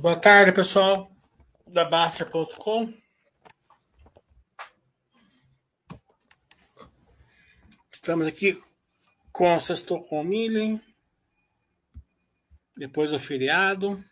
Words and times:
Boa 0.00 0.16
tarde, 0.16 0.50
pessoal 0.50 1.14
da 1.66 1.84
Baster.com. 1.84 2.90
Estamos 7.92 8.26
aqui 8.26 8.58
com 9.30 9.54
o 9.54 9.60
Sextou 9.60 10.02
com 10.02 10.24
depois 12.78 13.10
do 13.10 13.18
feriado. 13.18 14.02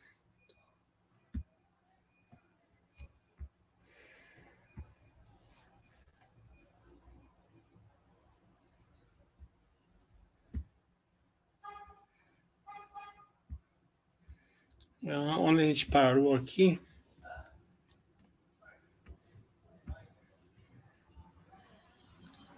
Onde 15.17 15.63
a 15.63 15.65
gente 15.67 15.87
parou 15.87 16.35
aqui? 16.35 16.81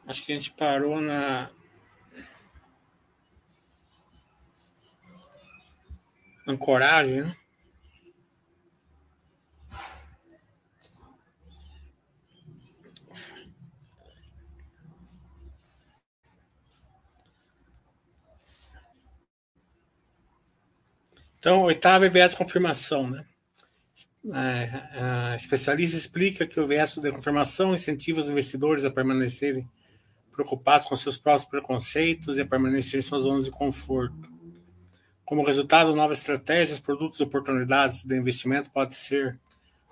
Acho 0.06 0.24
que 0.24 0.32
a 0.32 0.34
gente 0.34 0.50
parou 0.52 1.00
na. 1.00 1.50
Ancoragem, 6.46 7.22
né? 7.22 7.36
Então, 21.40 21.62
oitava 21.62 22.04
é 22.04 22.10
viés 22.10 22.34
confirmação, 22.34 23.08
né? 23.08 23.24
É, 24.30 25.34
especialista 25.36 25.96
explica 25.96 26.46
que 26.46 26.60
o 26.60 26.66
viés 26.66 26.98
de 26.98 27.10
confirmação 27.10 27.74
incentiva 27.74 28.20
os 28.20 28.28
investidores 28.28 28.84
a 28.84 28.90
permanecerem 28.90 29.66
preocupados 30.30 30.86
com 30.86 30.94
seus 30.94 31.16
próprios 31.16 31.48
preconceitos 31.48 32.36
e 32.36 32.42
a 32.42 32.46
permanecer 32.46 33.00
em 33.00 33.02
suas 33.02 33.22
zonas 33.22 33.46
de 33.46 33.50
conforto. 33.50 34.30
Como 35.24 35.42
resultado, 35.42 35.96
novas 35.96 36.18
estratégias, 36.18 36.78
produtos 36.78 37.18
e 37.20 37.22
oportunidades 37.22 38.04
de 38.04 38.18
investimento 38.18 38.68
podem 38.68 38.94
ser 38.94 39.40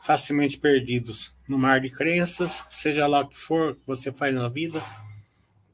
facilmente 0.03 0.59
perdidos 0.59 1.35
no 1.49 1.59
mar 1.59 1.81
de 1.81 1.89
crenças, 1.89 2.63
seja 2.71 3.07
lá 3.07 3.21
o 3.21 3.29
que 3.29 3.37
for 3.37 3.75
que 3.75 3.87
você 3.87 4.13
faz 4.13 4.35
na 4.35 4.51
vida. 4.51 4.83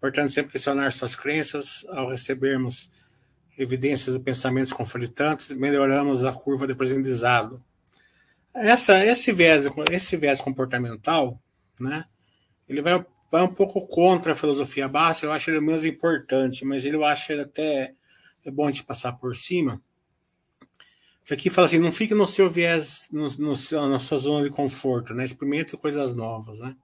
Portanto, 0.01 0.31
sempre 0.31 0.53
questionar 0.53 0.93
suas 0.93 1.17
crenças 1.17 1.85
ao 1.89 2.11
recebermos 2.11 2.89
evidências 3.57 4.17
de 4.17 4.23
pensamentos 4.23 4.73
conflitantes, 4.73 5.53
melhoramos 5.53 6.25
a 6.25 6.33
curva 6.33 6.67
de 6.67 6.73
aprendizado. 6.73 7.63
Essa, 8.53 9.05
esse, 9.05 9.33
viés, 9.33 9.65
esse 9.91 10.17
viés 10.17 10.41
comportamental, 10.41 11.41
né, 11.81 12.05
ele 12.69 12.83
vai, 12.83 13.05
vai 13.31 13.43
um 13.43 13.53
pouco 13.53 13.87
contra 13.87 14.33
a 14.33 14.37
filosofia 14.37 14.89
básica, 14.89 15.27
eu 15.27 15.33
acho 15.33 15.51
ele 15.51 15.61
menos 15.61 15.85
importante, 15.85 16.65
mas 16.65 16.85
ele, 16.85 16.97
eu 16.97 17.05
acho 17.05 17.33
ele 17.33 17.43
até 17.43 17.95
é 18.45 18.51
bom 18.51 18.71
de 18.71 18.83
passar 18.83 19.13
por 19.15 19.35
cima. 19.35 19.83
Que 21.25 21.33
aqui 21.33 21.49
fala 21.49 21.65
assim, 21.65 21.79
não 21.79 21.91
fique 21.91 22.15
no 22.15 22.27
seu 22.27 22.51
viés, 22.51 23.09
no, 23.11 23.29
no, 23.39 23.89
na 23.89 23.99
sua 23.99 24.19
zona 24.19 24.45
de 24.45 24.51
conforto, 24.55 25.15
né, 25.15 25.25
experimente 25.25 25.77
coisas 25.77 26.15
novas, 26.15 26.61
né. 26.61 26.77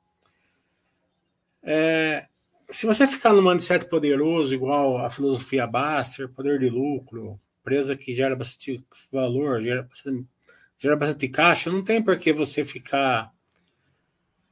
É, 1.62 2.26
se 2.70 2.86
você 2.86 3.06
ficar 3.06 3.32
num 3.32 3.42
mindset 3.42 3.86
poderoso, 3.86 4.54
igual 4.54 4.98
a 4.98 5.10
filosofia 5.10 5.66
Baster, 5.66 6.28
poder 6.28 6.58
de 6.58 6.70
lucro, 6.70 7.40
empresa 7.60 7.96
que 7.96 8.14
gera 8.14 8.34
bastante 8.34 8.84
valor, 9.12 9.60
gera 9.60 9.82
bastante, 9.82 10.26
gera 10.78 10.96
bastante 10.96 11.28
caixa, 11.28 11.70
não 11.70 11.84
tem 11.84 12.02
por 12.02 12.18
que 12.18 12.32
você 12.32 12.64
ficar 12.64 13.32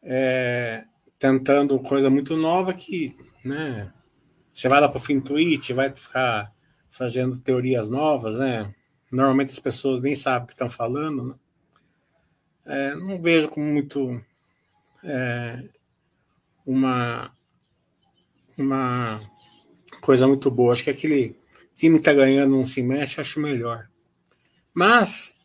é, 0.02 0.84
tentando 1.18 1.78
coisa 1.80 2.10
muito 2.10 2.36
nova 2.36 2.72
que, 2.74 3.16
né? 3.44 3.92
Você 4.52 4.68
vai 4.68 4.80
lá 4.80 4.88
para 4.88 4.98
o 4.98 5.02
FinTwitch, 5.02 5.70
vai 5.70 5.90
ficar 5.94 6.52
fazendo 6.90 7.40
teorias 7.40 7.88
novas, 7.88 8.38
né? 8.38 8.74
Normalmente 9.10 9.52
as 9.52 9.58
pessoas 9.58 10.00
nem 10.00 10.16
sabem 10.16 10.44
o 10.44 10.46
que 10.46 10.52
estão 10.52 10.68
falando, 10.68 11.24
né? 11.24 11.34
É, 12.66 12.94
não 12.94 13.20
vejo 13.22 13.48
como 13.48 13.64
muito 13.64 14.22
é, 15.02 15.64
uma 16.66 17.32
uma 18.58 19.20
coisa 20.00 20.26
muito 20.26 20.50
boa. 20.50 20.72
Acho 20.72 20.84
que 20.84 20.90
aquele 20.90 21.36
time 21.74 21.96
está 21.96 22.12
ganhando, 22.12 22.56
não 22.56 22.64
se 22.64 22.82
mexe, 22.82 23.20
acho 23.20 23.40
melhor. 23.40 23.88
Mas, 24.74 25.36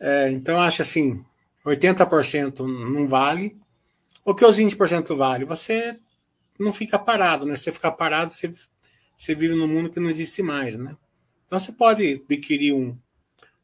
é, 0.00 0.30
então 0.30 0.60
acho 0.60 0.82
assim, 0.82 1.24
80% 1.64 2.60
não 2.60 3.08
vale. 3.08 3.56
O 4.24 4.34
que 4.34 4.44
os 4.44 4.58
20% 4.58 5.14
vale? 5.16 5.44
Você 5.44 5.98
não 6.58 6.72
fica 6.72 6.98
parado, 6.98 7.46
né? 7.46 7.56
Se 7.56 7.64
você 7.64 7.72
ficar 7.72 7.92
parado, 7.92 8.32
você, 8.32 8.52
você 9.16 9.34
vive 9.34 9.54
num 9.54 9.68
mundo 9.68 9.90
que 9.90 10.00
não 10.00 10.10
existe 10.10 10.42
mais, 10.42 10.76
né? 10.76 10.96
Então 11.46 11.58
você 11.58 11.72
pode 11.72 12.24
adquirir 12.28 12.72
um, 12.72 12.98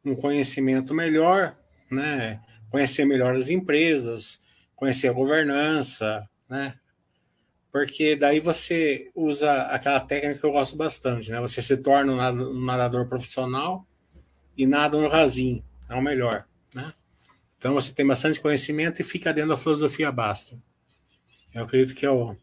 um 0.04 0.14
conhecimento 0.14 0.94
melhor, 0.94 1.56
né? 1.90 2.40
Conhecer 2.70 3.04
melhor 3.04 3.34
as 3.34 3.48
empresas, 3.48 4.40
conhecer 4.76 5.08
a 5.08 5.12
governança, 5.12 6.28
né? 6.48 6.79
Porque 7.72 8.16
daí 8.16 8.40
você 8.40 9.10
usa 9.14 9.62
aquela 9.62 10.00
técnica 10.00 10.40
que 10.40 10.46
eu 10.46 10.52
gosto 10.52 10.76
bastante, 10.76 11.30
né? 11.30 11.40
Você 11.40 11.62
se 11.62 11.76
torna 11.76 12.12
um 12.12 12.64
nadador 12.64 13.06
profissional 13.06 13.86
e 14.56 14.66
nada 14.66 14.98
no 14.98 15.08
rasinho, 15.08 15.64
é 15.88 15.94
o 15.94 16.02
melhor, 16.02 16.46
né? 16.74 16.92
Então 17.56 17.74
você 17.74 17.92
tem 17.92 18.06
bastante 18.06 18.40
conhecimento 18.40 19.00
e 19.00 19.04
fica 19.04 19.32
dentro 19.32 19.50
da 19.50 19.56
filosofia 19.56 20.10
basta. 20.10 20.58
Eu 21.54 21.64
acredito 21.64 21.94
que 21.94 22.06
é 22.06 22.10
o 22.10 22.36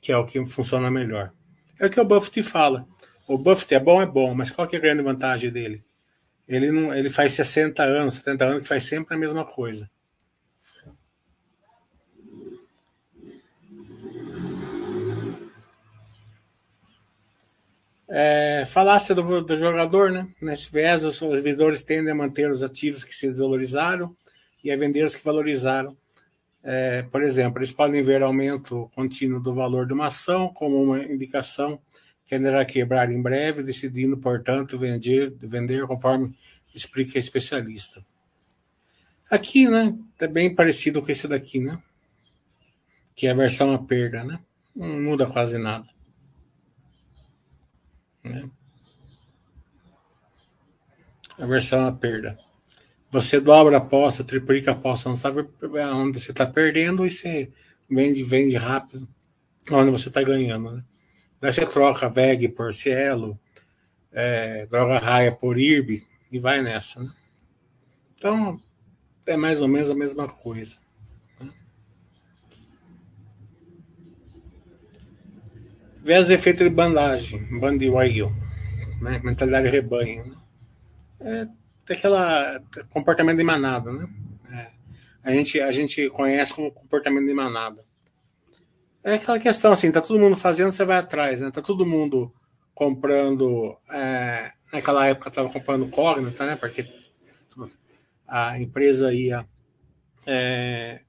que 0.00 0.12
é 0.12 0.16
o 0.16 0.26
que 0.26 0.44
funciona 0.46 0.90
melhor. 0.90 1.32
É 1.78 1.86
o 1.86 1.90
que 1.90 2.00
o 2.00 2.04
Buffett 2.04 2.42
fala. 2.42 2.86
O 3.26 3.36
Buffett 3.36 3.74
é 3.74 3.80
bom, 3.80 4.00
é 4.00 4.06
bom, 4.06 4.34
mas 4.34 4.50
qual 4.50 4.66
que 4.66 4.76
é 4.76 4.78
a 4.78 4.82
grande 4.82 5.02
vantagem 5.02 5.50
dele? 5.50 5.84
Ele 6.46 6.70
não, 6.70 6.94
ele 6.94 7.08
faz 7.08 7.32
60 7.34 7.82
anos, 7.82 8.14
70 8.14 8.44
anos 8.44 8.62
que 8.62 8.68
faz 8.68 8.84
sempre 8.84 9.14
a 9.14 9.18
mesma 9.18 9.44
coisa. 9.44 9.90
É, 18.14 18.64
falasse 18.66 19.14
do, 19.14 19.40
do, 19.40 19.56
jogador, 19.56 20.10
né? 20.10 20.28
Nesse 20.38 20.70
viés, 20.70 21.02
os, 21.02 21.22
os 21.22 21.42
vendedores 21.42 21.82
tendem 21.82 22.12
a 22.12 22.14
manter 22.14 22.50
os 22.50 22.62
ativos 22.62 23.04
que 23.04 23.14
se 23.14 23.26
desvalorizaram 23.26 24.14
e 24.62 24.70
a 24.70 24.76
vender 24.76 25.02
os 25.02 25.16
que 25.16 25.24
valorizaram. 25.24 25.96
É, 26.62 27.04
por 27.04 27.22
exemplo, 27.22 27.58
eles 27.58 27.72
podem 27.72 28.02
ver 28.02 28.22
aumento 28.22 28.90
contínuo 28.94 29.40
do 29.40 29.54
valor 29.54 29.86
de 29.86 29.94
uma 29.94 30.08
ação 30.08 30.52
como 30.52 30.82
uma 30.82 31.02
indicação 31.02 31.80
que 32.26 32.34
irá 32.34 32.62
quebrar 32.66 33.10
em 33.10 33.20
breve, 33.20 33.62
decidindo, 33.62 34.18
portanto, 34.18 34.76
vender, 34.76 35.32
vender 35.38 35.86
conforme 35.86 36.36
explica 36.74 37.18
a 37.18 37.20
especialista. 37.20 38.04
Aqui, 39.30 39.66
né, 39.70 39.96
é 40.20 40.26
bem 40.28 40.54
parecido 40.54 41.00
com 41.00 41.10
esse 41.10 41.26
daqui, 41.26 41.60
né? 41.60 41.78
Que 43.16 43.26
é 43.26 43.30
a 43.30 43.34
versão 43.34 43.72
a 43.72 43.78
perda, 43.78 44.22
né? 44.22 44.38
Não 44.76 45.00
muda 45.00 45.24
quase 45.24 45.56
nada. 45.56 45.91
Né? 48.24 48.48
A 51.38 51.46
versão 51.46 51.86
a 51.86 51.92
perda. 51.92 52.38
Você 53.10 53.40
dobra 53.40 53.76
a 53.76 53.78
aposta, 53.78 54.24
triplica 54.24 54.70
a 54.70 54.74
aposta 54.74 55.10
onde 55.10 56.18
você 56.20 56.30
está 56.30 56.46
perdendo 56.46 57.04
e 57.06 57.10
você 57.10 57.52
vende, 57.90 58.22
vende 58.22 58.56
rápido 58.56 59.06
onde 59.70 59.90
você 59.90 60.08
está 60.08 60.22
ganhando. 60.22 60.72
Né? 60.72 60.84
Daí 61.40 61.52
você 61.52 61.66
troca 61.66 62.08
VEG 62.08 62.48
por 62.48 62.72
Cielo, 62.72 63.38
é, 64.10 64.66
droga 64.66 64.98
raia 64.98 65.32
por 65.32 65.58
IRB 65.58 66.06
e 66.30 66.38
vai 66.38 66.62
nessa. 66.62 67.02
Né? 67.02 67.12
Então, 68.16 68.60
é 69.26 69.36
mais 69.36 69.60
ou 69.60 69.68
menos 69.68 69.90
a 69.90 69.94
mesma 69.94 70.28
coisa. 70.28 70.78
Vês 76.02 76.28
o 76.28 76.32
efeito 76.32 76.64
de 76.64 76.70
bandagem, 76.70 77.60
bandwagon, 77.60 78.32
né? 79.00 79.20
mentalidade 79.22 79.66
de 79.66 79.70
rebanho. 79.70 80.26
Né? 81.20 81.48
É 81.88 81.92
aquela 81.92 82.60
comportamento 82.90 83.36
de 83.36 83.44
manada, 83.44 83.92
né? 83.92 84.08
É, 84.50 85.30
a, 85.30 85.32
gente, 85.32 85.60
a 85.60 85.70
gente 85.70 86.08
conhece 86.10 86.54
como 86.54 86.72
comportamento 86.72 87.26
de 87.26 87.34
manada. 87.34 87.80
É 89.04 89.14
aquela 89.14 89.38
questão 89.38 89.70
assim, 89.70 89.92
tá 89.92 90.00
todo 90.00 90.18
mundo 90.18 90.34
fazendo, 90.34 90.72
você 90.72 90.84
vai 90.84 90.98
atrás, 90.98 91.40
né? 91.40 91.52
Tá 91.52 91.62
todo 91.62 91.86
mundo 91.86 92.32
comprando. 92.74 93.76
É, 93.88 94.52
naquela 94.72 95.06
época 95.06 95.28
estava 95.28 95.48
comprando 95.50 95.88
Cognita, 95.88 96.44
né? 96.46 96.56
Porque 96.56 96.84
a 98.26 98.58
empresa 98.60 99.14
ia 99.14 99.46
é, 100.26 101.00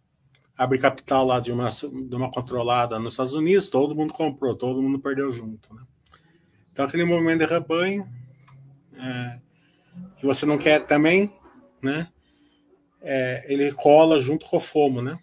abrir 0.63 0.79
capital 0.79 1.25
lá 1.25 1.39
de 1.39 1.51
uma, 1.51 1.69
de 1.69 2.15
uma 2.15 2.31
controlada 2.31 2.99
nos 2.99 3.13
Estados 3.13 3.33
Unidos, 3.33 3.69
todo 3.69 3.95
mundo 3.95 4.13
comprou, 4.13 4.55
todo 4.55 4.81
mundo 4.81 4.99
perdeu 4.99 5.31
junto. 5.31 5.73
Né? 5.73 5.83
Então, 6.71 6.85
aquele 6.85 7.05
movimento 7.05 7.39
de 7.39 7.45
rebanho, 7.45 8.07
é, 8.97 9.39
que 10.17 10.25
você 10.25 10.45
não 10.45 10.57
quer 10.57 10.85
também, 10.85 11.31
né? 11.81 12.07
É, 13.01 13.45
ele 13.51 13.71
cola 13.73 14.19
junto 14.19 14.45
com 14.45 14.57
o 14.57 14.59
FOMO, 14.59 15.01
né? 15.01 15.19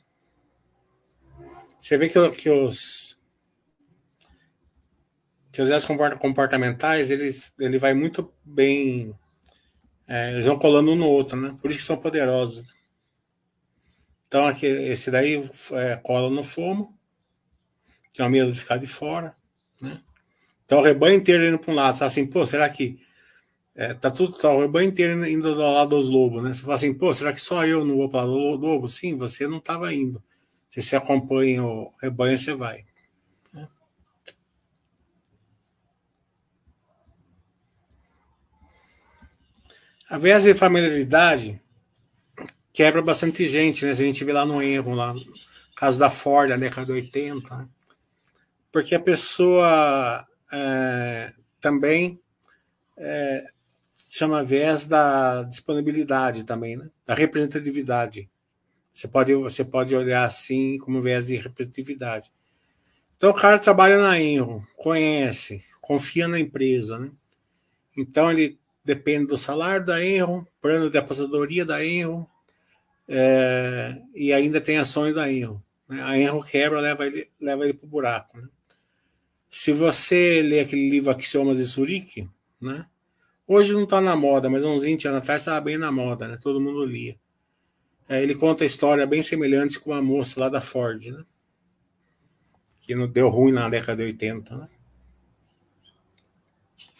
Você 1.81 1.96
vê 1.96 2.08
que, 2.08 2.31
que 2.31 2.50
os 2.50 3.19
que 5.50 5.60
os 5.62 5.69
comportamentais 6.20 7.10
eles, 7.10 7.52
ele 7.58 7.78
vai 7.78 7.94
muito 7.94 8.32
bem 8.44 9.14
é, 10.06 10.32
eles 10.32 10.46
vão 10.46 10.58
colando 10.58 10.93
um 10.93 10.96
no 10.96 11.08
outro, 11.08 11.40
né? 11.40 11.56
Por 11.62 11.70
isso 11.70 11.81
que 11.81 11.86
são 11.86 11.96
poderosos. 11.96 12.64
Então 14.31 14.47
aqui, 14.47 14.65
esse 14.65 15.11
daí 15.11 15.43
é, 15.73 15.97
cola 15.97 16.31
no 16.31 16.44
FOMO, 16.44 16.97
tem 18.15 18.31
medo 18.31 18.53
de 18.53 18.61
ficar 18.61 18.77
de 18.77 18.87
fora, 18.87 19.35
né? 19.82 19.99
Então 20.65 20.79
o 20.79 20.82
rebanho 20.82 21.17
inteiro 21.17 21.44
indo 21.44 21.59
para 21.59 21.73
um 21.73 21.75
lado, 21.75 21.94
você 21.94 21.99
fala 21.99 22.06
assim, 22.06 22.27
pô, 22.29 22.47
será 22.47 22.71
que 22.71 23.00
é, 23.75 23.93
tá 23.93 24.09
tudo 24.09 24.38
tá, 24.38 24.49
o 24.53 24.61
rebanho 24.61 24.88
inteiro 24.88 25.27
indo 25.27 25.53
do 25.53 25.61
lado 25.61 25.97
dos 25.97 26.09
lobos, 26.09 26.44
né? 26.44 26.53
Você 26.53 26.62
fala 26.62 26.77
assim, 26.77 26.94
pô, 26.94 27.12
será 27.12 27.32
que 27.32 27.41
só 27.41 27.67
eu 27.67 27.85
não 27.85 27.97
vou 27.97 28.09
para 28.09 28.25
o 28.25 28.55
lobo? 28.55 28.88
Sim, 28.88 29.17
você 29.17 29.49
não 29.49 29.59
estava 29.59 29.93
indo. 29.93 30.23
Se 30.71 30.81
você 30.81 30.94
acompanha 30.94 31.65
o 31.65 31.93
rebanho, 32.00 32.38
você 32.38 32.55
vai. 32.55 32.85
Né? 33.53 33.69
A 40.09 40.17
vez 40.19 40.44
de 40.44 40.55
familiaridade 40.55 41.61
quebra 42.81 43.03
bastante 43.03 43.44
gente, 43.44 43.85
né? 43.85 43.93
Se 43.93 44.03
a 44.03 44.06
gente 44.06 44.25
vê 44.25 44.32
lá 44.32 44.47
no 44.47 44.62
erro, 44.62 44.94
lá 44.94 45.12
no 45.12 45.21
caso 45.77 45.99
da 45.99 46.09
Ford, 46.09 46.49
na 46.49 46.56
década 46.56 46.87
de 46.87 46.93
80, 46.93 47.55
né? 47.55 47.69
porque 48.73 48.94
a 48.94 49.00
pessoa 49.00 50.27
é, 50.50 51.31
também 51.61 52.19
é, 52.97 53.44
chama 54.09 54.43
viés 54.43 54.87
da 54.87 55.43
disponibilidade 55.43 56.44
também, 56.44 56.75
né? 56.75 56.88
da 57.05 57.12
representatividade. 57.12 58.31
Você 58.94 59.06
pode, 59.06 59.35
você 59.35 59.62
pode 59.62 59.94
olhar 59.94 60.25
assim 60.25 60.79
como 60.79 61.03
viés 61.03 61.27
de 61.27 61.37
representatividade. 61.37 62.32
Então 63.19 63.29
o 63.29 63.35
cara 63.35 63.59
trabalha 63.59 63.99
na 63.99 64.19
Enro, 64.19 64.67
conhece, 64.79 65.62
confia 65.82 66.27
na 66.27 66.41
empresa, 66.41 66.99
né? 66.99 67.11
Então 67.94 68.31
ele 68.31 68.59
depende 68.82 69.27
do 69.27 69.37
salário 69.37 69.85
da 69.85 70.03
Enro, 70.03 70.49
plano 70.62 70.88
de 70.88 70.97
aposentadoria 70.97 71.67
da 71.67 71.85
Enro, 71.85 72.27
é, 73.12 74.00
e 74.14 74.32
ainda 74.32 74.60
tem 74.60 74.78
ações 74.78 75.16
da 75.16 75.30
Enro. 75.30 75.60
Né? 75.88 76.00
A 76.00 76.16
Enro 76.16 76.40
quebra, 76.44 76.80
leva 76.80 77.04
ele, 77.04 77.28
leva 77.40 77.64
ele 77.64 77.74
para 77.74 77.84
o 77.84 77.88
buraco. 77.90 78.38
Né? 78.38 78.48
Se 79.50 79.72
você 79.72 80.40
ler 80.42 80.60
aquele 80.60 80.88
livro 80.88 81.10
Axiomas 81.10 81.58
de 81.58 81.64
Zurique, 81.64 82.30
né? 82.60 82.86
hoje 83.48 83.72
não 83.72 83.82
está 83.82 84.00
na 84.00 84.14
moda, 84.14 84.48
mas 84.48 84.64
uns 84.64 84.84
20 84.84 85.08
anos 85.08 85.22
atrás 85.22 85.42
estava 85.42 85.60
bem 85.60 85.76
na 85.76 85.90
moda, 85.90 86.28
né? 86.28 86.38
todo 86.40 86.60
mundo 86.60 86.84
lia. 86.84 87.18
É, 88.08 88.22
ele 88.22 88.36
conta 88.36 88.62
a 88.62 88.66
história 88.66 89.04
bem 89.08 89.24
semelhante 89.24 89.80
com 89.80 89.90
uma 89.90 90.00
moça 90.00 90.38
lá 90.38 90.48
da 90.48 90.60
Ford, 90.60 91.04
né? 91.06 91.24
que 92.80 92.94
não 92.94 93.08
deu 93.08 93.28
ruim 93.28 93.50
na 93.50 93.68
década 93.68 94.04
de 94.04 94.04
80. 94.04 94.56
Né? 94.56 94.68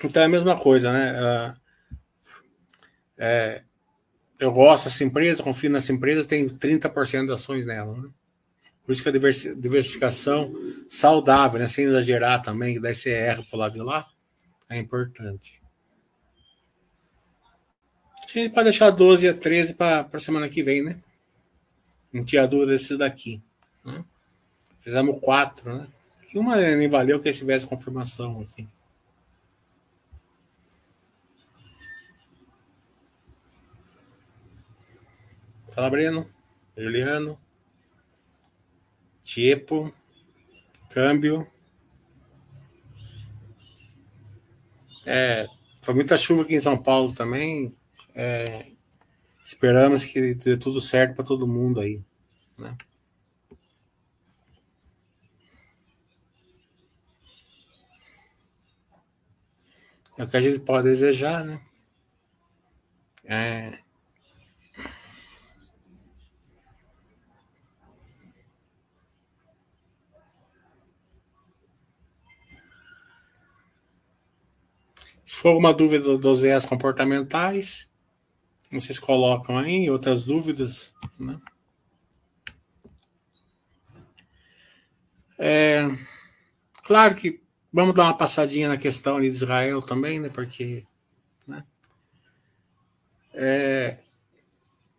Então 0.02 0.22
é 0.24 0.26
a 0.26 0.28
mesma 0.28 0.58
coisa, 0.58 0.92
né? 0.92 1.56
É, 3.16 3.62
eu 4.41 4.51
gosto 4.51 4.85
dessa 4.85 5.05
empresa, 5.05 5.43
confio 5.43 5.70
nessa 5.70 5.93
empresa, 5.93 6.27
tenho 6.27 6.49
30% 6.49 7.27
de 7.27 7.32
ações 7.32 7.67
nela. 7.67 7.94
Né? 7.94 8.09
Por 8.85 8.93
isso 8.93 9.03
que 9.03 9.09
a 9.11 9.13
diversificação 9.13 10.53
saudável, 10.89 11.61
né? 11.61 11.69
sem 11.69 11.85
exagerar 11.85 12.43
também, 12.43 12.75
que 12.75 12.81
daí 12.81 12.94
você 12.94 13.11
erra 13.11 13.43
para 13.43 13.56
o 13.56 13.61
lado 13.61 13.75
de 13.75 13.82
lá, 13.82 14.06
é 14.69 14.79
importante. 14.79 15.61
A 18.25 18.39
gente 18.39 18.55
pode 18.55 18.65
deixar 18.65 18.91
12 18.91 19.29
a 19.29 19.35
13 19.35 19.75
para 19.75 20.09
a 20.11 20.20
semana 20.20 20.49
que 20.49 20.63
vem, 20.63 20.82
né? 20.82 21.01
Não 22.13 22.25
tinha 22.25 22.47
dúvida 22.47 22.73
desses 22.73 22.97
daqui. 22.97 23.43
Né? 23.85 24.05
Fizemos 24.79 25.19
quatro, 25.20 25.77
né? 25.77 25.87
E 26.32 26.39
uma 26.39 26.56
nem 26.56 26.89
valeu 26.89 27.20
que 27.20 27.32
tivesse 27.32 27.67
confirmação 27.67 28.41
aqui. 28.41 28.69
Fala, 35.74 35.91
Breno. 35.91 36.29
Juliano. 36.77 37.39
Tipo. 39.22 39.93
Câmbio. 40.91 41.46
É, 45.06 45.46
foi 45.81 45.94
muita 45.94 46.17
chuva 46.17 46.43
aqui 46.43 46.55
em 46.55 46.60
São 46.60 46.81
Paulo 46.81 47.15
também. 47.15 47.74
É, 48.15 48.67
esperamos 49.44 50.05
que 50.05 50.34
dê 50.34 50.56
tudo 50.56 50.81
certo 50.81 51.15
para 51.15 51.24
todo 51.24 51.46
mundo 51.46 51.81
aí. 51.81 52.03
Né? 52.58 52.77
É 60.19 60.24
o 60.24 60.29
que 60.29 60.36
a 60.36 60.41
gente 60.41 60.58
pode 60.60 60.84
desejar, 60.84 61.44
né? 61.44 61.60
É... 63.24 63.90
Se 75.41 75.43
for 75.43 75.49
alguma 75.49 75.73
dúvida 75.73 76.19
dos 76.19 76.41
viés 76.43 76.67
comportamentais, 76.67 77.89
vocês 78.70 78.99
colocam 78.99 79.56
aí 79.56 79.89
outras 79.89 80.27
dúvidas, 80.27 80.94
né? 81.19 81.41
É, 85.39 85.91
claro 86.85 87.15
que 87.15 87.41
vamos 87.73 87.94
dar 87.94 88.03
uma 88.03 88.19
passadinha 88.19 88.69
na 88.69 88.77
questão 88.77 89.17
ali 89.17 89.31
de 89.31 89.37
Israel 89.37 89.81
também, 89.81 90.20
né? 90.20 90.29
Porque, 90.29 90.85
né? 91.49 91.65
É, 93.32 93.97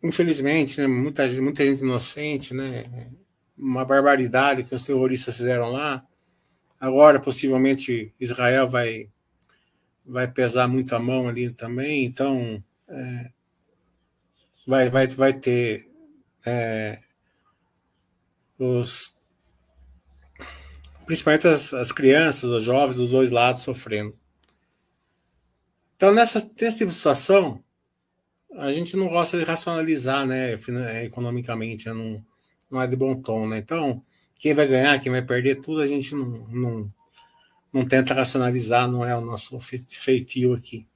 infelizmente, 0.02 0.82
né, 0.82 0.88
muita, 0.88 1.28
muita 1.40 1.64
gente 1.64 1.82
inocente, 1.84 2.52
né? 2.52 3.12
Uma 3.56 3.86
barbaridade 3.86 4.64
que 4.64 4.74
os 4.74 4.82
terroristas 4.82 5.38
fizeram 5.38 5.70
lá. 5.70 6.04
Agora, 6.80 7.20
possivelmente, 7.20 8.12
Israel 8.20 8.68
vai 8.68 9.08
vai 10.12 10.28
pesar 10.28 10.68
muito 10.68 10.94
a 10.94 11.00
mão 11.00 11.30
ali 11.30 11.50
também, 11.50 12.04
então 12.04 12.62
é, 12.90 13.32
vai, 14.68 14.90
vai, 14.90 15.08
vai 15.08 15.34
ter 15.34 15.90
é, 16.46 17.00
os 18.60 19.16
principalmente 21.06 21.48
as, 21.48 21.74
as, 21.74 21.92
crianças, 21.92 22.44
os 22.44 22.64
jovens 22.64 22.98
dos 22.98 23.12
dois 23.12 23.32
lados 23.32 23.64
sofrendo. 23.64 24.18
Então, 25.96 26.14
nessa, 26.14 26.40
nessa 26.60 26.78
tipo 26.78 26.92
situação, 26.92 27.64
a 28.56 28.72
gente 28.72 28.96
não 28.98 29.08
gosta 29.08 29.38
de 29.38 29.44
racionalizar 29.44 30.26
né, 30.26 30.54
economicamente, 31.04 31.88
né, 31.88 31.94
não, 31.94 32.26
não 32.70 32.82
é 32.82 32.88
de 32.88 32.96
bom 32.96 33.22
tom. 33.22 33.48
Né? 33.48 33.58
Então, 33.58 34.04
quem 34.36 34.54
vai 34.54 34.68
ganhar, 34.68 35.00
quem 35.00 35.12
vai 35.12 35.22
perder, 35.22 35.62
tudo 35.62 35.82
a 35.82 35.88
gente 35.88 36.16
não, 36.16 36.48
não, 36.48 36.94
não 37.74 37.86
tenta 37.86 38.14
racionalizar, 38.14 38.90
não 38.90 39.06
é 39.06 39.16
o 39.16 39.22
nosso 39.22 39.58
feitio 39.60 40.54
aqui. 40.54 40.88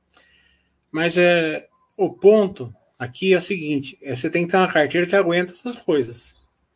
Mas 0.92 1.18
é, 1.18 1.68
o 1.98 2.14
ponto 2.14 2.74
aqui 2.98 3.34
é 3.34 3.38
o 3.38 3.42
seguinte: 3.42 3.98
é, 4.02 4.16
você 4.16 4.30
tem 4.30 4.46
que 4.46 4.52
ter 4.52 4.58
uma 4.58 4.72
carteira 4.72 5.08
que 5.08 5.16
aguenta 5.16 5.54
essas 5.54 5.76
coisas. 5.76 6.36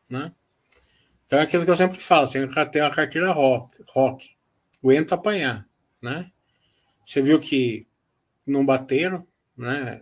Né? 0.10 0.32
Então 1.26 1.40
é 1.40 1.44
aquilo 1.44 1.66
que 1.66 1.72
eu 1.72 1.76
sempre 1.76 2.00
falo: 2.00 2.28
você 2.28 2.40
tem 2.40 2.50
que 2.50 2.72
ter 2.72 2.82
uma 2.82 2.92
carteira 2.92 3.32
rock, 3.32 3.76
rock 3.90 4.30
aguenta 4.82 5.16
apanhar. 5.16 5.68
Né? 6.02 6.32
Você 7.06 7.22
viu 7.22 7.40
que 7.40 7.88
não 8.46 8.66
bateram, 8.66 9.28
né? 9.58 10.02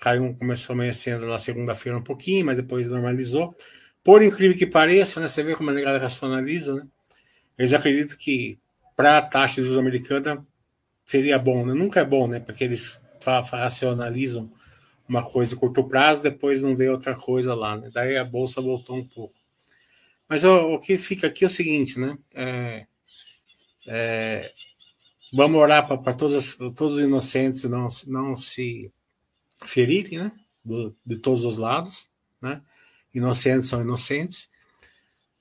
Caiu, 0.00 0.36
começou 0.36 0.74
amanhecendo 0.74 1.26
na 1.26 1.38
segunda-feira 1.38 1.98
um 1.98 2.02
pouquinho, 2.02 2.46
mas 2.46 2.56
depois 2.56 2.88
normalizou. 2.88 3.56
Por 4.04 4.22
incrível 4.22 4.56
que 4.56 4.66
pareça, 4.66 5.20
né? 5.20 5.26
Você 5.26 5.42
vê 5.42 5.56
como 5.56 5.70
a 5.70 5.72
negada 5.72 5.98
racionaliza, 5.98 6.74
né? 6.74 6.88
Eles 7.58 7.72
acreditam 7.72 8.16
que 8.16 8.58
para 8.98 9.18
a 9.18 9.22
taxa 9.22 9.60
de 9.60 9.62
juros 9.62 9.78
americana 9.78 10.44
seria 11.06 11.38
bom, 11.38 11.64
né? 11.64 11.72
Nunca 11.72 12.00
é 12.00 12.04
bom, 12.04 12.26
né? 12.26 12.40
Porque 12.40 12.64
eles 12.64 13.00
racionalizam 13.24 14.52
uma 15.08 15.22
coisa 15.22 15.54
a 15.54 15.58
curto 15.58 15.84
prazo, 15.84 16.20
depois 16.20 16.60
não 16.60 16.74
vê 16.74 16.88
outra 16.88 17.14
coisa 17.14 17.54
lá, 17.54 17.76
né? 17.76 17.90
Daí 17.94 18.16
a 18.16 18.24
bolsa 18.24 18.60
voltou 18.60 18.96
um 18.96 19.04
pouco. 19.06 19.36
Mas 20.28 20.42
ó, 20.44 20.74
o 20.74 20.80
que 20.80 20.96
fica 20.96 21.28
aqui 21.28 21.44
é 21.44 21.46
o 21.46 21.50
seguinte, 21.50 22.00
né? 22.00 22.18
É, 22.34 22.86
é, 23.86 24.52
vamos 25.32 25.60
orar 25.60 25.86
para 25.86 26.12
todos, 26.12 26.56
todos 26.56 26.94
os 26.94 27.00
inocentes 27.00 27.62
não, 27.64 27.86
não 28.08 28.34
se 28.34 28.92
ferirem, 29.64 30.18
né? 30.18 30.32
Do, 30.64 30.92
de 31.06 31.18
todos 31.18 31.44
os 31.44 31.56
lados, 31.56 32.10
né? 32.42 32.60
Inocentes 33.14 33.68
são 33.68 33.80
inocentes 33.80 34.48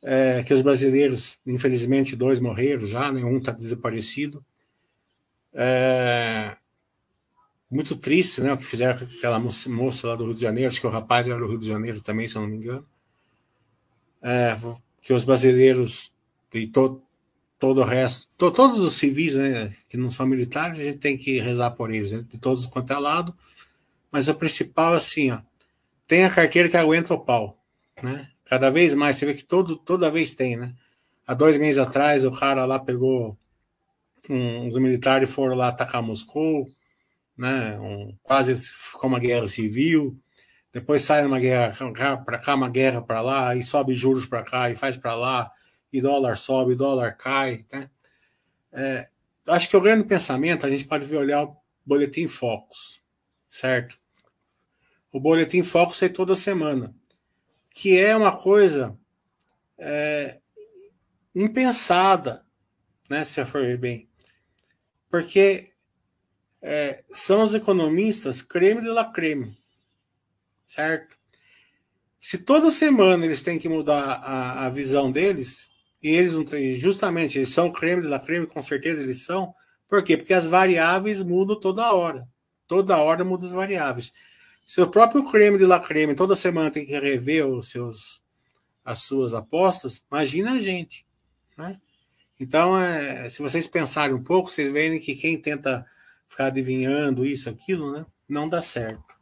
é, 0.02 0.44
que 0.44 0.54
os 0.54 0.62
brasileiros, 0.62 1.40
infelizmente, 1.46 2.16
dois 2.16 2.40
morreram 2.40 2.86
já, 2.86 3.12
né? 3.12 3.24
um 3.24 3.38
está 3.38 3.52
desaparecido. 3.52 4.46
É, 5.54 6.56
muito 7.70 7.96
triste, 7.96 8.42
né? 8.42 8.54
O 8.54 8.58
que 8.58 8.66
fizeram 8.66 8.98
com 8.98 9.06
aquela 9.06 9.40
moça 9.40 10.08
lá 10.08 10.16
do 10.16 10.26
Rio 10.26 10.36
de 10.36 10.42
Janeiro, 10.42 10.70
acho 10.70 10.80
que 10.80 10.88
o 10.88 10.92
rapaz 10.92 11.28
era 11.28 11.40
do 11.40 11.48
Rio 11.48 11.60
de 11.60 11.68
Janeiro 11.68 12.02
também, 12.02 12.28
se 12.28 12.36
eu 12.36 12.42
não 12.42 12.50
me 12.50 12.58
engano. 12.58 12.88
É, 14.22 14.56
que 15.02 15.14
os 15.14 15.24
brasileiros 15.24 16.12
e 16.54 16.68
to, 16.68 17.02
todo 17.60 17.82
o 17.82 17.84
resto, 17.84 18.28
to, 18.38 18.52
todos 18.52 18.80
os 18.80 18.94
civis, 18.94 19.36
né, 19.36 19.76
que 19.90 19.98
não 19.98 20.10
são 20.10 20.26
militares, 20.26 20.80
a 20.80 20.84
gente 20.84 20.98
tem 20.98 21.18
que 21.18 21.40
rezar 21.40 21.72
por 21.72 21.92
eles, 21.92 22.12
né, 22.12 22.26
de 22.28 22.38
todos 22.38 22.66
quanto 22.68 22.94
é 22.94 22.98
lado. 22.98 23.36
Mas 24.12 24.28
o 24.28 24.36
principal, 24.36 24.94
assim, 24.94 25.32
ó, 25.32 25.42
tem 26.08 26.24
a 26.24 26.30
carteira 26.30 26.70
que 26.70 26.78
aguenta 26.78 27.14
o 27.14 27.20
pau, 27.20 27.62
né? 28.02 28.32
Cada 28.50 28.70
vez 28.70 28.94
mais, 28.94 29.18
você 29.18 29.26
vê 29.26 29.34
que 29.34 29.44
todo, 29.44 29.76
toda 29.76 30.10
vez 30.10 30.34
tem, 30.34 30.56
né? 30.56 30.74
Há 31.26 31.34
dois 31.34 31.58
meses 31.58 31.78
atrás, 31.78 32.24
o 32.24 32.32
cara 32.32 32.66
lá 32.66 32.80
pegou 32.80 33.38
um, 34.30 34.68
os 34.68 34.78
militares 34.78 35.32
foram 35.32 35.56
lá 35.56 35.68
atacar 35.68 36.02
Moscou, 36.02 36.66
né? 37.38 37.78
Um, 37.80 38.16
quase 38.24 38.56
ficou 38.56 39.10
uma 39.10 39.20
guerra 39.20 39.48
civil. 39.48 40.18
Depois 40.74 41.02
sai 41.02 41.26
uma 41.26 41.40
guerra 41.40 41.74
para 42.24 42.40
cá, 42.40 42.56
uma 42.56 42.70
guerra 42.70 43.02
para 43.02 43.22
lá, 43.22 43.56
e 43.56 43.64
sobe 43.64 43.96
juros 43.96 44.26
para 44.26 44.44
cá, 44.44 44.70
e 44.70 44.76
faz 44.76 44.96
para 44.98 45.16
lá, 45.16 45.52
e 45.92 46.02
dólar 46.02 46.36
sobe, 46.36 46.76
dólar 46.76 47.14
cai, 47.18 47.66
né? 47.72 47.90
É, 48.72 49.08
acho 49.48 49.70
que 49.70 49.78
o 49.78 49.82
grande 49.82 50.04
pensamento 50.06 50.66
a 50.66 50.70
gente 50.70 50.86
pode 50.86 51.14
olhar 51.16 51.44
o 51.44 51.58
boletim 51.86 52.28
Focus, 52.28 53.02
certo? 53.50 53.98
O 55.12 55.20
boletim 55.20 55.64
Focus 55.64 55.98
sai 55.98 56.10
toda 56.10 56.36
semana, 56.36 56.94
que 57.78 57.96
é 57.96 58.16
uma 58.16 58.36
coisa 58.36 58.98
é, 59.78 60.40
impensada, 61.36 62.44
né? 63.08 63.24
Se 63.24 63.46
for 63.46 63.62
ver 63.62 63.78
bem, 63.78 64.10
porque 65.12 65.74
é, 66.60 67.04
são 67.14 67.44
os 67.44 67.54
economistas 67.54 68.42
creme 68.42 68.82
de 68.82 68.88
la 68.88 69.06
creme, 69.06 69.56
certo? 70.66 71.16
Se 72.20 72.40
toda 72.40 72.72
semana 72.72 73.24
eles 73.24 73.44
têm 73.44 73.60
que 73.60 73.70
mudar 73.70 74.24
a, 74.24 74.66
a 74.66 74.70
visão 74.72 75.12
deles, 75.12 75.70
e 76.02 76.10
eles 76.10 76.34
não 76.34 76.44
têm, 76.44 76.74
justamente, 76.74 77.38
eles 77.38 77.50
são 77.50 77.72
creme 77.72 78.02
de 78.02 78.08
la 78.08 78.20
creme, 78.20 78.48
com 78.48 78.62
certeza 78.62 79.04
eles 79.04 79.24
são, 79.24 79.54
por 79.88 80.04
quê? 80.04 80.18
Porque 80.18 80.34
as 80.34 80.48
variáveis 80.48 81.22
mudam 81.22 81.60
toda 81.60 81.94
hora. 81.94 82.28
Toda 82.66 82.98
hora 82.98 83.24
muda 83.24 83.46
as 83.46 83.52
variáveis. 83.52 84.12
Se 84.68 84.82
o 84.82 84.92
próprio 84.92 85.24
creme 85.32 85.58
de 85.58 85.66
la 85.66 85.80
creme 85.80 86.14
toda 86.14 86.36
semana 86.36 86.70
tem 86.70 86.86
que 86.86 87.00
rever 87.00 87.48
os 87.48 87.72
seus, 87.72 88.22
as 88.84 89.00
suas 89.00 89.34
apostas, 89.34 90.04
imagina 90.12 90.56
a 90.56 90.60
gente. 90.60 91.08
Né? 91.58 91.80
Então, 92.38 92.78
é, 92.78 93.30
se 93.30 93.42
vocês 93.42 93.66
pensarem 93.66 94.14
um 94.14 94.24
pouco, 94.24 94.52
vocês 94.52 94.72
veem 94.72 95.00
que 95.00 95.16
quem 95.16 95.42
tenta 95.42 95.86
ficar 96.28 96.48
adivinhando 96.48 97.26
isso, 97.26 97.50
aquilo, 97.50 97.94
né, 97.94 98.06
não 98.28 98.50
dá 98.50 98.62
certo. 98.62 99.16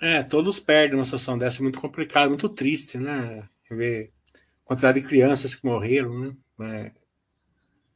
É, 0.00 0.22
todos 0.22 0.58
perdem 0.60 0.96
uma 0.96 1.04
situação 1.04 1.38
dessa, 1.38 1.60
é 1.60 1.62
muito 1.62 1.80
complicado, 1.80 2.28
muito 2.28 2.48
triste, 2.48 2.98
né? 2.98 3.48
Ver 3.68 4.12
a 4.34 4.38
quantidade 4.64 5.00
de 5.00 5.06
crianças 5.06 5.56
que 5.56 5.66
morreram, 5.66 6.18
né? 6.20 6.36
É, 6.60 6.92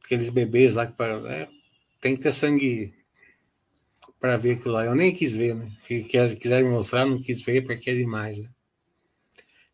aqueles 0.03 0.29
bebês 0.29 0.75
lá 0.75 0.85
que 0.85 0.93
é, 1.01 1.47
tem 1.99 2.15
que 2.15 2.21
ter 2.23 2.31
sangue 2.31 2.93
para 4.19 4.37
ver 4.37 4.55
aquilo 4.55 4.73
lá. 4.73 4.85
Eu 4.85 4.95
nem 4.95 5.13
quis 5.13 5.33
ver, 5.33 5.55
né? 5.55 5.69
Que, 5.85 6.03
que 6.03 6.17
me 6.63 6.69
mostrar, 6.69 7.05
não 7.05 7.21
quis 7.21 7.43
ver 7.43 7.65
porque 7.65 7.89
é 7.89 7.95
demais, 7.95 8.37
né? 8.37 8.49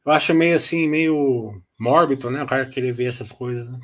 Eu 0.05 0.12
acho 0.12 0.34
meio 0.34 0.55
assim, 0.55 0.88
meio 0.88 1.62
mórbido, 1.79 2.29
né? 2.31 2.43
O 2.43 2.48
cara 2.48 2.65
querer 2.65 2.91
ver 2.91 3.05
essas 3.05 3.31
coisas, 3.31 3.69
né? 3.72 3.79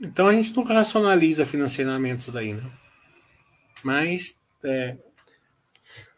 Então 0.00 0.28
a 0.28 0.32
gente 0.32 0.54
nunca 0.54 0.74
racionaliza 0.74 1.44
financeiramente 1.44 2.20
isso 2.20 2.30
daí, 2.30 2.54
né? 2.54 2.70
Mas 3.82 4.37
é, 4.64 4.96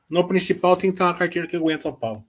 no 0.08 0.26
principal 0.26 0.76
tem 0.76 0.90
que 0.90 0.98
ter 0.98 1.04
uma 1.04 1.14
carteira 1.14 1.46
que 1.46 1.56
aguenta 1.56 1.88
o 1.88 1.96
pau. 1.96 2.24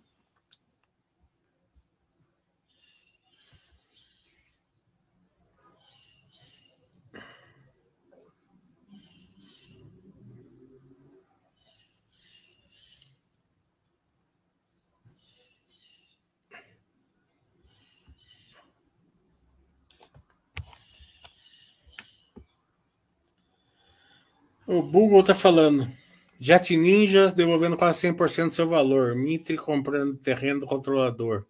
O 24.67 24.81
Google 24.81 25.19
está 25.19 25.35
falando. 25.35 26.00
Jet 26.43 26.75
Ninja 26.75 27.31
devolvendo 27.31 27.77
quase 27.77 28.07
100% 28.07 28.47
do 28.47 28.53
seu 28.53 28.67
valor. 28.67 29.15
Mitre 29.15 29.55
comprando 29.55 30.17
terreno 30.17 30.61
do 30.61 30.65
controlador. 30.65 31.45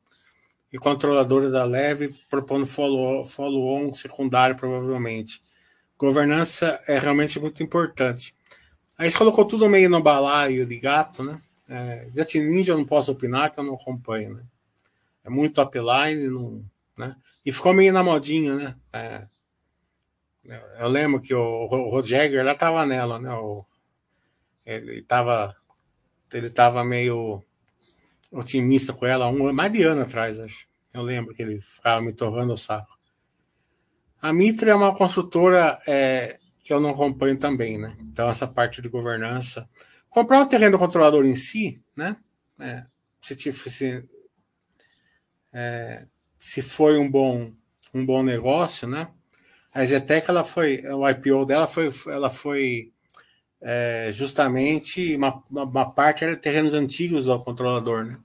E 0.71 0.77
controladora 0.77 1.49
da 1.49 1.63
Leve 1.63 2.13
propondo 2.29 2.65
follow-on 2.65 3.23
follow 3.23 3.93
secundário, 3.93 4.57
provavelmente. 4.57 5.41
Governança 5.97 6.77
é 6.89 6.99
realmente 6.99 7.39
muito 7.39 7.63
importante. 7.63 8.35
Aí 8.97 9.09
você 9.09 9.17
colocou 9.17 9.45
tudo 9.45 9.69
meio 9.69 9.89
no 9.89 10.03
balaio 10.03 10.65
de 10.65 10.77
gato, 10.77 11.23
né? 11.23 11.41
É, 11.69 12.09
Jet 12.13 12.37
Ninja 12.37 12.73
eu 12.73 12.77
não 12.77 12.85
posso 12.85 13.13
opinar, 13.13 13.49
que 13.49 13.61
eu 13.61 13.63
não 13.63 13.75
acompanho, 13.75 14.33
né? 14.33 14.43
É 15.23 15.29
muito 15.29 15.61
upline, 15.61 16.27
não, 16.27 16.65
né? 16.97 17.15
E 17.45 17.51
ficou 17.53 17.73
meio 17.73 17.93
na 17.93 18.03
modinha, 18.03 18.55
né? 18.55 18.75
É, 18.91 19.25
eu 20.81 20.89
lembro 20.89 21.21
que 21.21 21.33
o, 21.33 21.93
o 21.97 22.03
Jagger 22.03 22.43
lá 22.43 22.53
tava 22.55 22.85
nela, 22.85 23.19
né? 23.19 23.31
O, 23.31 23.65
ele 24.65 25.01
tava, 25.01 25.55
ele 26.33 26.49
tava 26.49 26.83
meio 26.83 27.43
otimista 28.31 28.93
com 28.93 29.05
ela 29.05 29.27
um, 29.27 29.51
mais 29.51 29.71
de 29.71 29.83
ano 29.83 30.01
atrás, 30.01 30.39
acho. 30.39 30.67
Eu 30.93 31.01
lembro 31.01 31.33
que 31.33 31.41
ele 31.41 31.61
ficava 31.61 32.01
me 32.01 32.13
torrando 32.13 32.53
o 32.53 32.57
saco. 32.57 32.99
A 34.21 34.31
Mitra 34.31 34.71
é 34.71 34.75
uma 34.75 34.95
construtora 34.95 35.79
é, 35.87 36.37
que 36.63 36.71
eu 36.71 36.79
não 36.79 36.91
acompanho 36.91 37.37
também, 37.37 37.77
né? 37.77 37.97
Então, 38.01 38.29
essa 38.29 38.47
parte 38.47 38.81
de 38.81 38.89
governança. 38.89 39.69
Comprar 40.09 40.41
o 40.41 40.45
terreno 40.45 40.73
do 40.73 40.79
controlador 40.79 41.25
em 41.25 41.35
si, 41.35 41.81
né? 41.95 42.17
É, 42.59 42.85
se, 43.21 43.35
se, 43.53 44.09
é, 45.53 46.05
se 46.37 46.61
foi 46.61 46.97
um 46.97 47.09
bom, 47.09 47.53
um 47.93 48.05
bom 48.05 48.21
negócio, 48.21 48.87
né? 48.87 49.09
A 49.73 49.85
Zetec, 49.85 50.29
ela 50.29 50.43
foi, 50.43 50.85
o 50.85 51.07
IPO 51.09 51.45
dela 51.45 51.65
foi, 51.65 51.89
ela 52.07 52.29
foi 52.29 52.90
é, 53.61 54.09
justamente 54.11 55.15
uma, 55.15 55.43
uma, 55.49 55.89
parte 55.89 56.23
era 56.23 56.35
terrenos 56.35 56.73
antigos 56.73 57.25
do 57.25 57.39
controlador, 57.39 58.05
né? 58.05 58.19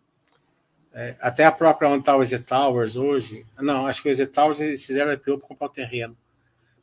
É, 0.95 1.14
até 1.21 1.45
a 1.45 1.52
própria 1.52 1.90
onde 1.90 2.00
está 2.00 2.16
o 2.16 2.23
EZ 2.23 2.40
Towers 2.40 2.97
hoje, 2.97 3.45
não, 3.59 3.87
acho 3.87 4.02
que 4.02 4.09
o 4.09 4.11
EZ 4.11 4.26
Towers 4.28 4.61
eles 4.61 4.85
fizeram 4.85 5.12
IPO 5.12 5.38
para 5.38 5.49
comprar 5.49 5.66
o 5.66 5.71
terreno, 5.71 6.16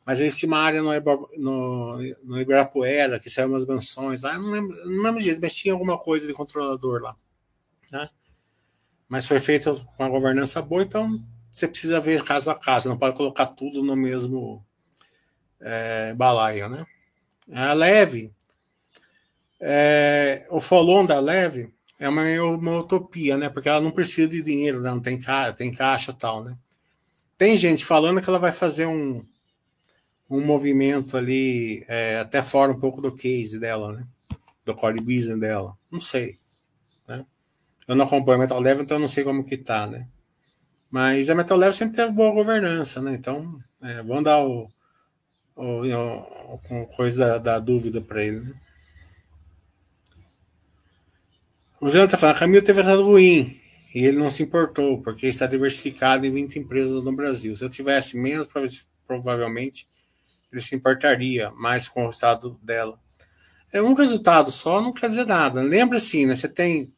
mas 0.06 0.20
existe 0.20 0.46
uma 0.46 0.58
área 0.58 0.80
no, 0.80 0.92
no, 1.36 1.98
no 2.22 2.40
Ibirapuera 2.40 3.18
que 3.18 3.28
saiu 3.28 3.48
umas 3.48 3.66
mansões 3.66 4.22
lá, 4.22 4.38
não 4.38 4.50
lembro, 4.50 4.88
não 4.88 5.02
lembro 5.02 5.40
mas 5.40 5.54
tinha 5.54 5.74
alguma 5.74 5.98
coisa 5.98 6.28
de 6.28 6.32
controlador 6.32 7.02
lá, 7.02 7.16
né? 7.90 8.08
Mas 9.08 9.26
foi 9.26 9.40
feita 9.40 9.74
com 9.74 10.02
uma 10.02 10.08
governança 10.08 10.62
boa, 10.62 10.84
então 10.84 11.20
você 11.50 11.66
precisa 11.66 11.98
ver 11.98 12.22
caso 12.22 12.50
a 12.50 12.54
caso, 12.54 12.88
não 12.88 12.96
pode 12.96 13.16
colocar 13.16 13.46
tudo 13.46 13.82
no 13.82 13.96
mesmo 13.96 14.64
é, 15.60 16.14
balaio, 16.14 16.68
né? 16.68 16.86
A 17.52 17.72
leve, 17.72 18.32
é, 19.66 20.46
o 20.50 20.60
follow 20.60 21.06
da 21.06 21.18
leve 21.18 21.72
é 21.98 22.06
uma, 22.06 22.22
uma 22.42 22.80
utopia, 22.80 23.38
né? 23.38 23.48
Porque 23.48 23.66
ela 23.66 23.80
não 23.80 23.90
precisa 23.90 24.28
de 24.28 24.42
dinheiro, 24.42 24.82
não 24.82 25.00
tem 25.00 25.18
caixa, 25.18 25.54
tem 25.54 25.72
caixa 25.72 26.12
tal, 26.12 26.44
né? 26.44 26.54
Tem 27.38 27.56
gente 27.56 27.82
falando 27.82 28.20
que 28.20 28.28
ela 28.28 28.38
vai 28.38 28.52
fazer 28.52 28.84
um, 28.84 29.24
um 30.28 30.44
movimento 30.44 31.16
ali, 31.16 31.82
é, 31.88 32.18
até 32.18 32.42
fora 32.42 32.72
um 32.72 32.78
pouco 32.78 33.00
do 33.00 33.10
case 33.10 33.58
dela, 33.58 33.94
né? 33.94 34.06
Do 34.66 34.74
core 34.74 35.00
business 35.00 35.40
dela. 35.40 35.74
Não 35.90 36.00
sei. 36.00 36.38
Né? 37.08 37.24
Eu 37.88 37.96
não 37.96 38.04
acompanho 38.04 38.40
Metal 38.40 38.60
Leve, 38.60 38.82
então 38.82 38.98
eu 38.98 39.00
não 39.00 39.08
sei 39.08 39.24
como 39.24 39.46
que 39.46 39.56
tá, 39.56 39.86
né? 39.86 40.06
Mas 40.90 41.30
a 41.30 41.34
Metal 41.34 41.56
Leve 41.56 41.74
sempre 41.74 41.96
teve 41.96 42.12
boa 42.12 42.34
governança, 42.34 43.00
né? 43.00 43.14
Então, 43.14 43.58
é, 43.82 44.02
vamos 44.02 44.24
dar 44.24 44.44
o, 44.44 44.68
o, 45.56 45.86
o, 45.86 46.60
o 46.82 46.86
coisa 46.88 47.26
da, 47.26 47.38
da 47.38 47.58
dúvida 47.58 48.02
para 48.02 48.22
ele, 48.22 48.40
né? 48.40 48.54
O 51.84 51.90
Jean 51.90 52.06
está 52.06 52.16
falando, 52.16 52.38
Camilo 52.38 52.64
teve 52.64 52.80
resultado 52.80 53.06
ruim 53.06 53.60
e 53.94 54.06
ele 54.06 54.16
não 54.16 54.30
se 54.30 54.42
importou, 54.42 55.02
porque 55.02 55.26
está 55.26 55.46
diversificado 55.46 56.24
em 56.24 56.32
20 56.32 56.60
empresas 56.60 57.04
no 57.04 57.14
Brasil. 57.14 57.54
Se 57.54 57.62
eu 57.62 57.68
tivesse 57.68 58.16
menos, 58.16 58.48
provavelmente 59.06 59.86
ele 60.50 60.62
se 60.62 60.74
importaria 60.74 61.50
mais 61.50 61.86
com 61.86 62.04
o 62.04 62.06
resultado 62.06 62.58
dela. 62.62 62.98
É 63.70 63.82
um 63.82 63.92
resultado 63.92 64.50
só 64.50 64.80
não 64.80 64.94
quer 64.94 65.10
dizer 65.10 65.26
nada. 65.26 65.60
Lembra 65.60 65.98
assim, 65.98 66.24
né? 66.24 66.34
Você 66.34 66.48
tem 66.48 66.90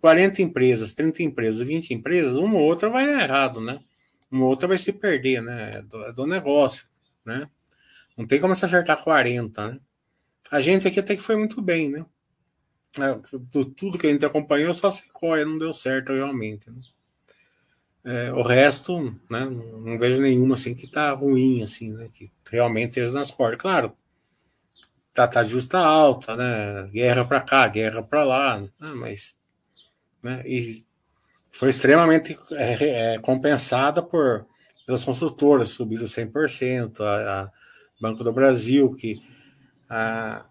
40 0.00 0.40
empresas, 0.40 0.94
30 0.94 1.24
empresas, 1.24 1.66
20 1.66 1.92
empresas, 1.92 2.36
uma 2.36 2.58
ou 2.60 2.64
outra 2.64 2.88
vai 2.88 3.10
errado, 3.10 3.60
né? 3.60 3.80
Uma 4.30 4.44
ou 4.44 4.50
outra 4.50 4.68
vai 4.68 4.78
se 4.78 4.92
perder, 4.92 5.42
né? 5.42 5.78
É 5.78 5.82
do, 5.82 6.04
é 6.04 6.12
do 6.12 6.28
negócio, 6.28 6.86
né? 7.24 7.50
Não 8.16 8.24
tem 8.24 8.38
como 8.40 8.54
você 8.54 8.66
acertar 8.66 9.02
40, 9.02 9.66
né? 9.66 9.80
A 10.48 10.60
gente 10.60 10.86
aqui 10.86 11.00
até 11.00 11.16
que 11.16 11.22
foi 11.22 11.34
muito 11.34 11.60
bem, 11.60 11.90
né? 11.90 12.06
É, 12.96 13.36
do, 13.52 13.64
tudo 13.64 13.98
que 13.98 14.06
a 14.06 14.10
gente 14.10 14.24
acompanhou, 14.24 14.72
só 14.72 14.90
Sequoia 14.90 15.44
não 15.44 15.58
deu 15.58 15.72
certo 15.72 16.12
realmente. 16.12 16.70
Né? 16.70 16.78
É, 18.04 18.32
o 18.32 18.42
resto, 18.42 18.98
né, 19.30 19.44
não 19.44 19.98
vejo 19.98 20.22
nenhuma 20.22 20.54
assim 20.54 20.74
que 20.74 20.86
tá 20.86 21.10
ruim, 21.12 21.62
assim, 21.62 21.92
né, 21.92 22.08
que 22.12 22.32
realmente 22.50 22.90
esteja 22.90 23.12
nas 23.12 23.30
cordas. 23.30 23.60
Claro, 23.60 23.92
tá, 25.12 25.28
tá 25.28 25.44
justa 25.44 25.78
alta, 25.78 26.34
né, 26.34 26.88
guerra 26.90 27.24
para 27.24 27.40
cá, 27.40 27.68
guerra 27.68 28.02
para 28.02 28.24
lá, 28.24 28.60
né, 28.60 28.70
mas, 28.94 29.36
né, 30.22 30.42
e 30.46 30.82
foi 31.50 31.68
extremamente 31.68 32.38
é, 32.52 33.14
é, 33.14 33.18
compensada 33.18 34.02
por 34.02 34.46
pelas 34.86 35.04
construtoras, 35.04 35.68
subiram 35.68 36.06
100%, 36.06 37.00
a, 37.02 37.42
a 37.42 37.52
Banco 38.00 38.24
do 38.24 38.32
Brasil, 38.32 38.90
que 38.96 39.20
a, 39.86 40.46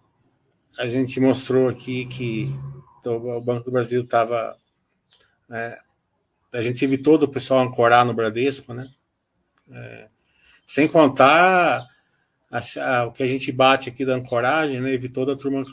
a 0.77 0.87
gente 0.87 1.19
mostrou 1.19 1.69
aqui 1.69 2.05
que 2.05 2.49
o 3.05 3.41
Banco 3.41 3.65
do 3.65 3.71
Brasil 3.71 4.01
estava 4.01 4.55
é, 5.49 5.79
a 6.53 6.61
gente 6.61 6.83
evitou 6.83 7.17
do 7.17 7.27
pessoal 7.27 7.61
ancorar 7.61 8.05
no 8.05 8.13
Bradesco, 8.13 8.73
né? 8.73 8.89
É, 9.69 10.07
sem 10.65 10.87
contar 10.87 11.87
a, 12.51 12.59
a, 12.59 13.05
o 13.05 13.11
que 13.11 13.23
a 13.23 13.27
gente 13.27 13.51
bate 13.51 13.89
aqui 13.89 14.05
da 14.05 14.15
ancoragem, 14.15 14.81
né? 14.81 14.91
Evitou 14.91 15.25
da 15.25 15.35
turma 15.35 15.63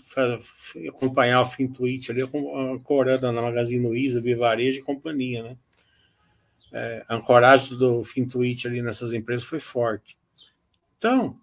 acompanhar 0.88 1.40
o 1.40 1.46
fim 1.46 1.68
tweet 1.68 2.10
ali, 2.10 2.22
ancorando 2.22 3.30
na 3.30 3.42
Magazine 3.42 3.84
Luiza, 3.86 4.20
Vivarejo 4.20 4.80
e 4.80 4.84
companhia, 4.84 5.42
né? 5.42 5.56
É, 6.72 7.04
a 7.08 7.14
ancoragem 7.14 7.78
do 7.78 8.02
fim 8.02 8.26
tweet 8.26 8.66
ali 8.66 8.82
nessas 8.82 9.12
empresas 9.12 9.46
foi 9.46 9.60
forte. 9.60 10.18
Então, 10.98 11.38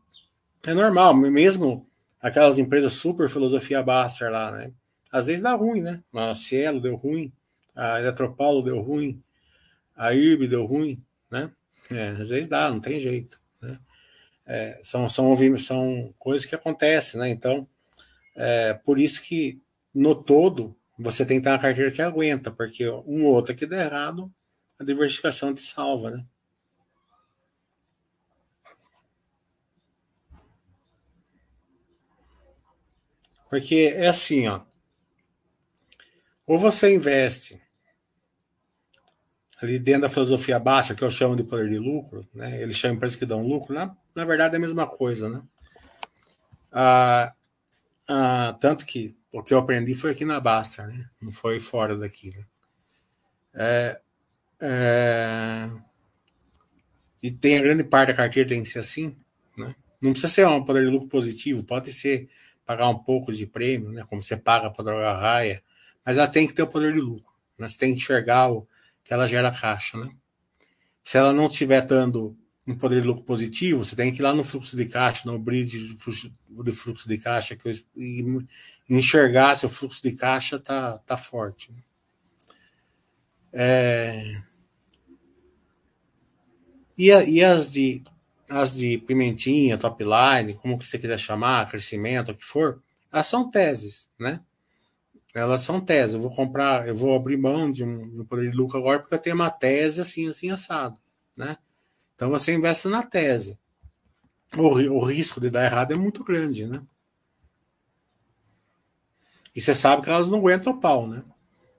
é 0.63 0.73
normal, 0.73 1.15
mesmo 1.15 1.89
aquelas 2.21 2.59
empresas 2.59 2.93
super 2.93 3.29
filosofia 3.29 3.81
Baster 3.81 4.31
lá, 4.31 4.51
né? 4.51 4.71
Às 5.11 5.27
vezes 5.27 5.43
dá 5.43 5.53
ruim, 5.53 5.81
né? 5.81 6.01
A 6.13 6.35
Cielo 6.35 6.79
deu 6.79 6.95
ruim, 6.95 7.31
a 7.75 7.99
Eletropaulo 7.99 8.63
deu 8.63 8.79
ruim, 8.81 9.21
a 9.95 10.13
IRB 10.13 10.47
deu 10.47 10.65
ruim, 10.65 11.03
né? 11.29 11.51
É, 11.89 12.09
às 12.09 12.29
vezes 12.29 12.47
dá, 12.47 12.69
não 12.69 12.79
tem 12.79 12.99
jeito. 12.99 13.41
Né? 13.61 13.79
É, 14.45 14.79
são, 14.83 15.09
são, 15.09 15.35
são 15.57 16.13
coisas 16.17 16.45
que 16.45 16.55
acontecem, 16.55 17.19
né? 17.19 17.29
Então, 17.29 17.67
é, 18.35 18.73
por 18.73 18.99
isso 18.99 19.21
que 19.23 19.61
no 19.93 20.15
todo 20.15 20.75
você 20.97 21.25
tem 21.25 21.37
que 21.37 21.43
ter 21.43 21.49
uma 21.49 21.59
carteira 21.59 21.91
que 21.91 22.01
aguenta, 22.01 22.51
porque 22.51 22.87
um 22.87 23.25
ou 23.25 23.33
outro 23.33 23.55
que 23.55 23.65
der 23.65 23.87
errado, 23.87 24.31
a 24.79 24.83
diversificação 24.83 25.53
te 25.53 25.61
salva, 25.61 26.11
né? 26.11 26.25
Porque 33.51 33.93
é 33.93 34.07
assim, 34.07 34.47
ó. 34.47 34.61
Ou 36.47 36.57
você 36.57 36.95
investe 36.95 37.61
ali 39.61 39.77
dentro 39.77 40.03
da 40.03 40.09
filosofia 40.09 40.57
baixa, 40.57 40.95
que 40.95 41.03
eu 41.03 41.09
chamo 41.09 41.35
de 41.35 41.43
poder 41.43 41.69
de 41.69 41.77
lucro, 41.77 42.25
né? 42.33 42.61
Eles 42.61 42.77
chamam 42.77 42.95
empresas 42.95 43.17
que 43.17 43.25
dão 43.25 43.45
lucro, 43.45 43.75
na, 43.75 43.93
na 44.15 44.23
verdade 44.23 44.55
é 44.55 44.57
a 44.57 44.61
mesma 44.61 44.87
coisa, 44.87 45.29
né? 45.29 45.43
Ah, 46.71 47.33
ah, 48.07 48.57
tanto 48.61 48.85
que 48.85 49.17
o 49.33 49.43
que 49.43 49.53
eu 49.53 49.59
aprendi 49.59 49.93
foi 49.95 50.11
aqui 50.11 50.23
na 50.23 50.39
Basta, 50.39 50.87
né? 50.87 51.09
Não 51.21 51.31
foi 51.31 51.59
fora 51.59 51.97
daqui, 51.97 52.31
né? 52.31 52.45
É, 53.53 54.01
é, 54.61 55.69
e 57.21 57.29
tem 57.29 57.57
a 57.57 57.61
grande 57.61 57.83
parte 57.83 58.07
da 58.07 58.13
carteira 58.13 58.47
tem 58.47 58.63
que 58.63 58.69
ser 58.69 58.79
assim, 58.79 59.13
né? 59.57 59.75
Não 60.01 60.13
precisa 60.13 60.31
ser 60.31 60.47
um 60.47 60.63
poder 60.63 60.85
de 60.85 60.89
lucro 60.89 61.09
positivo, 61.09 61.65
pode 61.65 61.91
ser 61.91 62.29
pagar 62.65 62.89
um 62.89 62.97
pouco 62.97 63.31
de 63.31 63.45
prêmio, 63.45 63.91
né? 63.91 64.05
Como 64.07 64.21
você 64.21 64.37
paga 64.37 64.69
para 64.69 64.85
droga 64.85 65.13
raia, 65.13 65.63
mas 66.05 66.17
ela 66.17 66.27
tem 66.27 66.47
que 66.47 66.53
ter 66.53 66.63
o 66.63 66.67
poder 66.67 66.93
de 66.93 66.99
lucro. 66.99 67.31
Né? 67.57 67.67
Você 67.67 67.77
tem 67.77 67.93
que 67.93 67.99
enxergar 67.99 68.51
o, 68.51 68.67
que 69.03 69.13
ela 69.13 69.27
gera 69.27 69.51
caixa, 69.51 69.97
né? 69.97 70.09
Se 71.03 71.17
ela 71.17 71.33
não 71.33 71.47
estiver 71.47 71.81
dando 71.81 72.37
um 72.67 72.75
poder 72.75 73.01
de 73.01 73.07
lucro 73.07 73.23
positivo, 73.23 73.83
você 73.83 73.95
tem 73.95 74.13
que 74.13 74.19
ir 74.19 74.23
lá 74.23 74.33
no 74.33 74.43
fluxo 74.43 74.77
de 74.77 74.85
caixa, 74.85 75.29
no 75.29 75.39
bridge 75.39 75.87
de 75.87 76.71
fluxo 76.71 77.09
de 77.09 77.17
caixa, 77.17 77.55
que 77.55 77.67
eu, 77.67 77.73
e 77.97 78.23
enxergar 78.89 79.57
se 79.57 79.65
o 79.65 79.69
fluxo 79.69 80.01
de 80.03 80.15
caixa 80.15 80.59
tá, 80.59 80.99
tá 80.99 81.17
forte. 81.17 81.73
É... 83.51 84.41
E, 86.97 87.11
a, 87.11 87.23
e 87.23 87.43
as 87.43 87.71
de 87.71 88.03
as 88.51 88.75
de 88.75 88.97
pimentinha, 88.97 89.77
top 89.77 90.03
line, 90.03 90.53
como 90.55 90.77
que 90.77 90.85
você 90.85 90.99
quiser 90.99 91.17
chamar, 91.17 91.69
crescimento, 91.69 92.31
o 92.31 92.35
que 92.35 92.43
for, 92.43 92.81
elas 93.11 93.27
são 93.27 93.49
teses, 93.49 94.09
né? 94.19 94.41
elas 95.33 95.61
são 95.61 95.79
teses. 95.79 96.15
Eu 96.15 96.21
vou 96.21 96.33
comprar, 96.33 96.87
eu 96.87 96.95
vou 96.95 97.15
abrir 97.15 97.37
mão 97.37 97.71
de 97.71 97.83
um, 97.83 98.09
de 98.09 98.21
um 98.21 98.25
poder 98.25 98.51
de 98.51 98.57
lucro 98.57 98.77
agora 98.77 98.99
porque 98.99 99.15
eu 99.15 99.19
tenho 99.19 99.35
uma 99.35 99.49
tese 99.49 100.01
assim, 100.01 100.29
assim, 100.29 100.51
assado, 100.51 100.97
né? 101.35 101.57
Então 102.15 102.29
você 102.29 102.53
investe 102.53 102.87
na 102.87 103.03
tese. 103.03 103.57
O, 104.57 104.63
o 104.63 105.05
risco 105.05 105.39
de 105.39 105.49
dar 105.49 105.65
errado 105.65 105.93
é 105.93 105.95
muito 105.95 106.23
grande, 106.23 106.67
né? 106.67 106.81
E 109.55 109.61
você 109.61 109.73
sabe 109.73 110.01
que 110.01 110.09
elas 110.09 110.29
não 110.29 110.39
aguentam 110.39 110.73
o 110.73 110.79
pau, 110.79 111.07
né? 111.07 111.23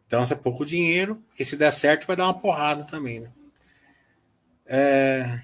Então 0.07 0.23
é 0.23 0.35
pouco 0.35 0.65
dinheiro, 0.65 1.23
que 1.37 1.45
se 1.45 1.57
der 1.57 1.73
certo 1.73 2.07
vai 2.07 2.17
dar 2.17 2.25
uma 2.25 2.39
porrada 2.39 2.85
também, 2.85 3.21
né? 3.21 3.33
É... 4.67 5.43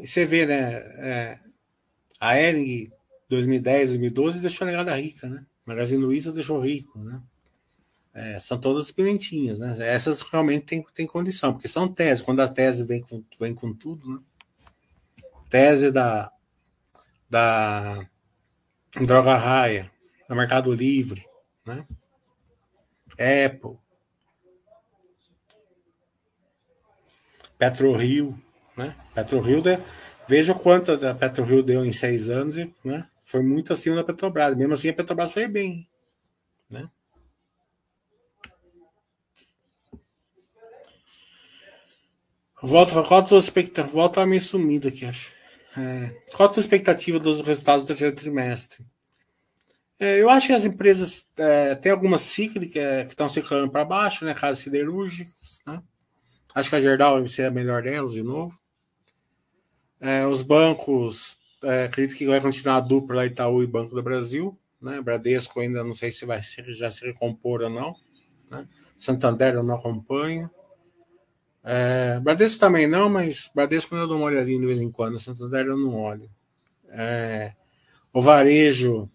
E 0.00 0.06
você 0.06 0.24
vê, 0.24 0.46
né? 0.46 0.72
É... 0.98 1.38
A 2.18 2.38
Ering 2.38 2.90
2010, 3.28 3.90
2012 3.90 4.40
deixou 4.40 4.66
a 4.66 4.70
negada 4.70 4.94
rica, 4.96 5.28
né? 5.28 5.44
Magazine 5.66 6.02
Luiza 6.02 6.32
deixou 6.32 6.60
rico, 6.60 6.98
né? 6.98 7.20
É, 8.12 8.40
são 8.40 8.58
todas 8.58 8.90
pimentinhas, 8.90 9.60
né? 9.60 9.76
Essas 9.78 10.20
realmente 10.20 10.66
tem, 10.66 10.84
tem 10.94 11.06
condição, 11.06 11.52
porque 11.52 11.68
são 11.68 11.92
teses. 11.92 12.24
Quando 12.24 12.40
a 12.40 12.48
tese 12.48 12.84
vem 12.84 13.00
com, 13.02 13.24
vem 13.38 13.54
com 13.54 13.72
tudo, 13.72 14.14
né? 14.14 14.20
Tese 15.48 15.92
da, 15.92 16.32
da 17.28 18.06
Droga 19.06 19.36
Raia, 19.36 19.90
da 20.28 20.34
Mercado 20.34 20.72
Livre, 20.74 21.24
né? 21.64 21.86
Apple, 23.12 23.78
PetroRio? 27.56 28.36
PetroRio, 29.24 29.62
veja 30.28 30.54
quanto 30.54 30.92
a 30.92 31.14
PetroRio 31.14 31.62
deu 31.62 31.84
em 31.84 31.92
seis 31.92 32.28
anos, 32.28 32.56
né? 32.84 33.06
foi 33.30 33.42
muito 33.42 33.72
acima 33.72 33.94
da 33.96 34.04
Petrobras. 34.04 34.56
Mesmo 34.56 34.74
assim, 34.74 34.88
a 34.88 34.92
Petrobras 34.92 35.32
foi 35.32 35.46
bem. 35.46 35.88
Né? 36.68 36.88
Volta, 42.60 43.02
qual 43.04 43.20
a 43.20 43.22
tua 43.22 43.38
expectativa? 43.38 43.88
Volta 43.88 44.20
a 44.20 44.26
me 44.26 44.40
sumida 44.40 44.88
aqui, 44.88 45.06
acho. 45.06 45.32
É, 45.78 46.10
qual 46.34 46.48
a 46.48 46.52
tua 46.52 46.60
expectativa 46.60 47.18
dos 47.20 47.40
resultados 47.40 47.84
do 47.84 47.88
terceiro 47.88 48.14
trimestre? 48.14 48.84
É, 49.98 50.20
eu 50.20 50.28
acho 50.28 50.48
que 50.48 50.52
as 50.52 50.64
empresas 50.64 51.26
é, 51.36 51.74
tem 51.76 51.92
algumas 51.92 52.22
cíclicas 52.22 52.82
é, 52.82 53.04
que 53.04 53.10
estão 53.10 53.28
circulando 53.28 53.70
para 53.70 53.84
baixo, 53.84 54.24
né? 54.24 54.34
Casas 54.34 54.58
siderúrgicas, 54.58 55.60
né? 55.64 55.80
Acho 56.52 56.68
que 56.68 56.76
a 56.76 56.80
Gerdau 56.80 57.20
vai 57.20 57.28
ser 57.28 57.44
a 57.44 57.50
melhor 57.50 57.82
delas 57.82 58.12
de 58.12 58.22
novo. 58.22 58.58
É, 60.00 60.26
os 60.26 60.42
bancos 60.42 61.38
é, 61.62 61.84
acredito 61.84 62.16
que 62.16 62.26
vai 62.26 62.40
continuar 62.40 62.76
a 62.76 62.80
dupla 62.80 63.26
Itaú 63.26 63.62
e 63.62 63.66
Banco 63.66 63.94
do 63.94 64.02
Brasil. 64.02 64.58
Né? 64.80 65.00
Bradesco 65.00 65.60
ainda 65.60 65.84
não 65.84 65.94
sei 65.94 66.10
se 66.10 66.24
vai 66.24 66.42
se, 66.42 66.62
já 66.72 66.90
se 66.90 67.04
recompor 67.04 67.62
ou 67.62 67.70
não. 67.70 67.94
Né? 68.50 68.66
Santander 68.98 69.54
eu 69.54 69.62
não 69.62 69.74
acompanho. 69.74 70.50
É, 71.62 72.18
Bradesco 72.20 72.58
também 72.58 72.86
não, 72.86 73.10
mas 73.10 73.50
Bradesco 73.54 73.94
eu 73.94 74.08
dou 74.08 74.16
uma 74.16 74.26
olhadinha 74.26 74.58
de 74.58 74.66
vez 74.66 74.80
em 74.80 74.90
quando. 74.90 75.20
Santander 75.20 75.66
eu 75.66 75.76
não 75.76 75.94
olho. 75.94 76.30
É, 76.88 77.54
o 78.12 78.22
varejo 78.22 79.08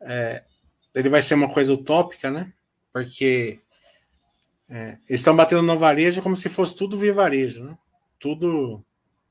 é, 0.00 0.44
ele 0.94 1.08
vai 1.08 1.22
ser 1.22 1.34
uma 1.34 1.48
coisa 1.48 1.72
utópica, 1.72 2.30
né? 2.30 2.52
Porque 2.92 3.60
é, 4.68 4.98
eles 5.08 5.20
estão 5.20 5.34
batendo 5.34 5.62
no 5.62 5.78
varejo 5.78 6.22
como 6.22 6.36
se 6.36 6.48
fosse 6.48 6.76
tudo 6.76 6.98
via 6.98 7.14
varejo, 7.14 7.64
né? 7.64 7.78
Tudo 8.18 8.84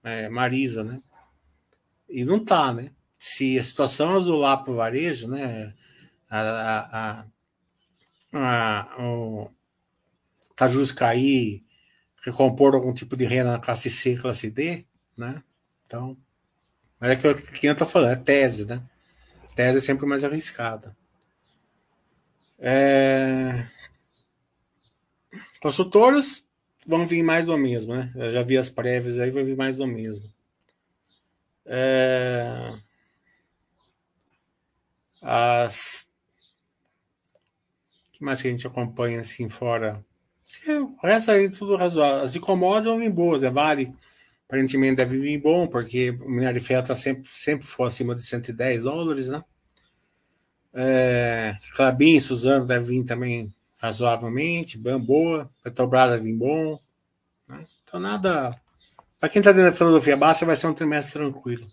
é, 0.06 0.30
Marisa, 0.30 0.84
né? 0.84 1.02
E 2.08 2.24
não 2.24 2.44
tá, 2.46 2.72
né? 2.72 2.92
Se 3.18 3.58
a 3.58 3.64
situação 3.64 4.16
azular 4.16 4.64
para 4.64 4.72
o 4.72 4.76
varejo, 4.76 5.28
né? 5.28 5.74
A, 6.30 6.40
a, 6.40 7.26
a, 8.34 9.02
o 9.02 9.50
Tajus 10.56 10.92
cair, 10.92 11.66
recompor 12.24 12.76
algum 12.76 12.94
tipo 12.94 13.18
de 13.18 13.26
renda 13.26 13.54
na 13.54 13.60
classe 13.60 13.90
C, 13.90 14.16
classe 14.16 14.50
D, 14.50 14.86
né? 15.18 15.44
Então, 15.86 16.16
mas 17.00 17.12
é 17.12 17.16
que 17.34 17.60
que 17.60 17.68
eu 17.68 17.76
tô 17.76 17.86
falando, 17.86 18.14
é 18.14 18.16
tese, 18.16 18.66
né? 18.66 18.82
Tese 19.56 19.78
é 19.80 19.82
sempre 19.82 20.06
mais 20.06 20.24
arriscada. 20.24 20.96
É... 22.60 23.66
Consultores 25.60 26.45
vão 26.86 27.06
vir 27.06 27.24
mais 27.24 27.46
do 27.46 27.58
mesmo, 27.58 27.96
né? 27.96 28.12
Eu 28.16 28.32
já 28.32 28.44
vi 28.44 28.58
as 28.58 28.70
prévias 28.70 29.20
aí, 29.20 29.32
vai 29.32 29.44
vir 29.44 29.58
mais 29.58 29.78
do 29.78 29.88
mesmo. 29.88 30.30
É... 31.66 32.74
As 35.22 36.08
que 38.14 38.24
mais 38.24 38.42
que 38.42 38.48
a 38.48 38.52
gente 38.52 38.68
acompanha 38.68 39.20
assim 39.20 39.50
fora? 39.50 40.04
O 41.02 41.08
resto 41.08 41.32
aí 41.32 41.50
tudo 41.50 41.76
razoável. 41.76 42.24
As 42.24 42.34
de 42.34 42.40
commodities 42.40 42.86
vão 42.86 43.00
vir 43.00 43.12
boas, 43.12 43.44
é 43.44 43.50
Vale 43.50 43.94
aparentemente 44.48 44.96
deve 44.96 45.18
vir 45.20 45.40
bom, 45.40 45.68
porque 45.68 46.12
o 46.12 46.30
minério 46.30 46.60
de 46.60 46.66
ferro 46.66 46.82
está 46.82 46.96
sempre, 46.96 47.24
sempre 47.26 47.66
for 47.66 47.86
acima 47.86 48.16
de 48.16 48.22
110 48.22 48.84
dólares, 48.84 49.28
né? 49.28 49.44
É, 50.74 51.58
Clabin, 51.74 52.20
Suzano 52.20 52.66
deve 52.66 52.88
vir 52.88 53.04
também 53.06 53.54
razoavelmente, 53.86 54.78
bem 54.78 55.00
boa, 55.00 55.50
Petrobras 55.64 56.22
vir 56.22 56.34
bom, 56.34 56.80
né? 57.48 57.66
Então 57.84 58.00
nada. 58.00 58.52
Para 59.20 59.30
quem 59.30 59.40
está 59.40 59.52
dentro 59.52 59.72
da 59.72 59.78
filosofia 59.78 60.18
baixa, 60.18 60.46
vai 60.46 60.56
ser 60.56 60.68
um 60.68 60.74
trimestre 60.74 61.14
tranquilo. 61.14 61.70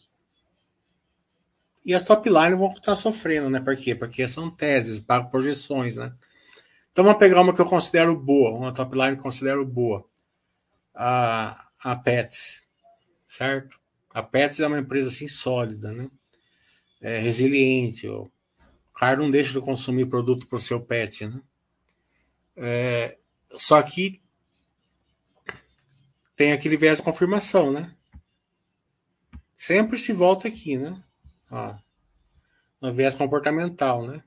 E 1.84 1.94
as 1.94 2.04
top 2.04 2.28
line 2.28 2.54
vão 2.54 2.68
estar 2.68 2.94
sofrendo, 2.94 3.50
né? 3.50 3.60
Por 3.60 3.76
quê? 3.76 3.94
Porque 3.94 4.28
são 4.28 4.50
teses, 4.50 5.00
para 5.00 5.24
projeções, 5.24 5.96
né? 5.96 6.14
Então 6.92 7.04
vamos 7.04 7.18
pegar 7.18 7.40
uma 7.40 7.54
que 7.54 7.60
eu 7.60 7.66
considero 7.66 8.14
boa, 8.16 8.56
uma 8.56 8.72
top 8.72 8.94
line 8.94 9.12
que 9.12 9.20
eu 9.20 9.24
considero 9.24 9.64
boa. 9.64 10.04
A, 10.94 11.66
a 11.82 11.96
Pets, 11.96 12.62
certo? 13.26 13.80
A 14.14 14.22
Pets 14.22 14.60
é 14.60 14.66
uma 14.66 14.78
empresa 14.78 15.08
assim 15.08 15.26
sólida, 15.26 15.92
né? 15.92 16.08
É 17.00 17.18
resiliente. 17.18 18.06
O 18.06 18.30
cara 18.94 19.16
não 19.16 19.30
deixa 19.30 19.52
de 19.52 19.60
consumir 19.60 20.06
produto 20.06 20.46
para 20.46 20.56
o 20.56 20.60
seu 20.60 20.80
pet, 20.80 21.26
né? 21.26 21.40
É, 22.56 23.18
só 23.54 23.82
que 23.82 24.22
tem 26.36 26.52
aquele 26.52 26.76
viés 26.76 26.98
de 26.98 27.04
confirmação, 27.04 27.72
né? 27.72 27.94
Sempre 29.54 29.98
se 29.98 30.12
volta 30.12 30.48
aqui, 30.48 30.76
né? 30.76 31.02
Ó, 31.50 31.74
no 32.80 32.92
viés 32.92 33.14
comportamental, 33.14 34.06
né? 34.06 34.22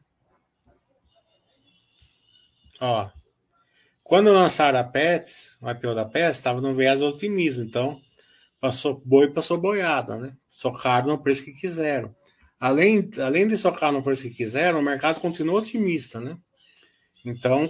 Ó, 2.79 3.09
quando 4.03 4.31
lançaram 4.31 4.79
a 4.79 4.83
Pets, 4.83 5.57
o 5.61 5.69
IPO 5.69 5.95
da 5.95 6.05
Pets, 6.05 6.37
estava 6.37 6.61
no 6.61 6.75
viés 6.75 7.01
otimismo, 7.01 7.63
então 7.63 7.99
passou 8.59 9.01
boi, 9.03 9.31
passou 9.31 9.57
boiada, 9.57 10.17
né? 10.17 10.37
Socaram 10.49 11.07
no 11.07 11.21
preço 11.21 11.43
que 11.43 11.53
quiseram. 11.53 12.15
Além, 12.59 13.09
além 13.19 13.47
de 13.47 13.57
socar 13.57 13.91
no 13.91 14.03
preço 14.03 14.23
que 14.23 14.29
quiseram, 14.29 14.79
o 14.79 14.83
mercado 14.83 15.19
continuou 15.19 15.59
otimista, 15.59 16.19
né? 16.19 16.37
Então, 17.25 17.69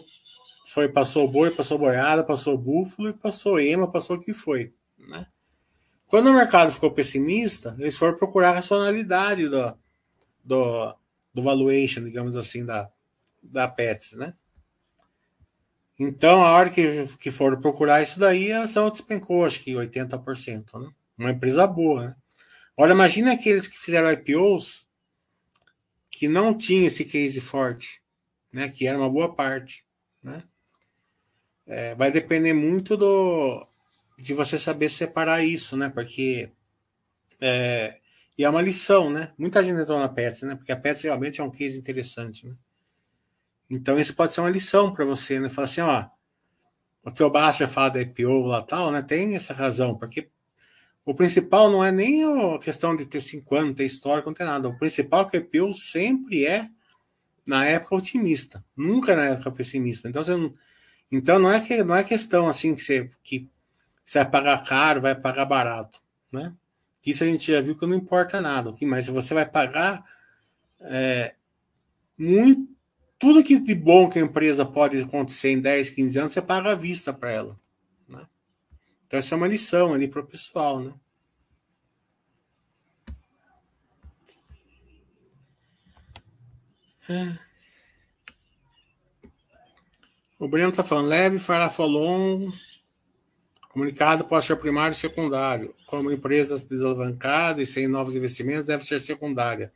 foi, 0.75 0.89
passou 0.89 1.25
boi, 1.25 1.51
passou 1.51 1.77
boiada, 1.77 2.21
passou 2.21 2.57
búfalo, 2.57 3.13
passou 3.13 3.57
ema, 3.57 3.89
passou 3.89 4.17
o 4.17 4.19
que 4.19 4.33
foi, 4.33 4.73
né? 4.99 5.25
Quando 6.05 6.27
o 6.27 6.33
mercado 6.33 6.69
ficou 6.69 6.91
pessimista, 6.91 7.73
eles 7.79 7.97
foram 7.97 8.17
procurar 8.17 8.49
a 8.49 8.55
racionalidade 8.55 9.47
do, 9.47 9.73
do, 10.43 10.93
do 11.33 11.41
valuation, 11.41 12.03
digamos 12.03 12.35
assim, 12.35 12.65
da, 12.65 12.91
da 13.41 13.69
Pets, 13.69 14.17
né? 14.17 14.33
Então, 15.97 16.43
a 16.43 16.51
hora 16.51 16.69
que, 16.69 17.07
que 17.19 17.31
for 17.31 17.57
procurar 17.57 18.01
isso 18.01 18.19
daí, 18.19 18.51
a 18.51 18.63
ação 18.63 18.89
despencou, 18.89 19.45
acho 19.45 19.61
que 19.61 19.71
80%, 19.71 20.77
né? 20.77 20.91
Uma 21.17 21.31
empresa 21.31 21.65
boa, 21.65 22.09
né? 22.09 22.15
Agora, 22.75 22.91
imagine 22.91 23.29
aqueles 23.29 23.65
que 23.65 23.79
fizeram 23.79 24.11
IPOs 24.11 24.85
que 26.11 26.27
não 26.27 26.53
tinham 26.53 26.87
esse 26.87 27.05
case 27.05 27.39
forte, 27.39 28.01
né? 28.51 28.67
Que 28.67 28.85
era 28.85 28.97
uma 28.97 29.09
boa 29.09 29.33
parte, 29.33 29.85
né? 30.21 30.43
É, 31.67 31.95
vai 31.95 32.11
depender 32.11 32.53
muito 32.53 32.95
do 32.95 33.67
de 34.17 34.33
você 34.33 34.57
saber 34.57 34.89
separar 34.89 35.43
isso, 35.43 35.75
né? 35.75 35.89
Porque 35.89 36.49
é, 37.41 37.99
e 38.37 38.43
é 38.43 38.49
uma 38.49 38.61
lição, 38.61 39.09
né? 39.09 39.31
Muita 39.37 39.63
gente 39.63 39.79
entrou 39.79 39.99
na 39.99 40.09
Pets, 40.09 40.43
né? 40.43 40.55
Porque 40.55 40.71
a 40.71 40.75
Pets 40.75 41.03
realmente 41.03 41.39
é 41.39 41.43
um 41.43 41.51
case 41.51 41.77
interessante, 41.77 42.47
né? 42.47 42.55
Então 43.69 43.99
isso 43.99 44.15
pode 44.15 44.33
ser 44.33 44.41
uma 44.41 44.49
lição 44.49 44.93
para 44.93 45.05
você, 45.05 45.39
né? 45.39 45.49
Falar 45.49 45.65
assim, 45.65 45.81
ó, 45.81 46.05
o 47.03 47.11
que 47.11 47.23
o 47.23 47.29
Bastia 47.29 47.67
fala 47.67 47.89
da 47.89 48.01
IPO 48.01 48.47
lá 48.47 48.61
tal, 48.61 48.91
né? 48.91 49.01
Tem 49.01 49.35
essa 49.35 49.53
razão, 49.53 49.97
porque 49.97 50.29
o 51.05 51.15
principal 51.15 51.69
não 51.69 51.83
é 51.83 51.91
nem 51.91 52.23
a 52.23 52.59
questão 52.59 52.95
de 52.95 53.05
ter 53.05 53.21
cinco 53.21 53.55
anos, 53.55 53.75
ter 53.75 53.85
história, 53.85 54.23
não 54.25 54.33
tem 54.33 54.45
nada. 54.45 54.67
O 54.67 54.77
principal 54.77 55.21
é 55.21 55.29
que 55.29 55.37
a 55.37 55.39
IPO 55.39 55.73
sempre 55.73 56.45
é 56.45 56.69
na 57.45 57.65
época 57.65 57.95
otimista, 57.95 58.63
nunca 58.75 59.15
na 59.15 59.25
época 59.25 59.51
pessimista. 59.51 60.09
Então 60.09 60.23
você 60.23 60.35
não, 60.35 60.51
então 61.11 61.39
não 61.39 61.51
é 61.51 61.59
que 61.59 61.83
não 61.83 61.95
é 61.95 62.03
questão 62.03 62.47
assim 62.47 62.75
que 62.75 62.81
você 62.81 63.09
que 63.23 63.47
você 64.03 64.19
vai 64.19 64.29
pagar 64.29 64.63
caro, 64.63 65.01
vai 65.01 65.15
pagar 65.15 65.45
barato, 65.45 66.01
né? 66.31 66.53
Isso 67.05 67.23
a 67.23 67.27
gente 67.27 67.51
já 67.51 67.61
viu 67.61 67.77
que 67.77 67.85
não 67.85 67.95
importa 67.95 68.41
nada, 68.41 68.73
mas 68.81 69.07
você 69.07 69.33
vai 69.33 69.45
pagar 69.45 70.03
é, 70.81 71.35
muito 72.17 72.75
tudo 73.17 73.43
que 73.43 73.59
de 73.59 73.73
bom 73.73 74.09
que 74.09 74.19
a 74.19 74.21
empresa 74.21 74.65
pode 74.65 75.01
acontecer 75.01 75.49
em 75.49 75.59
10, 75.59 75.91
15 75.91 76.19
anos, 76.19 76.31
você 76.33 76.41
paga 76.41 76.71
à 76.71 76.75
vista 76.75 77.13
para 77.13 77.31
ela. 77.31 77.59
Né? 78.07 78.25
Então, 79.07 79.19
essa 79.19 79.35
é 79.35 79.37
uma 79.37 79.47
lição 79.47 79.93
ali 79.93 80.07
para 80.07 80.21
o 80.21 80.27
pessoal. 80.27 80.79
Né? 80.79 80.93
É. 87.07 87.37
O 90.39 90.47
Breno 90.47 90.69
está 90.69 90.83
falando, 90.83 91.07
leve 91.07 91.39
farafolon, 91.39 92.49
comunicado 93.69 94.25
pode 94.25 94.45
ser 94.45 94.57
primário 94.57 94.93
e 94.93 94.97
secundário. 94.97 95.73
Como 95.85 96.11
empresas 96.11 96.63
desalavancadas 96.63 97.69
e 97.69 97.71
sem 97.71 97.87
novos 97.87 98.15
investimentos, 98.15 98.65
deve 98.65 98.83
ser 98.83 98.99
secundária 98.99 99.71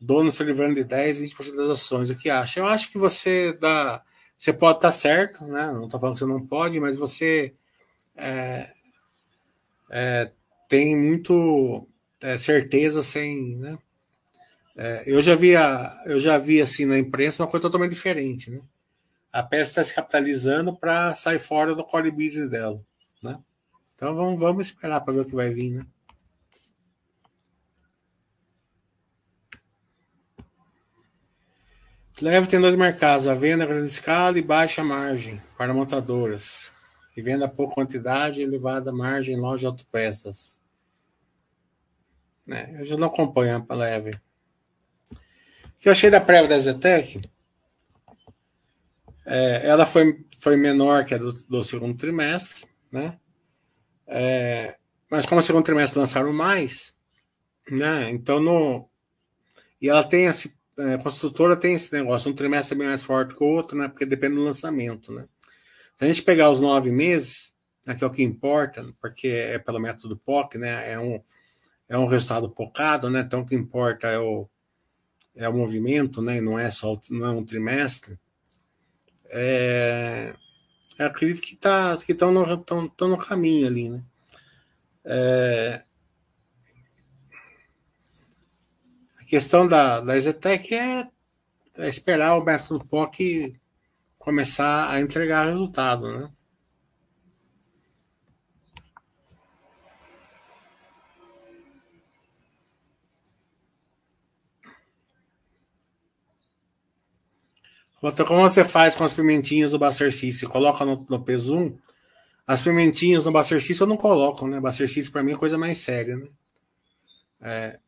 dono 0.00 0.32
se 0.32 0.42
livrando 0.42 0.76
de 0.76 0.84
10, 0.84 1.20
20% 1.20 1.54
das 1.54 1.70
ações. 1.70 2.10
O 2.10 2.18
que 2.18 2.30
acha? 2.30 2.58
Eu 2.58 2.66
acho 2.66 2.90
que 2.90 2.98
você 2.98 3.52
dá. 3.52 4.02
Você 4.38 4.52
pode 4.52 4.78
estar 4.78 4.90
certo, 4.90 5.44
né? 5.44 5.66
Não 5.66 5.84
estou 5.84 6.00
falando 6.00 6.14
que 6.14 6.20
você 6.20 6.26
não 6.26 6.46
pode, 6.46 6.80
mas 6.80 6.96
você 6.96 7.52
é, 8.16 8.70
é, 9.90 10.30
tem 10.66 10.96
muito 10.96 11.86
é, 12.20 12.38
certeza 12.38 13.02
sem. 13.02 13.56
Né? 13.56 13.78
É, 14.76 15.02
eu 15.06 15.20
já 15.20 15.34
vi 15.34 15.54
a, 15.54 16.02
eu 16.06 16.18
já 16.18 16.38
vi 16.38 16.62
assim 16.62 16.86
na 16.86 16.98
imprensa 16.98 17.42
uma 17.42 17.50
coisa 17.50 17.62
totalmente 17.62 17.92
diferente, 17.92 18.50
né? 18.50 18.60
A 19.32 19.42
peça 19.42 19.70
está 19.70 19.84
se 19.84 19.94
capitalizando 19.94 20.76
para 20.76 21.14
sair 21.14 21.38
fora 21.38 21.74
do 21.74 21.84
core 21.84 22.10
business 22.10 22.50
dela, 22.50 22.84
né? 23.22 23.38
Então 23.94 24.14
vamos, 24.14 24.40
vamos 24.40 24.66
esperar 24.66 25.00
para 25.00 25.14
ver 25.14 25.20
o 25.20 25.24
que 25.24 25.34
vai 25.34 25.50
vir, 25.50 25.74
né? 25.74 25.86
Leve 32.20 32.48
tem 32.48 32.60
dois 32.60 32.76
mercados, 32.76 33.26
a 33.26 33.34
venda 33.34 33.64
a 33.64 33.66
grande 33.66 33.86
escala 33.86 34.38
e 34.38 34.42
baixa 34.42 34.84
margem 34.84 35.40
para 35.56 35.72
montadoras. 35.72 36.70
E 37.16 37.22
venda 37.22 37.48
pouca 37.48 37.74
quantidade 37.74 38.40
e 38.40 38.44
elevada 38.44 38.92
margem 38.92 39.36
em 39.36 39.40
loja 39.40 39.60
de 39.60 39.66
autopeças. 39.66 40.60
É, 42.46 42.80
eu 42.80 42.84
já 42.84 42.96
não 42.96 43.06
acompanho 43.06 43.64
a 43.66 43.74
Leve. 43.74 44.10
O 44.10 45.78
que 45.78 45.88
eu 45.88 45.92
achei 45.92 46.10
da 46.10 46.20
prévia 46.20 46.48
da 46.48 46.58
Zetec, 46.58 47.22
é, 49.30 49.68
ela 49.68 49.86
foi, 49.86 50.26
foi 50.38 50.56
menor 50.56 51.04
que 51.04 51.14
a 51.14 51.18
do, 51.18 51.32
do 51.32 51.62
segundo 51.62 51.96
trimestre, 51.96 52.66
né? 52.90 53.16
É, 54.04 54.76
mas 55.08 55.24
como 55.24 55.40
o 55.40 55.42
segundo 55.42 55.64
trimestre 55.64 56.00
lançaram 56.00 56.32
mais, 56.32 56.92
né? 57.70 58.10
Então 58.10 58.40
no 58.40 58.90
e 59.80 59.88
ela 59.88 60.02
tem 60.02 60.26
esse 60.26 60.52
a 60.76 60.98
construtora 60.98 61.56
tem 61.56 61.74
esse 61.74 61.92
negócio, 61.92 62.30
um 62.30 62.34
trimestre 62.34 62.74
é 62.74 62.78
bem 62.78 62.88
mais 62.88 63.04
forte 63.04 63.36
que 63.36 63.44
o 63.44 63.46
outro, 63.46 63.78
né? 63.78 63.86
Porque 63.86 64.04
depende 64.04 64.34
do 64.34 64.42
lançamento, 64.42 65.12
né? 65.12 65.28
Se 65.96 66.04
a 66.04 66.08
gente 66.08 66.22
pegar 66.22 66.50
os 66.50 66.60
nove 66.60 66.90
meses, 66.90 67.54
né, 67.86 67.94
que 67.94 68.02
é 68.02 68.06
o 68.06 68.10
que 68.10 68.22
importa, 68.22 68.92
porque 69.00 69.28
é 69.28 69.58
pelo 69.58 69.78
método 69.78 70.16
POC, 70.16 70.58
né? 70.58 70.90
É 70.90 70.98
um, 70.98 71.22
é 71.88 71.96
um 71.96 72.06
resultado 72.06 72.50
pocado, 72.50 73.08
né? 73.08 73.20
Então 73.20 73.42
o 73.42 73.46
que 73.46 73.54
importa 73.54 74.08
é 74.08 74.18
o, 74.18 74.48
é 75.36 75.48
o 75.48 75.52
movimento, 75.52 76.20
né? 76.20 76.38
E 76.38 76.40
não 76.40 76.58
é 76.58 76.68
só 76.70 76.98
não 77.10 77.26
é 77.26 77.30
um 77.30 77.44
trimestre. 77.44 78.18
É, 79.30 80.34
eu 80.98 81.06
acredito 81.06 81.40
que 81.40 81.56
tá, 81.56 81.96
estão 82.12 82.32
no, 82.32 82.56
tão, 82.58 82.88
tão 82.88 83.08
no 83.08 83.16
caminho 83.16 83.66
ali, 83.66 83.88
né? 83.88 84.02
É, 85.04 85.82
questão 89.30 89.66
da, 89.68 90.00
da 90.00 90.18
Zetec 90.18 90.74
é, 90.74 91.06
é 91.78 91.88
esperar 91.88 92.36
o 92.36 92.44
método 92.44 92.84
POC 92.84 93.54
começar 94.18 94.90
a 94.90 95.00
entregar 95.00 95.46
resultado, 95.46 96.18
né? 96.18 96.30
Como 108.00 108.40
você 108.40 108.64
faz 108.64 108.96
com 108.96 109.04
as 109.04 109.12
pimentinhas 109.12 109.72
do 109.72 109.78
Bacercis? 109.78 110.38
Você 110.38 110.46
coloca 110.46 110.84
no, 110.84 111.06
no 111.08 111.22
P1, 111.22 111.76
as 112.46 112.62
pimentinhas 112.62 113.24
no 113.24 113.32
Bacercis 113.32 113.78
eu 113.78 113.86
não 113.86 113.96
coloco, 113.96 114.46
né? 114.48 114.58
Bacercis 114.58 115.08
para 115.08 115.22
mim 115.22 115.32
é 115.32 115.36
coisa 115.36 115.58
mais 115.58 115.78
séria, 115.78 116.16
né? 116.16 116.26
É, 117.42 117.78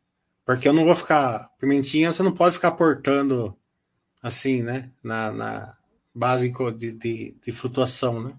porque 0.45 0.67
eu 0.67 0.73
não 0.73 0.85
vou 0.85 0.95
ficar. 0.95 1.49
Pimentinha 1.59 2.11
você 2.11 2.21
não 2.21 2.31
pode 2.31 2.55
ficar 2.55 2.71
portando 2.71 3.57
assim, 4.21 4.61
né? 4.61 4.91
Na, 5.03 5.31
na 5.31 5.77
base 6.13 6.53
de, 6.77 6.91
de, 6.93 7.35
de 7.43 7.51
flutuação, 7.51 8.21
né? 8.23 8.33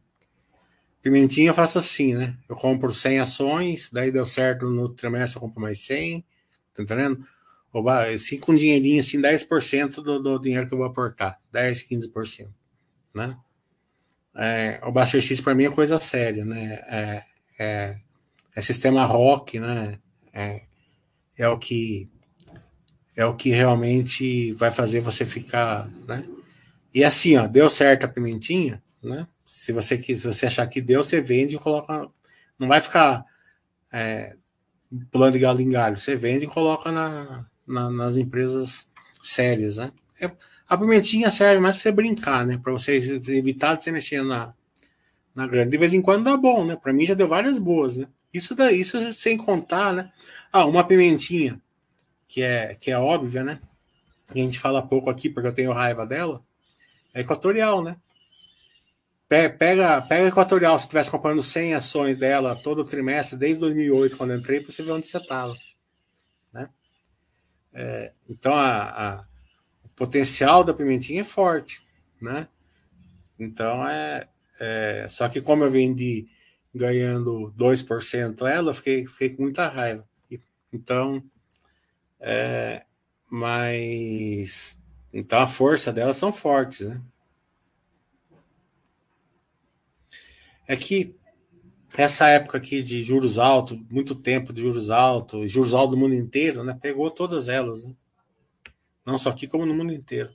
Pimentinha 1.02 1.50
eu 1.50 1.54
faço 1.54 1.78
assim, 1.78 2.14
né? 2.14 2.36
Eu 2.48 2.56
compro 2.56 2.92
100 2.92 3.18
ações, 3.20 3.90
daí 3.92 4.10
deu 4.10 4.24
certo 4.24 4.70
no 4.70 4.88
trimestre, 4.88 5.36
eu 5.36 5.42
compro 5.42 5.60
mais 5.60 5.80
100, 5.80 6.24
tá 6.72 6.82
entendendo? 6.82 7.26
Assim 8.14 8.38
com 8.38 8.52
um 8.52 8.56
dinheirinho, 8.56 9.00
assim, 9.00 9.20
10% 9.20 9.96
do, 9.96 10.22
do 10.22 10.38
dinheiro 10.38 10.68
que 10.68 10.74
eu 10.74 10.78
vou 10.78 10.86
aportar, 10.86 11.40
10, 11.50 11.88
15%, 11.88 12.48
né? 13.14 13.36
É, 14.36 14.80
o 14.82 14.92
Buster 14.92 15.20
X 15.20 15.40
para 15.40 15.54
mim 15.54 15.64
é 15.64 15.70
coisa 15.70 15.98
séria, 16.00 16.44
né? 16.44 16.74
É, 16.88 17.24
é, 17.58 17.96
é 18.54 18.60
sistema 18.60 19.04
rock, 19.04 19.58
né? 19.60 19.98
É, 20.32 20.62
é 21.38 21.48
o 21.48 21.58
que 21.58 22.08
é 23.16 23.24
o 23.24 23.36
que 23.36 23.50
realmente 23.50 24.52
vai 24.52 24.72
fazer 24.72 25.00
você 25.00 25.24
ficar, 25.24 25.88
né? 26.06 26.28
E 26.92 27.04
assim, 27.04 27.36
ó, 27.36 27.46
deu 27.46 27.70
certo 27.70 28.04
a 28.04 28.08
pimentinha, 28.08 28.82
né? 29.02 29.26
Se 29.44 29.72
você, 29.72 29.96
se 29.98 30.14
você 30.14 30.46
achar 30.46 30.66
que 30.66 30.80
deu, 30.80 31.02
você 31.04 31.20
vende 31.20 31.56
e 31.56 31.58
coloca. 31.58 32.08
Não 32.58 32.68
vai 32.68 32.80
ficar 32.80 33.24
é, 33.92 34.36
pulando 35.10 35.34
de 35.34 35.38
galho 35.40 35.60
em 35.60 35.68
galho. 35.68 35.96
Você 35.96 36.16
vende 36.16 36.44
e 36.44 36.48
coloca 36.48 36.90
na, 36.90 37.46
na, 37.66 37.90
nas 37.90 38.16
empresas 38.16 38.88
sérias, 39.22 39.76
né? 39.76 39.92
É, 40.20 40.30
a 40.68 40.76
pimentinha 40.76 41.30
serve 41.30 41.60
mais 41.60 41.76
para 41.76 41.82
você 41.82 41.92
brincar, 41.92 42.46
né? 42.46 42.58
Para 42.62 42.72
você 42.72 42.96
evitar 42.96 43.76
de 43.76 43.84
você 43.84 43.92
mexer 43.92 44.22
na, 44.22 44.54
na 45.34 45.46
grande. 45.46 45.70
De 45.70 45.78
vez 45.78 45.92
em 45.92 46.02
quando 46.02 46.24
dá 46.24 46.36
bom, 46.36 46.64
né? 46.64 46.76
Para 46.76 46.92
mim 46.92 47.06
já 47.06 47.14
deu 47.14 47.28
várias 47.28 47.58
boas, 47.58 47.96
né? 47.96 48.06
Isso, 48.32 48.54
dá, 48.54 48.72
isso 48.72 49.12
sem 49.12 49.36
contar, 49.36 49.92
né? 49.92 50.12
Ah, 50.52 50.64
uma 50.64 50.84
pimentinha 50.84 51.60
que 52.26 52.42
é, 52.42 52.74
que 52.74 52.90
é 52.90 52.98
óbvia, 52.98 53.44
né? 53.44 53.60
A 54.30 54.38
gente 54.38 54.58
fala 54.58 54.86
pouco 54.86 55.10
aqui 55.10 55.28
porque 55.28 55.48
eu 55.48 55.52
tenho 55.54 55.72
raiva 55.72 56.06
dela. 56.06 56.42
É 57.12 57.20
equatorial, 57.20 57.82
né? 57.82 57.96
Pega, 59.28 60.00
pega 60.02 60.28
Equatorial, 60.28 60.78
se 60.78 60.84
estivesse 60.84 61.10
comprando 61.10 61.42
100 61.42 61.74
ações 61.74 62.16
dela 62.16 62.54
todo 62.54 62.84
trimestre, 62.84 63.38
desde 63.38 63.58
2008, 63.60 64.16
quando 64.16 64.30
eu 64.30 64.38
entrei, 64.38 64.60
para 64.60 64.70
você 64.70 64.82
ver 64.82 64.92
onde 64.92 65.06
você 65.06 65.18
estava. 65.18 65.56
É, 67.74 68.12
então, 68.28 68.54
a, 68.54 69.16
a, 69.18 69.26
o 69.84 69.88
potencial 69.90 70.62
da 70.62 70.72
pimentinha 70.72 71.22
é 71.22 71.24
forte. 71.24 71.84
Né? 72.20 72.48
Então, 73.38 73.86
é, 73.86 74.28
é, 74.60 75.06
só 75.10 75.28
que 75.28 75.40
como 75.40 75.64
eu 75.64 75.70
vendi 75.70 76.28
ganhando 76.74 77.52
2% 77.56 78.46
ela, 78.46 78.70
eu 78.70 78.74
fiquei, 78.74 79.06
fiquei 79.06 79.30
com 79.36 79.42
muita 79.42 79.68
raiva. 79.68 80.06
Então, 80.72 81.22
é, 82.20 82.84
mas 83.28 84.80
então 85.12 85.40
a 85.40 85.46
força 85.46 85.92
delas 85.92 86.16
são 86.16 86.32
fortes, 86.32 86.88
né? 86.88 87.00
é 90.66 90.76
que 90.76 91.14
essa 92.02 92.28
época 92.28 92.58
aqui 92.58 92.82
de 92.82 93.02
juros 93.02 93.38
altos, 93.38 93.78
muito 93.88 94.14
tempo 94.14 94.52
de 94.52 94.62
juros 94.62 94.90
altos, 94.90 95.50
juros 95.50 95.72
altos 95.72 95.96
do 95.96 96.00
mundo 96.00 96.14
inteiro, 96.14 96.64
né? 96.64 96.76
Pegou 96.80 97.10
todas 97.10 97.48
elas, 97.48 97.84
né? 97.84 97.94
Não 99.06 99.18
só 99.18 99.30
aqui, 99.30 99.46
como 99.46 99.64
no 99.64 99.74
mundo 99.74 99.92
inteiro. 99.92 100.34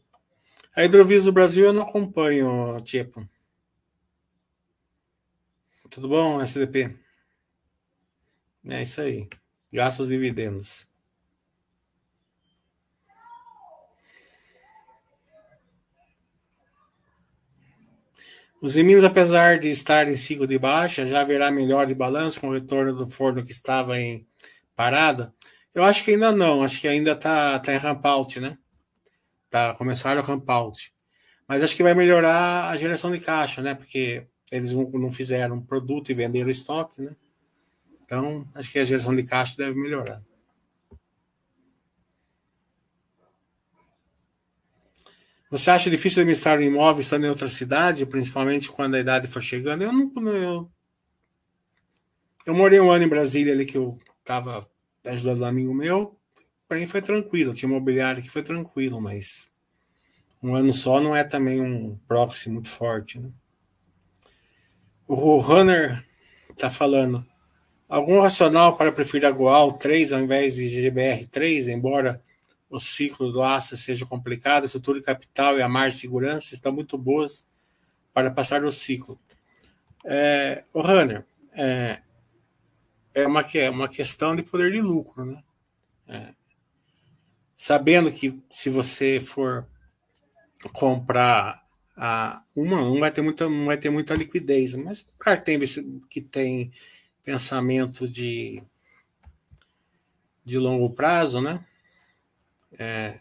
A 0.76 0.86
Hidrovis 0.86 1.26
do 1.26 1.34
Brasil 1.34 1.66
eu 1.66 1.74
não 1.74 1.82
acompanho, 1.82 2.78
tipo. 2.82 3.28
Tudo 5.90 6.08
bom, 6.08 6.40
SDP? 6.42 6.96
É 8.66 8.82
isso 8.82 9.02
aí. 9.02 9.28
Gastos 9.74 10.08
dividendos. 10.08 10.89
Os 18.62 18.76
Minas, 18.76 19.06
apesar 19.06 19.58
de 19.58 19.70
estar 19.70 20.10
em 20.10 20.18
ciclo 20.18 20.46
de 20.46 20.60
baixa, 20.60 21.08
já 21.08 21.22
haverá 21.22 21.50
melhor 21.50 21.88
de 21.88 21.96
balanço 21.96 22.42
com 22.42 22.50
o 22.50 22.54
retorno 22.54 22.94
do 22.94 23.10
forno 23.10 23.46
que 23.46 23.54
estava 23.54 23.98
em 23.98 24.28
parada? 24.76 25.34
Eu 25.74 25.84
acho 25.84 26.04
que 26.04 26.12
ainda 26.12 26.30
não, 26.34 26.62
acho 26.62 26.82
que 26.82 26.88
ainda 26.88 27.12
está 27.14 27.58
tá 27.60 27.74
em 27.74 27.78
ramp 27.78 28.06
out, 28.06 28.38
né? 28.40 28.58
Tá, 29.50 29.74
começaram 29.76 30.22
o 30.22 30.26
ramp 30.26 30.50
out. 30.50 30.94
Mas 31.48 31.64
acho 31.64 31.74
que 31.74 31.84
vai 31.84 31.94
melhorar 31.94 32.68
a 32.70 32.76
geração 32.76 33.12
de 33.12 33.22
caixa, 33.22 33.62
né? 33.62 33.74
Porque 33.74 34.28
eles 34.52 34.74
não 34.74 35.10
fizeram 35.10 35.56
um 35.56 35.66
produto 35.66 36.12
e 36.12 36.14
venderam 36.14 36.50
estoque, 36.50 37.02
né? 37.02 37.16
Então, 38.04 38.46
acho 38.54 38.70
que 38.72 38.80
a 38.80 38.84
geração 38.84 39.16
de 39.16 39.24
caixa 39.24 39.56
deve 39.56 39.80
melhorar. 39.80 40.22
Você 45.50 45.72
acha 45.72 45.90
difícil 45.90 46.22
administrar 46.22 46.60
um 46.60 46.62
imóvel 46.62 47.02
estando 47.02 47.26
em 47.26 47.30
outra 47.30 47.48
cidade, 47.48 48.06
principalmente 48.06 48.70
quando 48.70 48.96
a 48.96 49.00
idade 49.00 49.28
for 49.28 49.42
chegando? 49.42 49.84
Eu 49.84 49.92
não. 49.92 50.12
Eu, 50.28 50.72
eu 52.46 52.54
morei 52.54 52.80
um 52.80 52.92
ano 52.92 53.06
em 53.06 53.10
Brasília 53.10 53.54
ali 53.54 53.66
que 53.66 53.78
eu 53.78 53.98
estava 54.20 54.70
ajudando 55.06 55.42
um 55.42 55.46
amigo 55.46 55.74
meu. 55.74 56.16
Para 56.68 56.78
mim 56.78 56.86
foi 56.86 57.02
tranquilo. 57.02 57.54
Tinha 57.54 57.68
imobiliário 57.68 58.22
que 58.22 58.30
foi 58.30 58.44
tranquilo, 58.44 59.02
mas 59.02 59.50
um 60.42 60.56
ano 60.56 60.72
só 60.72 61.02
não 61.02 61.16
é 61.16 61.24
também 61.24 61.60
um 61.60 61.98
proxy 62.08 62.52
muito 62.52 62.70
forte. 62.70 63.20
Né? 63.20 63.32
O 65.08 65.40
Runner 65.40 66.06
está 66.52 66.70
falando. 66.70 67.26
Algum 67.88 68.22
racional 68.22 68.78
para 68.78 68.92
preferir 68.92 69.26
a 69.26 69.32
Goal 69.32 69.74
3 69.74 70.14
ao 70.14 70.20
invés 70.20 70.54
de 70.54 70.70
GBR 70.70 71.26
3, 71.26 71.70
embora 71.70 72.24
o 72.70 72.80
ciclo 72.80 73.32
do 73.32 73.42
aço 73.42 73.76
seja 73.76 74.06
complicado, 74.06 74.64
a 74.64 74.66
estrutura 74.66 75.00
de 75.00 75.06
capital 75.06 75.58
e 75.58 75.62
a 75.62 75.68
margem 75.70 75.96
de 75.96 76.02
segurança 76.02 76.54
estão 76.54 76.72
muito 76.72 76.98
boas 76.98 77.46
para 78.14 78.30
passar 78.30 78.64
o 78.64 78.72
ciclo. 78.72 79.20
É, 80.06 80.64
o 80.74 80.82
Runner, 80.82 81.26
é, 81.54 82.00
é 83.14 83.28
uma, 83.28 83.42
é 83.42 83.70
uma 83.70 83.90
questão 83.90 84.36
de 84.36 84.44
poder 84.44 84.72
de 84.72 84.82
lucro, 84.82 85.26
né? 85.26 85.42
É, 86.08 86.34
sabendo 87.56 88.12
que 88.12 88.42
se 88.50 88.70
você 88.70 89.20
for 89.20 89.68
comprar 90.74 91.66
a 91.96 92.42
uma, 92.56 92.78
não 92.78 93.00
vai 93.00 93.12
ter 93.12 93.22
muita, 93.22 93.50
não 93.50 93.66
vai 93.66 93.78
ter 93.78 93.90
muita 93.90 94.16
liquidez, 94.16 94.76
mas 94.76 95.02
o 95.02 95.18
cara 95.20 95.42
tem, 95.42 95.60
que 96.10 96.22
tem 96.22 96.72
pensamento 97.24 98.08
de, 98.08 98.64
de 100.46 100.58
longo 100.58 100.92
prazo, 100.92 101.42
né? 101.42 101.66
É... 102.78 103.20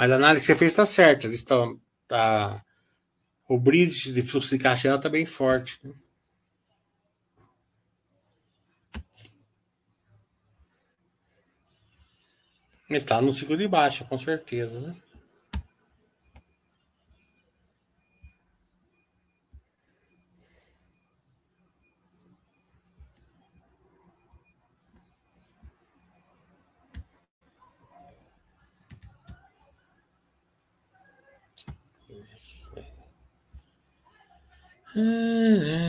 Mas 0.00 0.10
a 0.10 0.16
análise 0.16 0.40
que 0.40 0.46
você 0.46 0.56
fez 0.56 0.72
está 0.72 0.86
certa. 0.86 1.26
Eles 1.26 1.40
estão, 1.40 1.78
tá, 2.08 2.64
o 3.46 3.60
bridge 3.60 4.12
de 4.12 4.22
fluxo 4.22 4.48
de 4.48 4.62
caixa 4.62 4.94
está 4.94 5.10
bem 5.10 5.26
forte. 5.26 5.78
Né? 5.84 5.92
Está 12.88 13.20
no 13.20 13.32
ciclo 13.32 13.56
de 13.56 13.68
baixa, 13.68 14.04
com 14.04 14.16
certeza. 14.16 14.80
Né? 14.80 14.96
Aqui. 34.92 35.80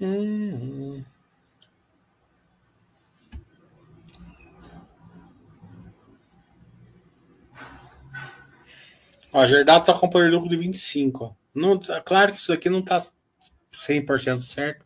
Hum, 0.00 1.04
Ó, 9.32 9.40
a 9.40 9.46
Gerdau 9.46 9.82
tá 9.82 9.94
com 9.94 10.08
poder 10.08 10.30
de 10.30 10.34
lucro 10.34 10.48
de 10.48 10.56
25. 10.56 11.24
Ó. 11.24 11.32
Não, 11.54 11.78
claro 12.04 12.32
que 12.32 12.38
isso 12.38 12.52
aqui 12.52 12.68
não 12.68 12.82
tá 12.82 12.98
100% 13.72 14.40
certo. 14.42 14.84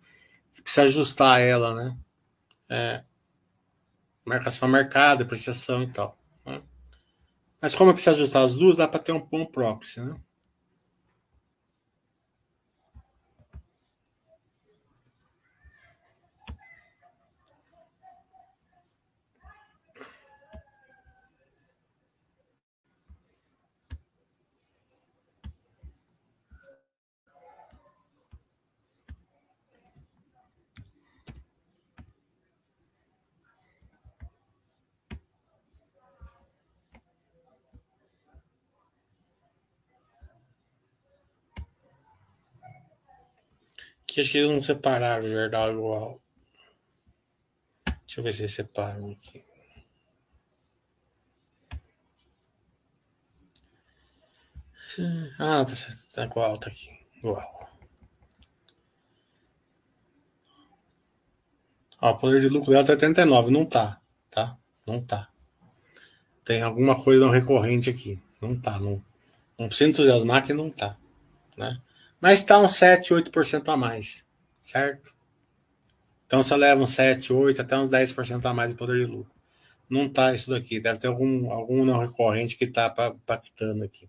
Precisa 0.63 0.83
ajustar 0.87 1.41
ela, 1.41 1.75
né? 1.75 1.97
É, 2.69 3.05
marcação 4.25 4.67
mercado, 4.67 5.19
depreciação 5.19 5.83
e 5.83 5.87
tal. 5.89 6.17
Né? 6.45 6.63
Mas 7.61 7.75
como 7.75 7.91
eu 7.91 7.95
preciso 7.95 8.17
ajustar 8.17 8.45
as 8.45 8.55
duas, 8.55 8.77
dá 8.77 8.89
para 8.89 9.01
ter 9.01 9.13
um 9.13 9.21
bom 9.21 9.45
proxy, 9.45 10.01
né? 10.01 10.17
Que 44.15 44.21
acho 44.21 44.31
que 44.31 44.39
eles 44.39 44.51
não 44.53 44.63
separaram 44.63 45.25
o 45.25 45.29
Jordal 45.29 45.73
igual. 45.73 46.23
Deixa 48.07 48.21
eu 48.21 48.23
ver 48.23 48.33
se 48.33 48.43
eles 48.43 48.55
separam 48.55 49.11
aqui. 49.11 49.45
Ah, 55.37 55.65
tá, 55.65 55.73
tá 56.13 56.25
igual, 56.27 56.57
tá 56.59 56.69
aqui. 56.69 56.91
Igual. 57.17 57.69
Ó, 62.01 62.11
o 62.13 62.19
poder 62.19 62.41
de 62.41 62.49
lucro 62.49 62.71
dela 62.71 62.87
tá 62.87 62.93
89. 62.93 63.51
Não 63.51 63.67
tá, 63.67 64.01
tá? 64.31 64.57
Não 64.87 65.05
tá. 65.05 65.29
Tem 66.45 66.63
alguma 66.63 67.03
coisa 67.03 67.25
não 67.25 67.33
recorrente 67.33 67.91
aqui. 67.91 68.23
Não 68.41 68.55
tá. 68.61 68.79
Não, 68.79 69.05
não 69.59 69.67
precisa 69.67 69.91
entusiasmar 69.91 70.47
que 70.47 70.53
não 70.53 70.71
tá. 70.71 70.97
Né? 71.57 71.83
Mas 72.25 72.39
está 72.39 72.59
uns 72.59 72.77
7, 72.77 73.13
8% 73.13 73.69
a 73.71 73.77
mais, 73.77 74.27
certo? 74.59 75.15
Então 76.25 76.43
você 76.43 76.57
leva 76.57 76.83
uns 76.83 76.95
7, 76.95 77.31
8, 77.31 77.61
até 77.61 77.77
uns 77.77 77.91
10% 77.91 78.47
a 78.47 78.55
mais 78.55 78.71
de 78.71 78.77
poder 78.79 79.05
de 79.05 79.05
lucro. 79.05 79.31
Não 79.91 80.07
está 80.07 80.33
isso 80.33 80.49
daqui, 80.49 80.81
deve 80.81 80.99
ter 80.99 81.09
algum, 81.09 81.51
algum 81.51 81.85
não 81.85 81.99
recorrente 81.99 82.57
que 82.57 82.65
está 82.65 82.89
pactando 82.89 83.85
aqui. 83.85 84.09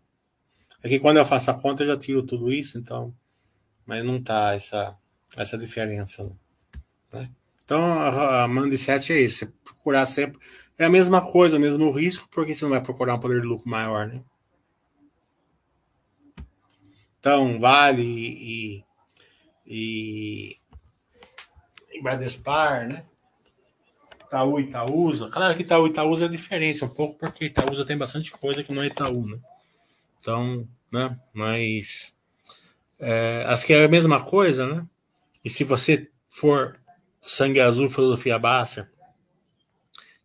Aqui 0.81 0.97
quando 0.97 1.17
eu 1.17 1.25
faço 1.25 1.51
a 1.51 1.55
conta 1.55 1.83
eu 1.83 1.87
já 1.87 1.97
tiro 1.97 2.23
tudo 2.23 2.53
isso, 2.53 2.77
então, 2.77 3.13
mas 3.85 4.01
não 4.05 4.15
está 4.15 4.53
essa, 4.53 4.95
essa 5.35 5.57
diferença. 5.57 6.23
Né? 7.11 7.29
Então 7.65 7.83
a, 7.99 8.45
a 8.45 8.77
7 8.77 9.11
é 9.11 9.19
esse, 9.19 9.47
procurar 9.61 10.05
sempre. 10.05 10.39
É 10.79 10.85
a 10.85 10.89
mesma 10.89 11.19
coisa, 11.19 11.57
o 11.57 11.59
mesmo 11.59 11.91
risco, 11.91 12.29
porque 12.31 12.55
você 12.55 12.63
não 12.63 12.71
vai 12.71 12.81
procurar 12.81 13.15
um 13.15 13.19
poder 13.19 13.41
de 13.41 13.47
lucro 13.47 13.67
maior, 13.67 14.07
né? 14.07 14.23
Então, 17.25 17.59
Vale 17.59 18.03
e, 18.03 18.85
e, 19.65 20.57
e 21.91 22.01
Bradespar, 22.03 22.87
né? 22.87 23.03
Itaú 24.27 24.59
e 24.59 24.63
Itaúsa. 24.65 25.27
Claro 25.29 25.55
que 25.55 25.63
Itaú 25.63 25.87
e 25.87 25.89
Itaúsa 25.89 26.25
é 26.25 26.27
diferente 26.27 26.85
um 26.85 26.87
pouco, 26.87 27.17
porque 27.17 27.45
Itaúsa 27.45 27.83
tem 27.83 27.97
bastante 27.97 28.29
coisa 28.29 28.61
que 28.61 28.71
não 28.71 28.83
é 28.83 28.87
Itaú, 28.87 29.25
né? 29.25 29.39
Então, 30.21 30.67
né? 30.91 31.19
Mas 31.33 32.15
é, 32.99 33.43
acho 33.47 33.65
que 33.65 33.73
é 33.73 33.85
a 33.85 33.89
mesma 33.89 34.23
coisa, 34.23 34.67
né? 34.67 34.85
E 35.43 35.49
se 35.49 35.63
você 35.63 36.07
for 36.29 36.79
sangue 37.19 37.59
azul, 37.59 37.89
filosofia 37.89 38.37
baixa, 38.37 38.87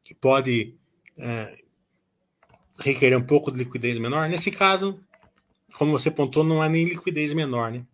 que 0.03 0.15
pode 0.15 0.75
é, 1.17 1.57
requerer 2.79 3.17
um 3.17 3.25
pouco 3.25 3.51
de 3.51 3.57
liquidez 3.57 3.99
menor, 3.99 4.29
nesse 4.29 4.51
caso, 4.51 5.03
como 5.77 5.93
você 5.93 6.11
pontuou, 6.11 6.45
não 6.45 6.63
há 6.63 6.69
nem 6.69 6.85
liquidez 6.85 7.33
menor, 7.33 7.71
né? 7.71 7.85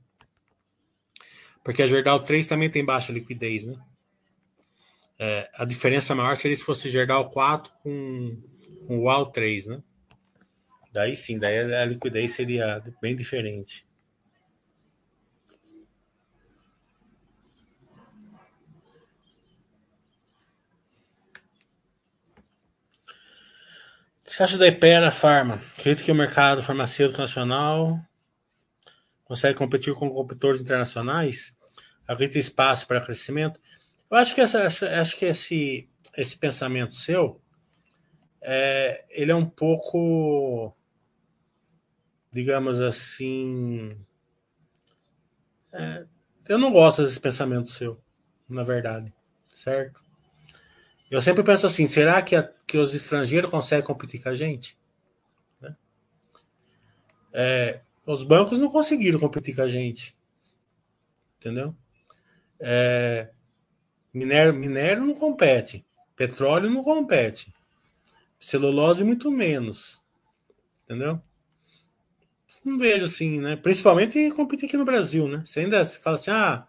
Porque 1.64 1.82
a 1.82 1.86
Gerdau 1.86 2.20
3 2.20 2.46
também 2.46 2.70
tem 2.70 2.84
baixa 2.84 3.12
liquidez, 3.12 3.64
né? 3.64 3.76
É, 5.18 5.50
a 5.54 5.64
diferença 5.64 6.14
maior 6.14 6.36
seria 6.36 6.56
se 6.56 6.62
fosse 6.62 6.90
Gerdau 6.90 7.30
4 7.30 7.72
com, 7.82 8.40
com 8.86 8.98
o 8.98 9.02
UAL 9.04 9.26
3, 9.26 9.66
né? 9.66 9.82
Daí 10.92 11.16
sim, 11.16 11.38
daí 11.38 11.74
a 11.74 11.84
liquidez 11.84 12.32
seria 12.32 12.82
bem 13.02 13.16
diferente. 13.16 13.86
O 24.26 24.28
que 24.28 24.34
você 24.34 24.42
acha 24.42 24.58
da 24.58 24.66
Ipera 24.66 25.12
Pharma? 25.12 25.62
Acredita 25.78 26.02
que 26.02 26.10
o 26.10 26.14
mercado 26.14 26.60
farmacêutico 26.60 27.20
nacional 27.20 27.96
consegue 29.22 29.56
competir 29.56 29.94
com 29.94 30.10
competidores 30.10 30.60
internacionais? 30.60 31.56
Acredita 32.08 32.40
espaço 32.40 32.88
para 32.88 33.00
crescimento? 33.00 33.60
Eu 34.10 34.16
acho 34.16 34.34
que, 34.34 34.40
essa, 34.40 34.58
essa, 34.62 35.00
acho 35.00 35.16
que 35.16 35.26
esse, 35.26 35.88
esse 36.16 36.36
pensamento 36.36 36.96
seu 36.96 37.40
é, 38.42 39.04
ele 39.10 39.30
é 39.30 39.34
um 39.34 39.48
pouco, 39.48 40.76
digamos 42.32 42.80
assim, 42.80 43.94
é, 45.72 46.04
eu 46.48 46.58
não 46.58 46.72
gosto 46.72 47.04
desse 47.04 47.20
pensamento 47.20 47.70
seu, 47.70 48.02
na 48.48 48.64
verdade, 48.64 49.14
certo? 49.52 50.05
Eu 51.10 51.22
sempre 51.22 51.42
penso 51.42 51.66
assim: 51.66 51.86
será 51.86 52.20
que, 52.22 52.34
a, 52.34 52.42
que 52.66 52.76
os 52.78 52.94
estrangeiros 52.94 53.50
conseguem 53.50 53.84
competir 53.84 54.22
com 54.22 54.28
a 54.28 54.34
gente? 54.34 54.76
Né? 55.60 55.76
É, 57.32 57.80
os 58.04 58.22
bancos 58.22 58.58
não 58.58 58.70
conseguiram 58.70 59.18
competir 59.18 59.54
com 59.54 59.62
a 59.62 59.68
gente. 59.68 60.16
Entendeu? 61.38 61.74
É, 62.58 63.30
minério, 64.12 64.54
minério 64.54 65.04
não 65.04 65.14
compete. 65.14 65.84
Petróleo 66.16 66.70
não 66.70 66.82
compete. 66.82 67.52
Celulose, 68.40 69.04
muito 69.04 69.30
menos. 69.30 70.02
Entendeu? 70.84 71.20
Não 72.64 72.78
vejo 72.78 73.04
assim, 73.04 73.40
né? 73.40 73.54
Principalmente 73.54 74.30
competir 74.32 74.66
aqui 74.66 74.76
no 74.76 74.84
Brasil, 74.84 75.28
né? 75.28 75.42
Você 75.44 75.60
ainda 75.60 75.84
se 75.84 75.98
fala 75.98 76.16
assim, 76.16 76.30
ah, 76.32 76.66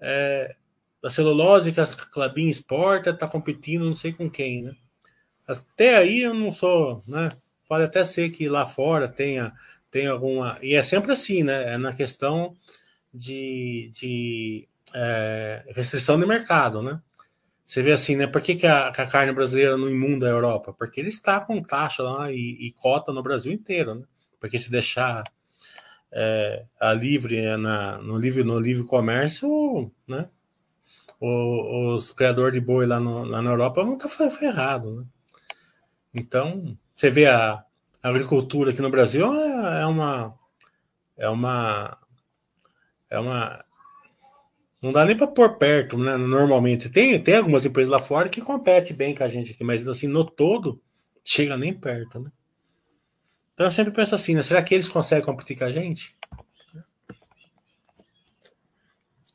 é, 0.00 0.56
da 1.02 1.10
celulose 1.10 1.72
que 1.72 1.80
a 1.80 1.86
Clabin 1.86 2.48
exporta, 2.48 3.10
está 3.10 3.26
competindo 3.26 3.86
não 3.86 3.94
sei 3.94 4.12
com 4.12 4.30
quem, 4.30 4.62
né? 4.62 4.72
Até 5.46 5.96
aí 5.96 6.22
eu 6.22 6.34
não 6.34 6.52
sou, 6.52 7.02
né? 7.06 7.30
Pode 7.68 7.84
até 7.84 8.04
ser 8.04 8.30
que 8.30 8.48
lá 8.48 8.66
fora 8.66 9.08
tenha, 9.08 9.52
tenha 9.90 10.10
alguma. 10.10 10.58
E 10.62 10.74
é 10.74 10.82
sempre 10.82 11.12
assim, 11.12 11.42
né? 11.42 11.74
É 11.74 11.78
na 11.78 11.92
questão 11.92 12.56
de, 13.12 13.90
de 13.94 14.68
é, 14.94 15.64
restrição 15.74 16.18
de 16.18 16.26
mercado, 16.26 16.82
né? 16.82 17.00
Você 17.64 17.82
vê 17.82 17.92
assim, 17.92 18.16
né? 18.16 18.26
Por 18.26 18.42
que, 18.42 18.56
que, 18.56 18.66
a, 18.66 18.90
que 18.92 19.00
a 19.00 19.06
carne 19.06 19.32
brasileira 19.32 19.76
não 19.76 19.88
imunda 19.88 20.26
a 20.26 20.30
Europa? 20.30 20.72
Porque 20.72 21.00
ele 21.00 21.08
está 21.08 21.40
com 21.40 21.62
taxa 21.62 22.02
lá 22.02 22.30
e, 22.32 22.56
e 22.66 22.72
cota 22.72 23.12
no 23.12 23.22
Brasil 23.22 23.52
inteiro, 23.52 23.94
né? 23.94 24.04
Porque 24.40 24.58
se 24.58 24.70
deixar 24.70 25.24
é, 26.12 26.64
a 26.80 26.92
livre 26.92 27.56
na, 27.56 27.98
no 27.98 28.18
livre 28.18 28.42
no 28.42 28.58
livre 28.58 28.86
comércio, 28.86 29.90
né? 30.06 30.28
Os 31.20 32.12
criadores 32.12 32.58
de 32.58 32.64
boi 32.64 32.86
lá, 32.86 32.98
no, 32.98 33.24
lá 33.24 33.42
na 33.42 33.50
Europa 33.50 33.84
vão 33.84 33.96
estar 33.96 34.08
tá 34.08 34.30
ferrado, 34.30 34.96
né? 34.96 35.06
Então, 36.14 36.76
você 36.96 37.10
vê 37.10 37.26
a, 37.26 37.62
a 38.02 38.08
agricultura 38.08 38.70
aqui 38.70 38.80
no 38.80 38.90
Brasil 38.90 39.32
é, 39.34 39.82
é, 39.82 39.86
uma 39.86 40.34
é 41.16 41.28
uma 41.28 41.98
é 43.10 43.18
uma 43.18 43.64
não 44.82 44.92
dá 44.92 45.04
nem 45.04 45.14
para 45.14 45.26
pôr 45.26 45.58
perto, 45.58 45.98
né? 45.98 46.16
Normalmente 46.16 46.88
tem 46.88 47.22
tem 47.22 47.36
algumas 47.36 47.66
empresas 47.66 47.90
lá 47.90 48.00
fora 48.00 48.28
que 48.28 48.40
competem 48.40 48.96
bem 48.96 49.14
com 49.14 49.22
a 49.22 49.28
gente 49.28 49.52
aqui, 49.52 49.62
mas 49.62 49.86
assim 49.86 50.08
no 50.08 50.24
todo 50.24 50.82
chega 51.22 51.56
nem 51.56 51.74
perto, 51.74 52.18
né? 52.18 52.32
Então 53.52 53.66
eu 53.66 53.70
sempre 53.70 53.92
penso 53.92 54.14
assim, 54.14 54.34
né? 54.34 54.42
Será 54.42 54.62
que 54.62 54.74
eles 54.74 54.88
conseguem 54.88 55.24
competir 55.24 55.58
com 55.58 55.64
a 55.64 55.70
gente? 55.70 56.16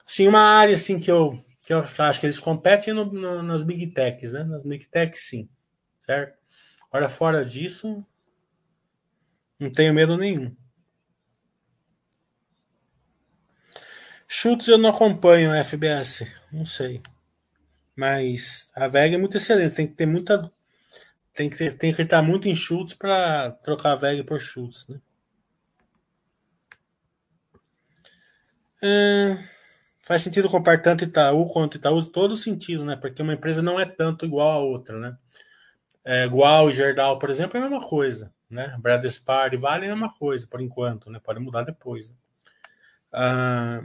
Sim, 0.07 0.27
uma 0.27 0.41
área 0.41 0.73
assim 0.73 0.99
que 0.99 1.11
eu 1.11 1.44
que 1.65 1.73
eu 1.73 1.79
acho 1.79 2.19
que 2.19 2.27
eles 2.27 2.39
competem 2.39 2.93
no, 2.93 3.05
no, 3.05 3.41
nas 3.41 3.63
big 3.63 3.87
techs, 3.87 4.31
né? 4.31 4.43
Nas 4.43 4.63
big 4.63 4.87
techs, 4.87 5.27
sim, 5.27 5.49
certo? 6.05 6.37
Agora, 6.91 7.09
fora 7.09 7.43
disso, 7.43 8.05
não 9.59 9.71
tenho 9.71 9.93
medo 9.93 10.15
nenhum. 10.15 10.55
Chutes 14.27 14.67
eu 14.67 14.77
não 14.77 14.89
acompanho 14.91 15.53
FBS, 15.53 16.27
não 16.51 16.65
sei. 16.65 17.01
Mas 17.95 18.69
a 18.75 18.87
VEG 18.87 19.15
é 19.15 19.17
muito 19.17 19.37
excelente, 19.37 19.75
tem 19.75 19.87
que 19.87 19.93
ter 19.93 20.05
muita. 20.05 20.51
Tem 21.33 21.49
que, 21.49 21.57
ter, 21.57 21.77
tem 21.77 21.93
que 21.93 22.01
estar 22.01 22.21
muito 22.21 22.47
em 22.47 22.55
chutes 22.55 22.93
para 22.93 23.51
trocar 23.51 23.93
a 23.93 23.95
VEG 23.95 24.23
por 24.23 24.39
chutes, 24.39 24.87
né? 24.87 25.01
É 28.83 29.54
faz 30.05 30.21
sentido 30.21 30.47
comparar 30.47 30.81
tanto 30.83 31.03
Itaú 31.03 31.49
quanto 31.49 31.77
Itaú, 31.77 32.05
todo 32.05 32.37
sentido, 32.37 32.85
né? 32.85 32.95
Porque 32.95 33.23
uma 33.23 33.33
empresa 33.33 33.63
não 33.63 33.79
é 33.79 33.85
tanto 33.85 34.23
igual 34.23 34.51
a 34.51 34.63
outra, 34.63 34.99
né? 34.99 35.17
É, 36.05 36.25
igual 36.25 36.69
e 36.69 36.73
Gerdau, 36.73 37.17
por 37.17 37.31
exemplo, 37.31 37.57
é 37.57 37.59
a 37.59 37.67
mesma 37.67 37.83
coisa, 37.83 38.31
né? 38.47 38.77
Bradespar 38.79 39.51
e 39.53 39.57
Vale 39.57 39.87
é 39.87 39.89
a 39.89 39.95
mesma 39.95 40.13
coisa, 40.13 40.45
por 40.47 40.61
enquanto, 40.61 41.09
né? 41.09 41.19
Pode 41.19 41.39
mudar 41.39 41.63
depois. 41.63 42.09
Né? 42.11 42.15
Ah, 43.11 43.83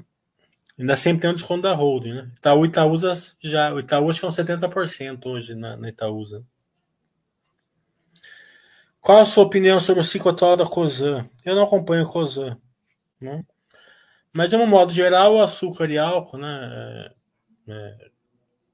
ainda 0.78 0.94
sempre 0.94 1.22
tem 1.22 1.30
um 1.30 1.34
desconto 1.34 1.62
da 1.62 1.72
holding, 1.72 2.12
né? 2.12 2.30
Itaú 2.36 2.66
Itaúsa 2.66 3.14
já. 3.42 3.72
O 3.72 3.80
Itaú 3.80 4.10
acho 4.10 4.20
que 4.20 4.26
é 4.26 4.28
uns 4.28 4.36
70% 4.36 5.24
hoje 5.24 5.54
na, 5.54 5.74
na 5.78 5.88
Itaúsa. 5.88 6.44
Qual 9.00 9.18
a 9.18 9.24
sua 9.24 9.44
opinião 9.44 9.80
sobre 9.80 10.02
o 10.02 10.04
ciclo 10.04 10.30
atual 10.30 10.54
da 10.54 10.66
COSAN? 10.66 11.26
Eu 11.42 11.56
não 11.56 11.62
acompanho 11.62 12.04
a 12.04 12.12
COSAN. 12.12 12.58
Né? 13.18 13.42
Mas, 14.32 14.50
de 14.50 14.56
um 14.56 14.66
modo 14.66 14.92
geral, 14.92 15.34
o 15.34 15.42
açúcar 15.42 15.90
e 15.90 15.98
álcool, 15.98 16.38
né? 16.38 17.10
É, 17.68 17.72
é, 17.72 18.10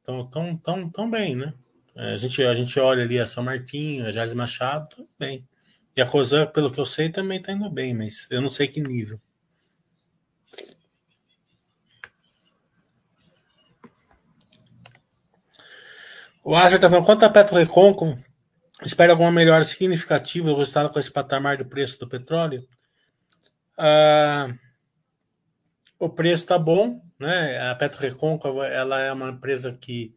tão, 0.05 0.27
tão, 0.59 0.91
tão 0.91 1.11
bem, 1.11 1.35
né? 1.35 1.55
É, 1.95 2.13
a, 2.13 2.17
gente, 2.17 2.43
a 2.43 2.55
gente 2.55 2.79
olha 2.79 3.03
ali 3.03 3.19
a 3.19 3.27
São 3.27 3.43
Martinho, 3.43 4.07
a 4.07 4.13
Jales 4.13 4.35
Machado, 4.35 4.89
tudo 4.89 5.09
bem. 5.19 5.47
E 5.97 6.03
a 6.03 6.07
COSAN, 6.07 6.47
pelo 6.49 6.71
que 6.71 6.79
eu 6.79 6.85
sei, 6.85 7.09
também 7.09 7.39
está 7.39 7.53
indo 7.53 7.71
bem, 7.71 7.95
mas 7.95 8.29
eu 8.31 8.43
não 8.43 8.51
sei 8.51 8.69
que 8.69 8.81
nível. 8.81 9.19
O 16.45 16.55
Aja 16.55 16.77
está 16.77 16.89
falando, 16.89 17.07
quanto 17.07 17.25
a 17.25 17.31
Petro 17.31 17.57
Recôncavo 17.57 18.23
espera 18.83 19.13
alguma 19.13 19.33
melhora 19.33 19.65
significativa 19.65 20.49
do 20.49 20.57
resultado 20.57 20.91
com 20.91 21.01
esse 21.01 21.11
patamar 21.11 21.57
do 21.57 21.65
preço 21.65 21.99
do 21.99 22.09
petróleo? 22.09 22.65
Ah, 23.77 24.49
o 25.99 26.09
preço 26.09 26.43
está 26.43 26.59
bom, 26.59 27.01
né? 27.19 27.71
A 27.71 27.75
Petro 27.75 28.01
Recôncava 28.01 28.67
ela 28.67 29.01
é 29.01 29.13
uma 29.13 29.31
empresa 29.31 29.73
que 29.73 30.15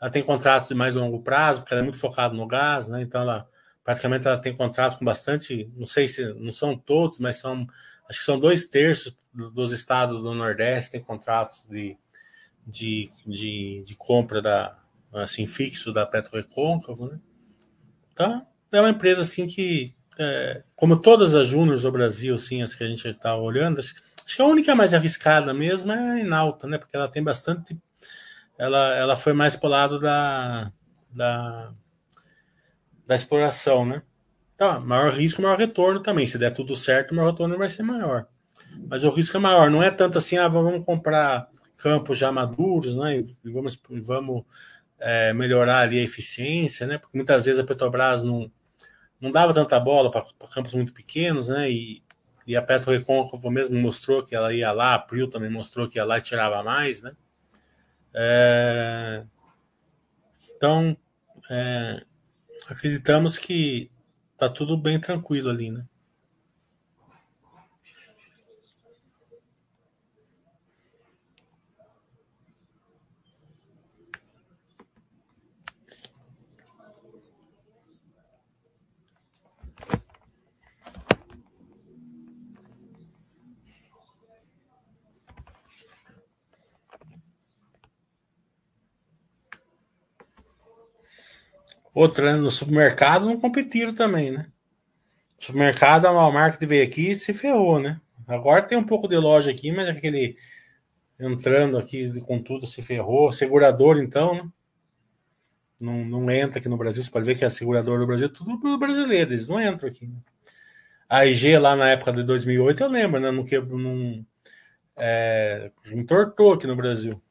ela 0.00 0.10
tem 0.10 0.22
contratos 0.22 0.68
de 0.68 0.74
mais 0.74 0.94
longo 0.94 1.22
prazo, 1.22 1.60
porque 1.60 1.74
ela 1.74 1.80
é 1.80 1.84
muito 1.84 1.98
focada 1.98 2.34
no 2.34 2.46
gás, 2.46 2.88
né? 2.88 3.02
Então 3.02 3.22
ela 3.22 3.48
praticamente 3.84 4.26
ela 4.26 4.38
tem 4.38 4.54
contratos 4.54 4.98
com 4.98 5.04
bastante, 5.04 5.70
não 5.76 5.86
sei 5.86 6.08
se 6.08 6.34
não 6.34 6.52
são 6.52 6.76
todos, 6.76 7.18
mas 7.18 7.36
são 7.36 7.66
acho 8.08 8.18
que 8.18 8.24
são 8.24 8.38
dois 8.38 8.68
terços 8.68 9.16
dos 9.52 9.72
estados 9.72 10.22
do 10.22 10.34
Nordeste 10.34 10.92
tem 10.92 11.02
contratos 11.02 11.64
de, 11.68 11.96
de, 12.66 13.10
de, 13.26 13.84
de 13.84 13.94
compra 13.96 14.40
da 14.40 14.78
assim 15.12 15.46
fixo 15.46 15.92
da 15.92 16.06
Petro 16.06 16.36
Recôncavo, 16.36 17.08
né? 17.08 17.20
Tá? 18.14 18.42
É 18.72 18.80
uma 18.80 18.90
empresa 18.90 19.22
assim 19.22 19.46
que, 19.46 19.94
é, 20.18 20.62
como 20.74 21.00
todas 21.00 21.34
as 21.34 21.48
júniores 21.48 21.82
do 21.82 21.92
Brasil, 21.92 22.34
assim, 22.34 22.62
as 22.62 22.74
que 22.74 22.82
a 22.82 22.88
gente 22.88 23.06
está 23.06 23.36
olhando, 23.36 23.78
acho, 23.78 23.94
acho, 24.26 24.36
que 24.36 24.42
a 24.42 24.46
única 24.46 24.74
mais 24.74 24.92
arriscada 24.92 25.54
mesmo 25.54 25.92
é 25.92 26.10
a 26.12 26.20
Inalta, 26.20 26.66
né? 26.66 26.78
Porque 26.78 26.96
ela 26.96 27.08
tem 27.08 27.22
bastante. 27.22 27.78
Ela, 28.58 28.94
ela 28.96 29.16
foi 29.16 29.32
mais 29.32 29.56
para 29.56 29.66
o 29.66 29.70
lado 29.70 30.00
da, 30.00 30.72
da, 31.10 31.72
da 33.06 33.14
exploração, 33.14 33.86
né? 33.86 34.02
Tá, 34.56 34.80
maior 34.80 35.12
risco, 35.12 35.42
maior 35.42 35.58
retorno 35.58 36.00
também. 36.00 36.26
Se 36.26 36.38
der 36.38 36.50
tudo 36.50 36.74
certo, 36.74 37.12
o 37.12 37.14
maior 37.14 37.30
retorno 37.30 37.58
vai 37.58 37.68
ser 37.68 37.82
maior. 37.82 38.26
Mas 38.88 39.04
o 39.04 39.10
risco 39.10 39.36
é 39.36 39.40
maior. 39.40 39.70
Não 39.70 39.82
é 39.82 39.90
tanto 39.90 40.18
assim, 40.18 40.36
ah, 40.36 40.48
vamos 40.48 40.84
comprar 40.84 41.48
campos 41.76 42.18
já 42.18 42.32
maduros, 42.32 42.94
né? 42.94 43.20
E 43.20 43.50
vamos, 43.50 43.78
vamos 44.02 44.44
é, 44.98 45.32
melhorar 45.32 45.80
ali 45.80 45.98
a 45.98 46.02
eficiência, 46.02 46.86
né? 46.86 46.98
Porque 46.98 47.16
muitas 47.16 47.44
vezes 47.44 47.60
a 47.60 47.64
Petrobras 47.64 48.24
não, 48.24 48.50
não 49.20 49.30
dava 49.30 49.52
tanta 49.52 49.78
bola 49.78 50.10
para 50.10 50.24
campos 50.52 50.74
muito 50.74 50.92
pequenos, 50.92 51.48
né? 51.48 51.70
E, 51.70 52.02
e 52.46 52.56
a 52.56 52.62
Petro 52.62 52.92
Recôncavo 52.92 53.50
mesmo 53.50 53.76
mostrou 53.76 54.22
que 54.22 54.34
ela 54.34 54.54
ia 54.54 54.70
lá, 54.72 54.94
a 54.94 54.98
Prio 54.98 55.28
também 55.28 55.50
mostrou 55.50 55.88
que 55.88 55.98
ia 55.98 56.04
lá 56.04 56.18
e 56.18 56.22
tirava 56.22 56.62
mais, 56.62 57.02
né? 57.02 57.12
É, 58.14 59.24
então, 60.54 60.96
é, 61.50 62.02
acreditamos 62.68 63.36
que 63.36 63.90
tá 64.38 64.48
tudo 64.48 64.76
bem 64.76 65.00
tranquilo 65.00 65.50
ali, 65.50 65.70
né? 65.70 65.84
Outra, 91.96 92.34
né? 92.34 92.38
no 92.38 92.50
supermercado 92.50 93.24
não 93.24 93.40
competiram 93.40 93.94
também, 93.94 94.30
né? 94.30 94.48
O 95.40 95.44
supermercado, 95.46 96.04
a 96.04 96.10
Walmart 96.12 96.58
que 96.58 96.66
veio 96.66 96.84
aqui 96.84 97.14
se 97.14 97.32
ferrou, 97.32 97.80
né? 97.80 97.98
Agora 98.26 98.60
tem 98.60 98.76
um 98.76 98.84
pouco 98.84 99.08
de 99.08 99.16
loja 99.16 99.50
aqui, 99.50 99.72
mas 99.72 99.88
aquele 99.88 100.36
entrando 101.18 101.78
aqui 101.78 102.20
com 102.20 102.42
tudo 102.42 102.66
se 102.66 102.82
ferrou. 102.82 103.32
Segurador, 103.32 103.96
então, 103.96 104.34
né? 104.34 104.46
Não, 105.80 106.04
não 106.04 106.30
entra 106.30 106.58
aqui 106.58 106.68
no 106.68 106.76
Brasil. 106.76 107.02
Você 107.02 107.10
pode 107.10 107.24
ver 107.24 107.38
que 107.38 107.46
a 107.46 107.50
seguradora 107.50 108.00
do 108.00 108.06
Brasil 108.06 108.26
é 108.26 108.30
tudo 108.30 108.78
brasileiro, 108.78 109.32
eles 109.32 109.48
não 109.48 109.58
entram 109.58 109.88
aqui. 109.88 110.06
Né? 110.06 110.18
A 111.08 111.24
IG 111.24 111.56
lá 111.56 111.74
na 111.74 111.88
época 111.88 112.12
de 112.12 112.22
2008, 112.24 112.82
eu 112.82 112.90
lembro, 112.90 113.18
né? 113.18 113.30
Não, 113.30 113.42
quebrou, 113.42 113.78
não 113.78 114.22
é, 114.98 115.72
entortou 115.86 116.52
aqui 116.52 116.66
no 116.66 116.76
Brasil. 116.76 117.22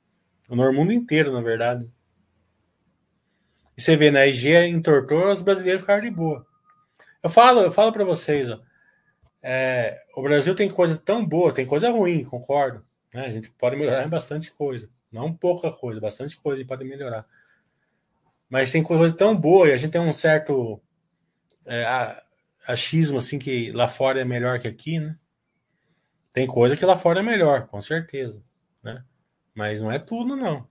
No 0.50 0.74
mundo 0.74 0.92
inteiro, 0.92 1.32
na 1.32 1.42
verdade. 1.42 1.88
E 3.78 3.82
você 3.82 3.96
vê, 3.96 4.12
né? 4.12 4.28
IG 4.30 4.54
entortou, 4.68 5.32
os 5.32 5.42
brasileiros 5.42 5.82
ficaram 5.82 6.04
de 6.04 6.12
boa. 6.12 6.46
Eu 7.22 7.30
falo, 7.30 7.62
eu 7.62 7.72
falo 7.72 7.92
para 7.92 8.06
vocês, 8.06 8.50
ó, 8.50 8.60
é, 9.42 10.02
o 10.16 10.22
Brasil 10.24 10.56
tem 10.56 10.70
coisa 10.70 10.98
tão 10.98 11.26
boa, 11.26 11.54
tem 11.54 11.66
coisa 11.66 11.90
ruim, 11.92 12.24
concordo. 12.24 12.82
Né? 13.14 13.26
A 13.26 13.30
gente 13.30 13.52
pode 13.52 13.76
melhorar 13.76 14.08
bastante 14.08 14.52
coisa. 14.52 14.90
Não 15.14 15.34
pouca 15.34 15.72
coisa, 15.72 16.02
bastante 16.02 16.36
coisa 16.36 16.66
pode 16.66 16.84
melhorar. 16.84 17.26
Mas 18.50 18.72
tem 18.72 18.82
coisa 18.82 19.14
tão 19.14 19.36
boa 19.36 19.68
e 19.68 19.74
a 19.74 19.78
gente 19.78 19.92
tem 19.92 20.02
um 20.02 20.14
certo 20.14 20.82
é, 21.66 21.86
achismo 22.68 23.18
assim 23.18 23.38
que 23.38 23.72
lá 23.72 23.88
fora 23.88 24.20
é 24.20 24.26
melhor 24.26 24.60
que 24.60 24.68
aqui, 24.68 25.00
né? 25.00 25.16
Tem 26.34 26.48
coisa 26.48 26.76
que 26.76 26.86
lá 26.86 26.98
fora 26.98 27.20
é 27.20 27.24
melhor, 27.24 27.68
com 27.68 27.82
certeza, 27.82 28.44
né? 28.84 29.04
Mas 29.54 29.80
não 29.80 29.92
é 29.92 30.00
tudo, 30.00 30.36
não. 30.36 30.68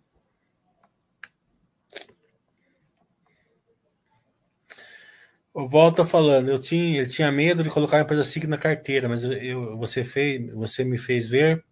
Volta 5.57 6.05
falando, 6.05 6.48
eu 6.48 6.59
tinha, 6.59 7.02
eu 7.02 7.09
tinha 7.09 7.30
medo 7.30 7.62
de 7.62 7.70
colocar 7.70 7.98
a 7.98 8.00
empresa 8.00 8.24
SIC 8.24 8.44
na 8.48 8.59
carteira, 8.59 9.09
mas 9.09 9.22
eu, 9.22 9.76
você, 9.78 10.02
fez, 10.02 10.52
você 10.52 10.82
me 10.82 10.98
fez 10.98 11.28
ver 11.30 11.64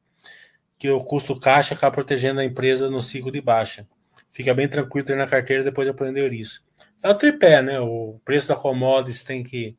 que 0.79 0.89
o 0.89 1.05
custo 1.05 1.39
caixa 1.39 1.75
acaba 1.75 1.93
protegendo 1.93 2.41
a 2.41 2.45
empresa 2.45 2.89
no 2.89 3.03
ciclo 3.03 3.33
de 3.33 3.41
baixa. 3.41 3.89
Fica 4.31 4.55
bem 4.55 4.69
tranquilo 4.69 5.07
ter 5.07 5.17
na 5.17 5.27
carteira 5.27 5.65
depois 5.65 5.87
de 5.87 5.91
aprender 5.91 6.33
isso. 6.33 6.65
É 7.03 7.11
o 7.11 7.15
tripé, 7.15 7.61
né? 7.61 7.81
O 7.81 8.21
preço 8.25 8.47
da 8.47 8.55
commodities 8.55 9.25
tem 9.25 9.43
que, 9.43 9.77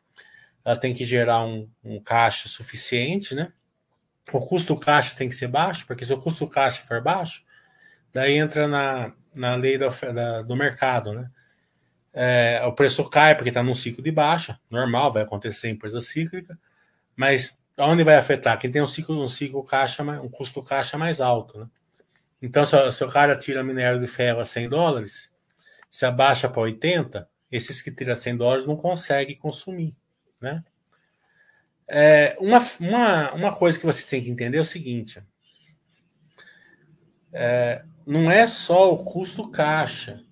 ela 0.65 0.75
tem 0.75 0.93
que 0.93 1.05
gerar 1.05 1.45
um, 1.45 1.69
um 1.81 2.01
caixa 2.01 2.49
suficiente, 2.49 3.33
né? 3.33 3.53
O 4.33 4.41
custo 4.41 4.77
caixa 4.77 5.15
tem 5.15 5.29
que 5.29 5.35
ser 5.35 5.47
baixo, 5.47 5.87
porque 5.87 6.03
se 6.03 6.13
o 6.13 6.19
custo 6.19 6.45
caixa 6.45 6.81
for 6.81 7.01
baixo, 7.01 7.45
daí 8.13 8.33
entra 8.35 8.67
na, 8.67 9.13
na 9.35 9.55
lei 9.55 9.77
da, 9.77 9.87
da, 9.87 10.41
do 10.41 10.57
mercado, 10.57 11.13
né? 11.13 11.29
É, 12.13 12.61
o 12.65 12.73
preço 12.73 13.09
cai 13.09 13.35
porque 13.35 13.49
está 13.49 13.63
num 13.63 13.73
ciclo 13.73 14.03
de 14.03 14.11
baixa, 14.11 14.59
normal, 14.69 15.11
vai 15.11 15.23
acontecer 15.23 15.69
em 15.69 15.71
empresa 15.71 15.99
cíclica, 15.99 16.57
mas 17.15 17.59
onde 17.77 18.03
vai 18.03 18.15
afetar? 18.15 18.59
Quem 18.59 18.71
tem 18.71 18.81
um 18.81 18.87
ciclo, 18.87 19.21
um 19.21 19.27
ciclo 19.27 19.63
caixa, 19.63 20.03
um 20.03 20.29
custo 20.29 20.61
caixa 20.61 20.97
mais 20.97 21.19
alto, 21.19 21.59
né? 21.59 21.67
Então, 22.41 22.65
se, 22.65 22.91
se 22.91 23.03
o 23.03 23.07
cara 23.07 23.35
tira 23.37 23.63
minério 23.63 23.99
de 23.99 24.05
ferro 24.05 24.41
a 24.41 24.45
100 24.45 24.69
dólares, 24.69 25.31
se 25.89 26.05
abaixa 26.05 26.49
para 26.49 26.61
80, 26.61 27.27
esses 27.51 27.81
que 27.81 27.91
tiram 27.91 28.15
100 28.15 28.37
dólares 28.37 28.65
não 28.65 28.75
conseguem 28.75 29.37
consumir, 29.37 29.95
né? 30.41 30.63
É, 31.87 32.37
uma, 32.39 32.59
uma, 32.79 33.33
uma 33.33 33.55
coisa 33.55 33.77
que 33.79 33.85
você 33.85 34.05
tem 34.05 34.23
que 34.23 34.29
entender 34.29 34.57
é 34.57 34.61
o 34.61 34.65
seguinte: 34.65 35.21
é, 37.31 37.83
não 38.05 38.29
é 38.31 38.47
só 38.47 38.91
o 38.93 39.03
custo 39.03 39.49
caixa 39.49 40.23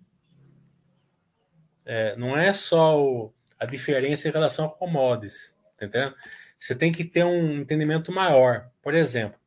é, 1.85 2.15
não 2.15 2.37
é 2.37 2.53
só 2.53 2.99
o, 2.99 3.33
a 3.59 3.65
diferença 3.65 4.27
em 4.27 4.31
relação 4.31 4.65
a 4.65 4.69
commodities, 4.69 5.55
tá 5.77 5.85
entendendo? 5.85 6.15
Você 6.59 6.75
tem 6.75 6.91
que 6.91 7.03
ter 7.03 7.23
um 7.23 7.59
entendimento 7.59 8.11
maior. 8.11 8.69
Por 8.81 8.93
exemplo, 8.93 9.39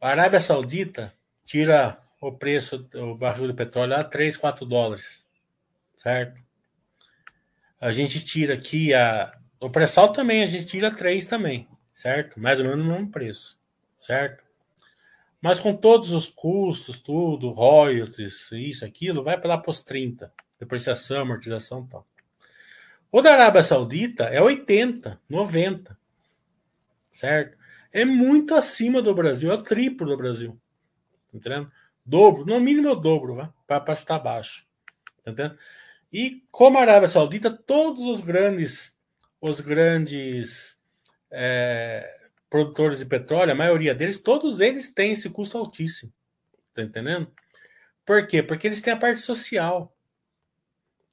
a 0.00 0.08
Arábia 0.08 0.40
Saudita 0.40 1.14
tira 1.44 1.98
o 2.20 2.32
preço 2.32 2.78
do 2.78 3.14
barril 3.14 3.48
de 3.48 3.54
petróleo 3.54 3.94
a 3.94 4.04
3, 4.04 4.36
4 4.36 4.66
dólares, 4.66 5.24
certo? 5.96 6.40
A 7.80 7.90
gente 7.90 8.24
tira 8.24 8.54
aqui 8.54 8.94
a. 8.94 9.36
O 9.60 9.70
pré-sal 9.70 10.12
também, 10.12 10.42
a 10.42 10.46
gente 10.46 10.66
tira 10.66 10.90
3 10.90 11.26
também, 11.26 11.68
certo? 11.92 12.38
Mais 12.38 12.60
ou 12.60 12.66
menos 12.66 12.84
no 12.84 12.92
mesmo 12.92 13.10
preço, 13.10 13.58
certo? 13.96 14.44
Mas 15.42 15.58
com 15.58 15.74
todos 15.74 16.12
os 16.12 16.28
custos, 16.28 17.02
tudo, 17.02 17.50
royalties, 17.50 18.52
isso, 18.52 18.84
aquilo, 18.84 19.24
vai 19.24 19.36
para 19.36 19.48
lá 19.48 19.58
para 19.58 19.72
os 19.72 19.82
30, 19.82 20.32
depreciação, 20.60 21.22
amortização 21.22 21.84
e 21.84 21.90
tal. 21.90 22.06
O 23.10 23.20
da 23.20 23.32
Arábia 23.32 23.60
Saudita 23.60 24.24
é 24.26 24.40
80, 24.40 25.20
90, 25.28 25.98
certo? 27.10 27.58
É 27.92 28.04
muito 28.04 28.54
acima 28.54 29.02
do 29.02 29.12
Brasil, 29.12 29.50
é 29.50 29.54
o 29.54 29.62
triplo 29.62 30.06
do 30.06 30.16
Brasil, 30.16 30.58
tá 31.30 31.36
entendendo? 31.36 31.70
Dobro, 32.06 32.46
no 32.46 32.60
mínimo 32.60 32.88
é 32.88 32.92
o 32.92 32.94
dobro, 32.94 33.52
para 33.66 33.92
estar 33.92 34.20
baixo, 34.20 34.64
tá 35.24 35.32
entendendo? 35.32 35.58
E 36.12 36.44
como 36.52 36.78
a 36.78 36.82
Arábia 36.82 37.08
Saudita, 37.08 37.50
todos 37.50 38.06
os 38.06 38.20
grandes, 38.20 38.96
os 39.40 39.60
grandes 39.60 40.78
é, 41.32 42.21
produtores 42.52 42.98
de 42.98 43.06
petróleo, 43.06 43.52
a 43.52 43.54
maioria 43.54 43.94
deles, 43.94 44.20
todos 44.20 44.60
eles 44.60 44.92
têm 44.92 45.12
esse 45.12 45.30
custo 45.30 45.56
altíssimo. 45.56 46.12
Tá 46.74 46.82
entendendo? 46.82 47.32
Por 48.04 48.26
quê? 48.26 48.42
Porque 48.42 48.66
eles 48.66 48.82
têm 48.82 48.92
a 48.92 48.96
parte 48.98 49.22
social. 49.22 49.96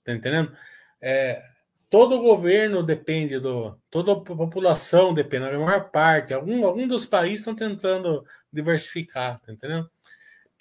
Tá 0.04 0.12
entendendo? 0.12 0.52
É, 1.00 1.42
todo 1.90 2.20
governo 2.20 2.84
depende 2.84 3.40
do. 3.40 3.80
Toda 3.90 4.12
a 4.12 4.16
população 4.20 5.14
depende, 5.14 5.46
a 5.46 5.58
maior 5.58 5.90
parte. 5.90 6.34
Algum, 6.34 6.66
algum 6.66 6.86
dos 6.86 7.06
países 7.06 7.40
estão 7.40 7.56
tentando 7.56 8.26
diversificar, 8.52 9.40
tá 9.40 9.54
entendendo? 9.54 9.90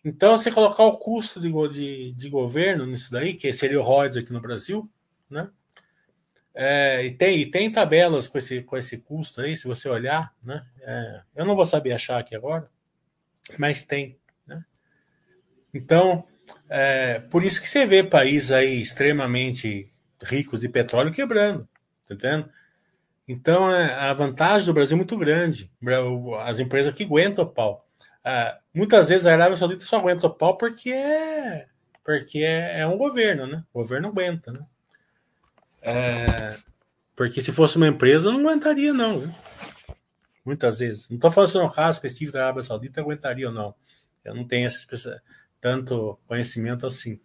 Então, 0.04 0.36
você 0.36 0.48
colocar 0.48 0.84
o 0.84 0.96
custo 0.96 1.40
de, 1.40 1.50
de, 1.72 2.12
de 2.12 2.30
governo 2.30 2.86
nisso 2.86 3.10
daí, 3.10 3.34
que 3.34 3.52
seria 3.52 3.80
o 3.80 3.82
ROIDS 3.82 4.18
aqui 4.18 4.32
no 4.32 4.40
Brasil, 4.40 4.88
né? 5.28 5.50
É, 6.54 7.04
e, 7.04 7.12
tem, 7.12 7.38
e 7.38 7.46
tem 7.50 7.70
tabelas 7.70 8.26
com 8.26 8.38
esse, 8.38 8.62
com 8.62 8.76
esse 8.76 8.98
custo 8.98 9.40
aí, 9.40 9.56
se 9.56 9.68
você 9.68 9.88
olhar, 9.88 10.34
né? 10.42 10.64
É, 10.80 11.20
eu 11.36 11.44
não 11.44 11.54
vou 11.54 11.64
saber 11.64 11.92
achar 11.92 12.18
aqui 12.18 12.34
agora, 12.34 12.68
mas 13.58 13.82
tem. 13.82 14.18
Né? 14.46 14.64
Então, 15.72 16.26
é, 16.68 17.20
por 17.20 17.44
isso 17.44 17.60
que 17.60 17.68
você 17.68 17.86
vê 17.86 18.02
países 18.02 18.50
aí 18.50 18.80
extremamente 18.80 19.86
ricos 20.22 20.60
de 20.60 20.68
petróleo 20.68 21.12
quebrando, 21.12 21.68
tá 22.06 22.14
entendendo? 22.14 22.50
Então, 23.28 23.70
é, 23.70 23.94
a 23.94 24.12
vantagem 24.14 24.66
do 24.66 24.72
Brasil 24.72 24.94
é 24.94 24.96
muito 24.96 25.16
grande. 25.18 25.70
As 26.40 26.58
empresas 26.58 26.94
que 26.94 27.04
aguentam 27.04 27.44
o 27.44 27.48
pau. 27.48 27.86
É, 28.24 28.56
muitas 28.74 29.08
vezes 29.08 29.26
a 29.26 29.32
Arábia 29.32 29.56
Saudita 29.56 29.84
só 29.84 29.98
aguenta 29.98 30.26
o 30.26 30.34
pau 30.34 30.56
porque 30.56 30.90
é, 30.90 31.66
porque 32.04 32.38
é, 32.38 32.80
é 32.80 32.86
um 32.86 32.96
governo, 32.96 33.46
né? 33.46 33.62
O 33.72 33.80
governo 33.80 34.08
aguenta, 34.08 34.50
né? 34.50 34.60
É, 35.88 36.56
porque 37.16 37.40
se 37.40 37.50
fosse 37.50 37.76
uma 37.76 37.88
empresa, 37.88 38.30
não 38.30 38.40
aguentaria, 38.40 38.92
não. 38.92 39.20
Viu? 39.20 39.34
Muitas 40.44 40.78
vezes. 40.78 41.08
Não 41.08 41.16
estou 41.16 41.30
falando 41.30 41.50
se 41.50 41.58
é 41.58 41.62
um 41.62 41.70
caso 41.70 41.96
específico 41.96 42.32
da 42.32 42.44
Arábia 42.44 42.62
Saudita 42.62 43.00
aguentaria 43.00 43.48
ou 43.48 43.54
não. 43.54 43.74
Eu 44.24 44.34
não 44.34 44.46
tenho 44.46 44.66
esse, 44.66 44.86
tanto 45.60 46.18
conhecimento 46.26 46.86
assim. 46.86 47.18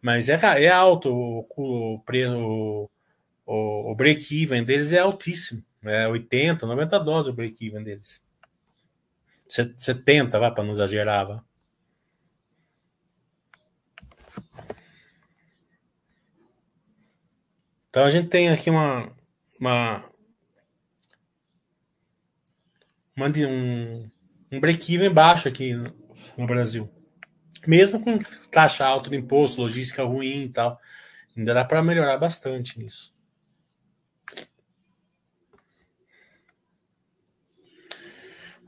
Mas 0.00 0.28
é, 0.28 0.38
é 0.64 0.68
alto 0.68 1.10
o, 1.10 1.46
o, 1.56 2.02
o, 3.46 3.90
o, 3.90 3.94
break-even 3.94 4.64
deles 4.64 4.92
é 4.92 4.98
altíssimo. 4.98 5.62
É 5.82 6.08
80, 6.08 6.66
90 6.66 6.98
dólares 7.00 7.28
o 7.28 7.32
break-even 7.32 7.82
deles. 7.82 8.22
70, 9.48 10.38
vai 10.38 10.52
para 10.52 10.64
não 10.64 10.72
exagerar. 10.72 11.42
Então 17.90 18.04
a 18.04 18.10
gente 18.10 18.28
tem 18.28 18.50
aqui 18.50 18.68
uma, 18.68 19.10
uma, 19.60 20.04
uma 23.16 23.26
um, 23.26 24.10
um 24.52 24.60
break-even 24.60 25.10
baixo 25.10 25.48
aqui 25.48 25.72
no, 25.72 25.94
no, 26.36 26.46
Brasil. 26.46 26.90
Mesmo 27.66 28.00
com 28.00 28.18
taxa 28.50 28.84
alta 28.84 29.10
de 29.10 29.16
imposto, 29.16 29.62
logística 29.62 30.04
ruim 30.04 30.42
e 30.44 30.48
tal. 30.48 30.78
Ainda 31.36 31.54
dá 31.54 31.64
para 31.64 31.82
melhorar 31.82 32.18
bastante 32.18 32.78
nisso. 32.78 33.16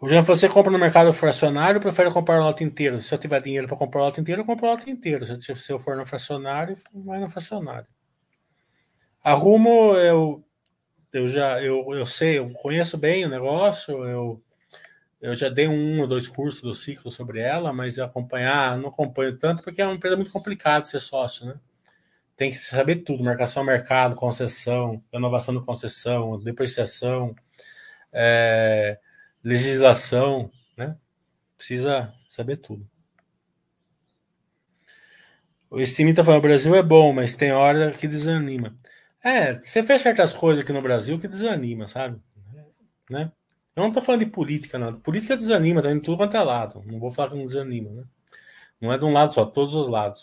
O 0.00 0.08
Jean, 0.08 0.22
você 0.22 0.48
compra 0.48 0.72
no 0.72 0.78
mercado 0.78 1.12
fracionário 1.12 1.76
ou 1.76 1.82
prefere 1.82 2.10
comprar 2.10 2.40
o 2.40 2.44
lote 2.44 2.64
inteiro? 2.64 3.02
Se 3.02 3.14
eu 3.14 3.18
tiver 3.18 3.42
dinheiro 3.42 3.68
para 3.68 3.76
comprar 3.76 4.00
o 4.00 4.04
lote 4.04 4.18
inteiro, 4.18 4.40
eu 4.40 4.46
compro 4.46 4.66
o 4.66 4.70
lote 4.70 4.90
inteiro. 4.90 5.26
Se 5.42 5.70
eu 5.70 5.78
for 5.78 5.94
no 5.94 6.06
fracionário, 6.06 6.74
vai 6.94 7.20
no 7.20 7.28
fracionário. 7.28 7.86
A 9.22 9.32
Rumo, 9.34 9.94
eu, 9.96 10.44
eu 11.12 11.28
já 11.28 11.62
eu, 11.62 11.94
eu 11.94 12.06
sei, 12.06 12.38
eu 12.38 12.50
conheço 12.52 12.98
bem 12.98 13.24
o 13.26 13.28
negócio, 13.28 14.04
eu, 14.06 14.42
eu 15.20 15.34
já 15.36 15.48
dei 15.48 15.68
um 15.68 16.00
ou 16.00 16.08
dois 16.08 16.28
cursos 16.28 16.62
do 16.62 16.74
ciclo 16.74 17.10
sobre 17.10 17.40
ela, 17.40 17.72
mas 17.72 17.98
acompanhar, 17.98 18.78
não 18.78 18.90
acompanho 18.90 19.38
tanto, 19.38 19.62
porque 19.62 19.82
é 19.82 19.86
uma 19.86 19.94
empresa 19.94 20.16
muito 20.16 20.32
complicada 20.32 20.86
ser 20.86 21.00
sócio, 21.00 21.46
né? 21.46 21.60
Tem 22.36 22.50
que 22.52 22.58
saber 22.58 22.96
tudo, 22.98 23.24
marcação 23.24 23.64
mercado, 23.64 24.16
concessão, 24.16 25.02
renovação 25.12 25.54
de 25.58 25.64
concessão, 25.66 26.40
depreciação, 26.40 27.34
é, 28.12 28.98
legislação, 29.44 30.50
né? 30.76 30.96
Precisa 31.58 32.14
saber 32.30 32.58
tudo. 32.58 32.88
O 35.70 35.84
Steam 35.84 36.12
tá 36.12 36.24
falando, 36.24 36.40
o 36.40 36.42
Brasil 36.42 36.74
é 36.74 36.82
bom, 36.82 37.12
mas 37.12 37.34
tem 37.34 37.52
hora 37.52 37.92
que 37.92 38.08
desanima. 38.08 38.76
É, 39.22 39.54
você 39.60 39.82
fez 39.82 40.02
certas 40.02 40.32
coisas 40.32 40.64
aqui 40.64 40.72
no 40.72 40.82
Brasil 40.82 41.18
que 41.18 41.28
desanima, 41.28 41.86
sabe? 41.86 42.20
Né? 43.10 43.30
Eu 43.76 43.82
não 43.82 43.92
tô 43.92 44.00
falando 44.00 44.24
de 44.24 44.30
política, 44.30 44.78
não. 44.78 44.98
Política 45.00 45.36
desanima, 45.36 45.82
tá 45.82 45.90
indo 45.90 46.02
tudo 46.02 46.16
quanto 46.16 46.36
é 46.36 46.42
lado. 46.42 46.82
Não 46.86 46.98
vou 46.98 47.10
falar 47.10 47.30
que 47.30 47.36
não 47.36 47.46
desanima, 47.46 47.90
né? 47.90 48.04
Não 48.80 48.92
é 48.92 48.98
de 48.98 49.04
um 49.04 49.12
lado 49.12 49.34
só, 49.34 49.44
todos 49.44 49.74
os 49.74 49.88
lados. 49.88 50.22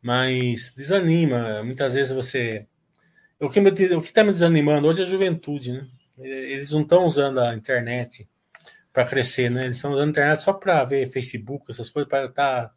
Mas 0.00 0.72
desanima. 0.76 1.62
Muitas 1.62 1.94
vezes 1.94 2.12
você. 2.12 2.66
O 3.40 3.48
que, 3.48 3.60
me, 3.60 3.70
o 3.70 4.02
que 4.02 4.12
tá 4.12 4.24
me 4.24 4.32
desanimando 4.32 4.88
hoje 4.88 5.02
é 5.02 5.04
a 5.04 5.08
juventude, 5.08 5.72
né? 5.72 5.88
Eles 6.18 6.70
não 6.70 6.82
estão 6.82 7.06
usando 7.06 7.40
a 7.40 7.54
internet 7.54 8.28
para 8.92 9.06
crescer, 9.06 9.50
né? 9.50 9.64
Eles 9.64 9.76
estão 9.76 9.92
usando 9.92 10.08
a 10.08 10.10
internet 10.10 10.42
só 10.42 10.52
para 10.52 10.84
ver 10.84 11.10
Facebook, 11.10 11.70
essas 11.70 11.90
coisas, 11.90 12.08
para 12.08 12.28
tá, 12.28 12.72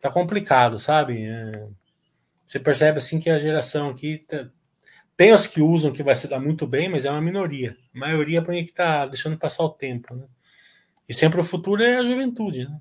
tá 0.00 0.10
complicado, 0.10 0.78
sabe? 0.78 1.24
É, 1.24 1.68
você 2.44 2.58
percebe 2.60 2.98
assim 2.98 3.20
que 3.20 3.30
a 3.30 3.38
geração 3.38 3.90
aqui 3.90 4.18
tá, 4.18 4.50
tem 5.16 5.32
os 5.32 5.46
que 5.46 5.62
usam 5.62 5.92
que 5.92 6.02
vai 6.02 6.14
se 6.14 6.28
dar 6.28 6.38
muito 6.38 6.66
bem, 6.66 6.88
mas 6.88 7.04
é 7.04 7.10
uma 7.10 7.22
minoria. 7.22 7.76
A 7.94 7.98
maioria 7.98 8.42
põe 8.42 8.62
que 8.64 8.70
está 8.70 9.06
deixando 9.06 9.38
passar 9.38 9.64
o 9.64 9.70
tempo. 9.70 10.14
Né? 10.14 10.26
E 11.08 11.14
sempre 11.14 11.40
o 11.40 11.44
futuro 11.44 11.82
é 11.82 11.96
a 11.96 12.04
juventude. 12.04 12.68
Né? 12.68 12.80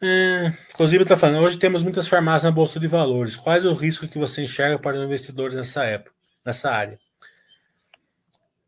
É, 0.00 0.52
inclusive 0.72 1.02
está 1.02 1.16
falando, 1.16 1.42
hoje 1.42 1.58
temos 1.58 1.82
muitas 1.82 2.06
farmácias 2.06 2.44
na 2.44 2.50
Bolsa 2.52 2.78
de 2.78 2.86
Valores. 2.86 3.34
Quais 3.34 3.64
o 3.64 3.74
risco 3.74 4.06
que 4.06 4.18
você 4.18 4.42
enxerga 4.42 4.78
para 4.78 4.96
os 4.96 5.04
investidores 5.04 5.56
nessa 5.56 5.84
época, 5.84 6.12
nessa 6.44 6.70
área? 6.70 7.00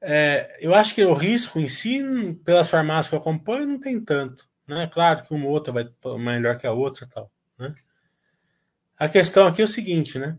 É, 0.01 0.57
eu 0.61 0.75
acho 0.75 0.95
que 0.95 1.05
o 1.05 1.13
risco 1.13 1.59
em 1.59 1.69
si, 1.69 2.03
pelas 2.45 2.71
farmácias 2.71 3.09
que 3.09 3.15
eu 3.15 3.21
acompanho, 3.21 3.67
não 3.67 3.81
tem 3.81 4.01
tanto. 4.01 4.49
Né? 4.67 4.87
Claro 4.93 5.25
que 5.25 5.35
uma 5.35 5.49
outra 5.49 5.73
vai 5.73 5.89
melhor 6.19 6.59
que 6.59 6.67
a 6.67 6.73
outra 6.73 7.07
tal. 7.07 7.31
Né? 7.59 7.75
A 8.99 9.09
questão 9.09 9.47
aqui 9.47 9.63
é 9.63 9.65
o 9.65 9.69
seguinte, 9.69 10.19
né? 10.19 10.39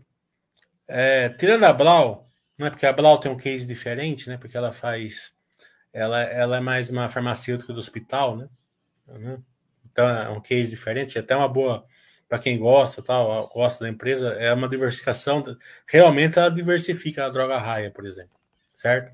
É, 0.86 1.28
tirando 1.30 1.64
a 1.64 1.72
Blau, 1.72 2.28
né? 2.58 2.70
porque 2.70 2.86
a 2.86 2.92
Blau 2.92 3.18
tem 3.18 3.30
um 3.30 3.36
case 3.36 3.66
diferente, 3.66 4.28
né? 4.28 4.36
Porque 4.36 4.56
ela 4.56 4.72
faz. 4.72 5.34
Ela, 5.92 6.22
ela 6.22 6.56
é 6.58 6.60
mais 6.60 6.90
uma 6.90 7.08
farmacêutica 7.08 7.72
do 7.72 7.80
hospital, 7.80 8.36
né? 8.36 8.48
Então 9.90 10.08
é 10.08 10.28
um 10.28 10.40
case 10.40 10.70
diferente, 10.70 11.18
até 11.18 11.34
uma 11.34 11.48
boa 11.48 11.84
para 12.28 12.38
quem 12.38 12.56
gosta, 12.58 13.02
tal, 13.02 13.48
gosta 13.48 13.84
da 13.84 13.90
empresa, 13.90 14.28
é 14.34 14.52
uma 14.54 14.68
diversificação. 14.68 15.42
Realmente 15.84 16.38
ela 16.38 16.48
diversifica 16.48 17.26
a 17.26 17.28
droga 17.28 17.58
raia, 17.58 17.90
por 17.90 18.06
exemplo, 18.06 18.38
certo? 18.72 19.12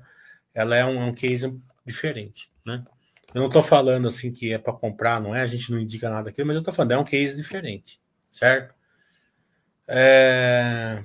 Ela 0.57 0.75
é 0.75 0.83
um, 0.83 1.09
um 1.09 1.13
case 1.13 1.55
diferente, 1.85 2.51
né? 2.65 2.83
Eu 3.31 3.41
não 3.41 3.47
estou 3.47 3.61
falando 3.61 4.07
assim 4.07 4.33
que 4.33 4.51
é 4.51 4.57
para 4.57 4.73
comprar, 4.73 5.21
não 5.21 5.35
é? 5.35 5.41
A 5.41 5.45
gente 5.45 5.71
não 5.71 5.77
indica 5.79 6.09
nada 6.09 6.29
aqui, 6.29 6.43
mas 6.43 6.55
eu 6.55 6.61
estou 6.61 6.73
falando, 6.73 6.93
é 6.93 6.97
um 6.97 7.03
case 7.03 7.35
diferente, 7.35 8.01
certo? 8.31 8.73
É... 9.87 11.03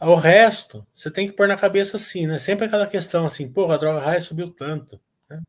O 0.00 0.14
resto, 0.14 0.86
você 0.94 1.10
tem 1.10 1.26
que 1.26 1.34
pôr 1.34 1.46
na 1.46 1.56
cabeça 1.56 1.98
assim, 1.98 2.26
né? 2.26 2.38
Sempre 2.38 2.64
aquela 2.64 2.86
questão 2.86 3.26
assim, 3.26 3.52
porra, 3.52 3.74
a 3.74 3.78
droga 3.78 4.00
raia 4.00 4.20
subiu 4.20 4.48
tanto. 4.48 4.98
Né? 5.28 5.42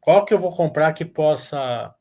Qual 0.00 0.24
que 0.24 0.32
eu 0.32 0.38
vou 0.38 0.50
comprar 0.50 0.94
que 0.94 1.04
possa 1.04 1.94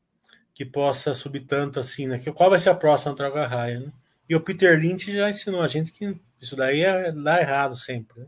que 0.53 0.65
possa 0.65 1.13
subir 1.13 1.41
tanto 1.41 1.79
assim, 1.79 2.07
né? 2.07 2.19
Qual 2.33 2.49
vai 2.49 2.59
ser 2.59 2.69
a 2.69 2.75
próxima 2.75 3.13
droga 3.13 3.45
raia, 3.45 3.81
né? 3.81 3.91
E 4.29 4.35
o 4.35 4.41
Peter 4.41 4.79
Lynch 4.79 5.13
já 5.13 5.29
ensinou 5.29 5.61
a 5.61 5.67
gente 5.67 5.91
que 5.91 6.19
isso 6.41 6.55
daí 6.55 6.83
é, 6.83 7.11
dá 7.11 7.41
errado 7.41 7.75
sempre. 7.75 8.21
Né? 8.21 8.27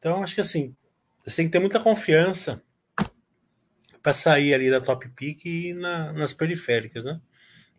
Então, 0.00 0.22
acho 0.22 0.34
que 0.34 0.40
assim, 0.40 0.74
você 1.24 1.36
tem 1.36 1.46
que 1.46 1.52
ter 1.52 1.58
muita 1.58 1.78
confiança 1.78 2.60
para 4.02 4.14
sair 4.14 4.54
ali 4.54 4.70
da 4.70 4.80
top 4.80 5.06
pick 5.10 5.44
e 5.44 5.74
na, 5.74 6.10
nas 6.14 6.32
periféricas, 6.32 7.04
né? 7.04 7.20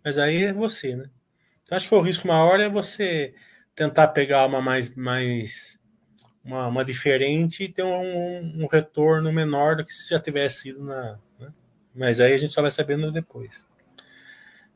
Mas 0.06 0.20
aí 0.20 0.44
é 0.44 0.54
você, 0.54 0.96
né? 0.96 1.10
Então, 1.64 1.76
acho 1.76 1.90
que 1.90 1.96
o 1.96 2.02
risco 2.02 2.28
maior 2.28 2.60
é 2.60 2.70
você 2.70 3.34
tentar 3.76 4.10
pegar 4.10 4.46
uma 4.46 4.62
mais, 4.62 4.94
mais 4.96 5.80
uma, 6.46 6.68
uma 6.68 6.86
diferente 6.86 7.64
e 7.64 7.70
ter 7.70 7.84
um, 7.84 8.62
um, 8.64 8.68
retorno 8.68 9.34
menor 9.34 9.78
do 9.78 9.84
que 9.84 9.92
se 9.92 10.12
já 10.12 10.20
tivesse 10.20 10.62
sido 10.62 10.84
na. 10.84 11.18
Né? 11.40 11.52
Mas 11.96 12.20
aí 12.20 12.34
a 12.34 12.38
gente 12.38 12.54
só 12.54 12.62
vai 12.62 12.70
sabendo 12.70 13.12
depois. 13.12 13.66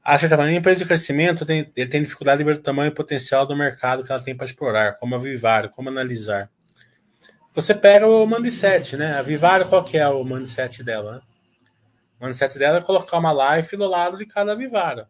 Acha 0.03 0.27
que 0.27 0.33
a 0.33 0.51
empresa 0.51 0.79
de 0.79 0.85
crescimento 0.85 1.45
tem, 1.45 1.71
ele 1.75 1.89
tem 1.89 2.01
dificuldade 2.01 2.39
de 2.39 2.43
ver 2.43 2.57
o 2.57 2.61
tamanho 2.61 2.89
e 2.89 2.95
potencial 2.95 3.45
do 3.45 3.55
mercado 3.55 4.03
que 4.03 4.11
ela 4.11 4.23
tem 4.23 4.35
para 4.35 4.45
explorar, 4.45 4.95
como 4.97 5.15
a 5.15 5.19
Vivaro, 5.19 5.69
como 5.69 5.89
analisar. 5.89 6.49
Você 7.55 7.73
pega 7.73 8.05
o 8.05 8.27
mindset, 8.27 8.97
né? 8.97 9.13
A 9.13 9.21
Vivaro, 9.21 9.69
qual 9.69 9.81
que 9.81 9.97
é 9.97 10.05
o 10.09 10.25
mindset 10.25 10.83
dela? 10.83 11.15
Né? 11.15 11.21
O 12.19 12.25
mindset 12.25 12.59
dela 12.59 12.79
é 12.79 12.83
colocar 12.83 13.17
uma 13.17 13.55
life 13.55 13.77
do 13.77 13.87
lado 13.87 14.17
de 14.17 14.25
cada 14.25 14.53
Vivara, 14.53 15.07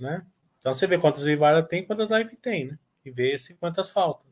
né? 0.00 0.22
Então 0.58 0.72
você 0.72 0.86
vê 0.86 0.96
quantas 0.96 1.24
Vivara 1.24 1.62
tem, 1.62 1.84
quantas 1.84 2.08
live 2.08 2.34
tem, 2.36 2.68
né? 2.68 2.78
E 3.04 3.10
vê 3.10 3.36
se 3.36 3.52
quantas 3.54 3.90
faltam. 3.90 4.24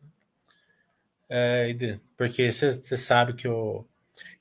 É, 1.28 1.68
porque 2.16 2.50
você 2.50 2.96
sabe 2.96 3.34
que 3.34 3.46
o. 3.46 3.84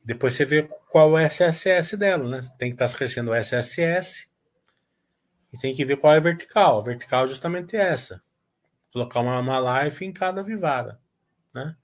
Depois 0.01 0.33
você 0.33 0.45
vê 0.45 0.63
qual 0.89 1.19
é 1.19 1.23
o 1.23 1.27
SSS 1.27 1.97
dela, 1.97 2.29
né? 2.29 2.39
Tem 2.57 2.73
que 2.73 2.81
estar 2.81 2.97
crescendo 2.97 3.31
o 3.31 3.35
SSS 3.35 4.29
e 5.51 5.57
tem 5.57 5.75
que 5.75 5.83
ver 5.83 5.97
qual 5.97 6.13
é 6.13 6.17
a 6.17 6.21
vertical. 6.21 6.79
A 6.79 6.83
vertical 6.83 7.25
é 7.25 7.27
justamente 7.27 7.75
essa. 7.75 8.23
Colocar 8.93 9.19
uma, 9.19 9.39
uma 9.39 9.83
life 9.83 10.05
em 10.05 10.13
cada 10.13 10.41
Vivara, 10.41 11.01
né? 11.53 11.75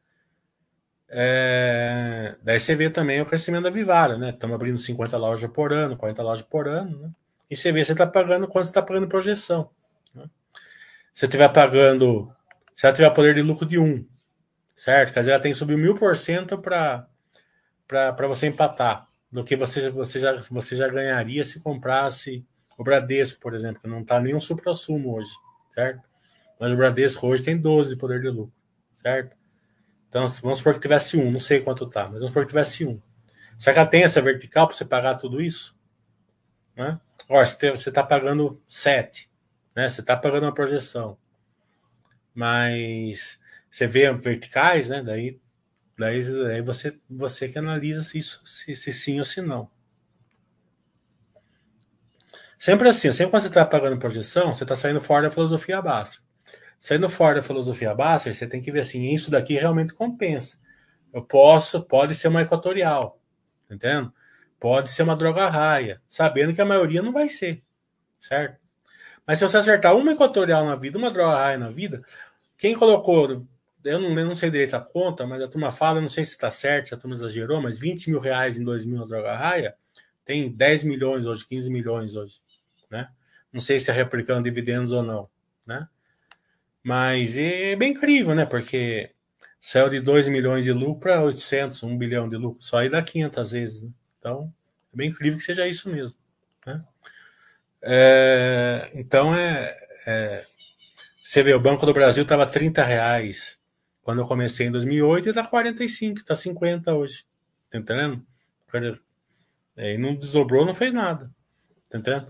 É, 1.07 2.35
daí 2.41 2.59
você 2.59 2.75
vê 2.75 2.89
também 2.89 3.21
o 3.21 3.25
crescimento 3.25 3.63
da 3.63 3.69
Vivara, 3.69 4.17
né? 4.17 4.31
Estamos 4.31 4.55
abrindo 4.55 4.77
50 4.77 5.17
lojas 5.17 5.49
por 5.51 5.71
ano, 5.71 5.95
40 5.95 6.23
lojas 6.23 6.45
por 6.45 6.67
ano, 6.67 6.99
né? 6.99 7.11
E 7.49 7.55
você 7.55 7.71
vê 7.71 7.79
se 7.81 7.87
você 7.87 7.91
está 7.93 8.07
pagando 8.07 8.47
quanto 8.47 8.65
você 8.65 8.71
está 8.71 8.81
pagando 8.81 9.07
projeção. 9.07 9.69
Né? 10.13 10.25
Se 11.13 11.25
estiver 11.25 11.47
pagando, 11.49 12.33
se 12.73 12.85
ela 12.85 12.95
tiver 12.95 13.09
poder 13.11 13.35
de 13.35 13.41
lucro 13.41 13.65
de 13.65 13.77
1, 13.77 14.05
certo? 14.75 15.13
Quer 15.13 15.19
dizer, 15.19 15.31
ela 15.33 15.41
tem 15.41 15.51
que 15.51 15.57
subir 15.57 15.77
mil 15.77 15.95
por 15.95 16.17
cento 16.17 16.57
para 16.57 17.07
você 18.27 18.47
empatar 18.47 19.05
do 19.31 19.43
que 19.43 19.55
você, 19.55 19.89
você, 19.89 20.19
já, 20.19 20.33
você 20.49 20.75
já 20.75 20.87
ganharia 20.87 21.45
se 21.45 21.59
comprasse 21.59 22.45
o 22.77 22.83
Bradesco, 22.83 23.39
por 23.39 23.53
exemplo, 23.53 23.81
que 23.81 23.87
não 23.87 24.01
está 24.01 24.19
nem 24.19 24.35
um 24.35 24.41
supra-sumo 24.41 25.15
hoje, 25.15 25.29
certo? 25.73 26.01
Mas 26.59 26.73
o 26.73 26.77
Bradesco 26.77 27.27
hoje 27.27 27.43
tem 27.43 27.57
12 27.57 27.91
de 27.91 27.95
poder 27.95 28.21
de 28.21 28.29
lucro, 28.29 28.53
certo? 29.01 29.35
Então, 30.15 30.25
vamos 30.41 30.59
supor 30.59 30.75
que 30.75 30.79
tivesse 30.79 31.17
um, 31.17 31.29
não 31.29 31.41
sei 31.41 31.59
quanto 31.59 31.85
tá, 31.89 32.03
mas 32.03 32.13
vamos 32.13 32.29
supor 32.29 32.43
que 32.43 32.51
tivesse 32.51 32.85
um. 32.85 33.01
Será 33.57 33.73
que 33.73 33.79
ela 33.79 33.89
tem 33.89 34.03
essa 34.03 34.21
vertical 34.21 34.65
para 34.65 34.73
você 34.73 34.85
pagar 34.85 35.15
tudo 35.15 35.41
isso? 35.41 35.77
Né? 36.73 36.97
Olha, 37.27 37.45
você 37.45 37.89
está 37.89 38.01
pagando 38.01 38.63
7, 38.65 39.29
né? 39.75 39.89
Você 39.89 39.99
está 39.99 40.15
pagando 40.15 40.43
uma 40.43 40.53
projeção. 40.53 41.17
Mas 42.33 43.41
você 43.69 43.87
vê 43.87 44.09
verticais, 44.13 44.87
né? 44.87 45.03
Daí, 45.03 45.37
daí, 45.97 46.23
daí 46.23 46.61
você, 46.61 46.97
você 47.09 47.49
que 47.49 47.59
analisa 47.59 48.01
se 48.01 48.17
isso 48.17 48.41
se, 48.45 48.73
se 48.73 48.93
sim 48.93 49.19
ou 49.19 49.25
se 49.25 49.41
não. 49.41 49.69
Sempre 52.57 52.87
assim, 52.87 53.11
sempre 53.11 53.31
quando 53.31 53.41
você 53.41 53.49
está 53.49 53.65
pagando 53.65 53.99
projeção, 53.99 54.53
você 54.53 54.63
está 54.63 54.77
saindo 54.77 55.01
fora 55.01 55.23
da 55.23 55.29
filosofia 55.29 55.81
básica. 55.81 56.24
Saindo 56.79 57.09
fora 57.09 57.35
da 57.35 57.43
filosofia 57.43 57.93
básica, 57.93 58.33
você 58.33 58.47
tem 58.47 58.61
que 58.61 58.71
ver 58.71 58.81
assim, 58.81 59.07
isso 59.13 59.31
daqui 59.31 59.55
realmente 59.55 59.93
compensa. 59.93 60.57
Eu 61.13 61.23
posso, 61.23 61.81
pode 61.83 62.13
ser 62.13 62.27
uma 62.27 62.41
equatorial, 62.41 63.19
entendendo? 63.65 64.13
Pode 64.59 64.89
ser 64.89 65.03
uma 65.03 65.15
droga 65.15 65.47
raia, 65.47 66.01
sabendo 66.07 66.53
que 66.53 66.61
a 66.61 66.65
maioria 66.65 67.01
não 67.01 67.11
vai 67.11 67.29
ser, 67.29 67.63
certo? 68.19 68.59
Mas 69.25 69.39
se 69.39 69.47
você 69.47 69.57
acertar 69.57 69.95
uma 69.95 70.11
equatorial 70.11 70.65
na 70.65 70.75
vida, 70.75 70.97
uma 70.97 71.09
droga 71.09 71.37
raia 71.37 71.57
na 71.57 71.69
vida, 71.69 72.03
quem 72.57 72.75
colocou 72.75 73.45
eu 73.85 73.99
não, 73.99 74.17
eu 74.17 74.25
não 74.25 74.35
sei 74.35 74.49
direito 74.49 74.75
a 74.75 74.81
conta, 74.81 75.25
mas 75.25 75.41
a 75.41 75.47
turma 75.47 75.71
fala, 75.71 76.01
não 76.01 76.09
sei 76.09 76.25
se 76.25 76.31
está 76.31 76.49
certo, 76.49 76.89
se 76.89 76.95
a 76.95 76.97
turma 76.97 77.15
exagerou, 77.15 77.61
mas 77.61 77.79
20 77.79 78.09
mil 78.09 78.19
reais 78.19 78.57
em 78.59 78.63
2000 78.63 78.99
na 78.99 79.05
Droga 79.05 79.35
Raia 79.35 79.75
tem 80.25 80.51
10 80.51 80.83
milhões 80.83 81.27
hoje, 81.27 81.45
15 81.47 81.69
milhões 81.69 82.15
hoje, 82.15 82.41
né? 82.89 83.09
Não 83.53 83.61
sei 83.61 83.79
se 83.79 83.91
é 83.91 83.93
replicando 83.93 84.43
dividendos 84.43 84.91
ou 84.91 85.03
não, 85.03 85.29
né? 85.65 85.87
Mas 86.85 87.35
é 87.35 87.75
bem 87.75 87.93
incrível, 87.93 88.35
né? 88.35 88.45
Porque 88.45 89.09
saiu 89.59 89.89
de 89.89 89.99
2 89.99 90.27
milhões 90.27 90.63
de 90.63 90.71
lucro 90.71 90.99
para 90.99 91.23
800, 91.23 91.81
1 91.81 91.97
bilhão 91.97 92.29
de 92.29 92.37
lucro, 92.37 92.61
só 92.61 92.77
aí 92.77 92.89
dá 92.89 93.01
500 93.01 93.51
vezes, 93.51 93.81
né? 93.81 93.89
Então, 94.19 94.53
é 94.93 94.97
bem 94.97 95.09
incrível 95.09 95.39
que 95.39 95.43
seja 95.43 95.67
isso 95.67 95.89
mesmo, 95.89 96.15
né? 96.63 96.83
É, 97.81 98.91
então, 98.93 99.33
é, 99.33 99.75
é, 100.05 100.45
você 101.23 101.41
vê, 101.41 101.55
o 101.55 101.59
Banco 101.59 101.87
do 101.87 101.93
Brasil 101.93 102.21
estava 102.21 102.45
30 102.45 102.83
reais 102.83 103.59
quando 104.03 104.19
eu 104.21 104.27
comecei 104.27 104.67
em 104.67 104.71
2008, 104.71 105.29
ele 105.29 105.33
tá 105.33 105.43
45, 105.43 106.23
tá 106.23 106.35
50 106.35 106.93
hoje. 106.93 107.25
Tá 107.67 107.79
entendendo? 107.79 108.23
E 109.75 109.97
não 109.97 110.13
desdobrou, 110.13 110.63
não 110.63 110.73
fez 110.75 110.93
nada. 110.93 111.31
Tá 111.89 111.97
entendendo? 111.97 112.27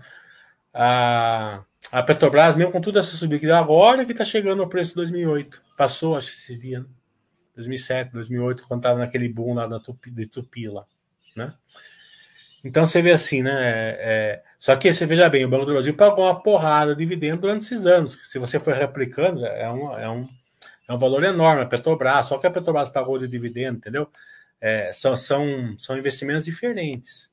A, 0.72 1.62
a 1.90 2.02
Petrobras, 2.02 2.56
mesmo 2.56 2.72
com 2.72 2.80
tudo 2.80 2.98
essa 2.98 3.16
subida 3.16 3.58
agora, 3.58 4.04
que 4.04 4.14
tá 4.14 4.24
chegando 4.24 4.62
ao 4.62 4.68
preço 4.68 4.90
de 4.90 4.96
2008. 4.96 5.62
Passou, 5.76 6.16
acho 6.16 6.30
que 6.30 6.36
esse 6.36 6.58
dia, 6.58 6.80
né? 6.80 6.86
2007, 7.54 8.12
2008, 8.12 8.64
quando 8.68 8.82
tava 8.82 8.98
naquele 8.98 9.28
boom 9.28 9.54
lá 9.54 9.66
da 9.66 9.80
Tupi, 9.80 10.10
de 10.10 10.26
Tupi 10.26 10.68
lá, 10.68 10.84
né? 11.34 11.54
Então 12.62 12.84
você 12.84 13.00
vê 13.00 13.12
assim, 13.12 13.42
né? 13.42 13.52
É, 13.52 13.98
é, 13.98 14.42
só 14.58 14.76
que 14.76 14.92
você 14.92 15.06
veja 15.06 15.30
bem, 15.30 15.44
o 15.44 15.48
Banco 15.48 15.64
do 15.64 15.72
Brasil 15.72 15.94
pagou 15.94 16.24
uma 16.24 16.42
porrada 16.42 16.94
de 16.94 16.98
dividendo 16.98 17.42
durante 17.42 17.64
esses 17.64 17.86
anos. 17.86 18.18
Se 18.24 18.38
você 18.38 18.58
for 18.58 18.74
replicando, 18.74 19.46
é 19.46 19.70
um, 19.70 19.98
é 19.98 20.10
um, 20.10 20.28
é 20.88 20.92
um 20.92 20.98
valor 20.98 21.22
enorme. 21.22 21.62
A 21.62 21.66
Petrobras, 21.66 22.26
só 22.26 22.38
que 22.38 22.46
a 22.46 22.50
Petrobras 22.50 22.90
pagou 22.90 23.18
de 23.18 23.28
dividendo, 23.28 23.78
entendeu? 23.78 24.10
É, 24.60 24.92
são, 24.92 25.16
são, 25.16 25.76
são 25.78 25.96
investimentos 25.96 26.44
diferentes. 26.44 27.30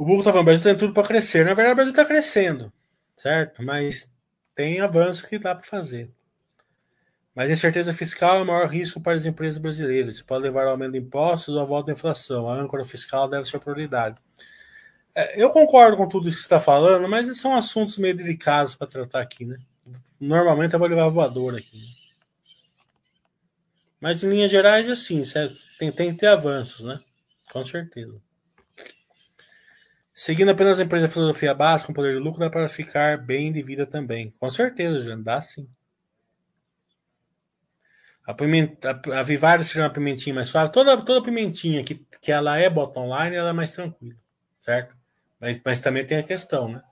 O 0.00 0.04
Google 0.06 0.20
está 0.20 0.32
falando, 0.32 0.44
o 0.44 0.46
Brasil 0.46 0.64
tem 0.64 0.78
tudo 0.78 0.94
para 0.94 1.06
crescer. 1.06 1.44
Na 1.44 1.52
verdade, 1.52 1.72
o 1.72 1.76
Brasil 1.76 1.92
está 1.92 2.06
crescendo, 2.06 2.72
certo? 3.14 3.62
Mas 3.62 4.10
tem 4.54 4.80
avanço 4.80 5.28
que 5.28 5.38
dá 5.38 5.54
para 5.54 5.66
fazer. 5.66 6.10
Mas 7.34 7.50
a 7.50 7.52
incerteza 7.52 7.92
fiscal 7.92 8.38
é 8.38 8.40
o 8.40 8.46
maior 8.46 8.66
risco 8.66 8.98
para 8.98 9.12
as 9.12 9.26
empresas 9.26 9.60
brasileiras. 9.60 10.14
Isso 10.14 10.24
pode 10.24 10.44
levar 10.44 10.62
ao 10.64 10.70
aumento 10.70 10.92
de 10.92 11.00
impostos 11.00 11.54
ou 11.54 11.60
à 11.60 11.66
volta 11.66 11.88
da 11.88 11.92
inflação. 11.92 12.48
A 12.48 12.54
âncora 12.54 12.82
fiscal 12.82 13.28
deve 13.28 13.44
ser 13.44 13.58
prioridade. 13.58 14.16
É, 15.14 15.38
eu 15.42 15.50
concordo 15.50 15.98
com 15.98 16.08
tudo 16.08 16.30
que 16.30 16.36
você 16.36 16.40
está 16.40 16.58
falando, 16.58 17.06
mas 17.06 17.38
são 17.38 17.54
assuntos 17.54 17.98
meio 17.98 18.16
delicados 18.16 18.74
para 18.74 18.86
tratar 18.86 19.20
aqui, 19.20 19.44
né? 19.44 19.58
Normalmente 20.18 20.72
eu 20.72 20.78
vou 20.78 20.88
levar 20.88 21.08
voador 21.08 21.58
aqui. 21.58 21.76
Né? 21.76 21.86
Mas 24.00 24.24
em 24.24 24.30
linhas 24.30 24.50
gerais, 24.50 24.88
assim, 24.88 25.22
tem, 25.78 25.92
tem 25.92 26.12
que 26.12 26.20
ter 26.20 26.28
avanços, 26.28 26.86
né? 26.86 26.98
Com 27.52 27.62
certeza. 27.62 28.18
Seguindo 30.22 30.50
apenas 30.50 30.78
a 30.78 30.82
empresa 30.82 31.08
filosofia 31.08 31.54
básica, 31.54 31.86
com 31.86 31.94
poder 31.94 32.12
de 32.12 32.18
lucro, 32.22 32.40
dá 32.40 32.50
para 32.50 32.68
ficar 32.68 33.16
bem 33.16 33.50
de 33.50 33.62
vida 33.62 33.86
também. 33.86 34.30
Com 34.32 34.50
certeza, 34.50 35.02
já 35.02 35.16
dá 35.16 35.40
sim. 35.40 35.66
A, 38.26 38.34
pimenta, 38.34 38.90
a, 38.90 39.20
a 39.20 39.22
Vivares 39.22 39.68
seria 39.68 39.84
uma 39.84 39.90
pimentinha 39.90 40.34
mais 40.34 40.48
suave. 40.48 40.70
Toda, 40.72 41.02
toda 41.02 41.24
pimentinha 41.24 41.82
que, 41.82 42.04
que 42.20 42.30
ela 42.30 42.58
é 42.58 42.68
bottom 42.68 43.06
line, 43.16 43.34
ela 43.34 43.48
é 43.48 43.52
mais 43.54 43.72
tranquila, 43.72 44.14
certo? 44.60 44.94
Mas, 45.40 45.58
mas 45.64 45.78
também 45.78 46.06
tem 46.06 46.18
a 46.18 46.22
questão, 46.22 46.68
né? 46.68 46.82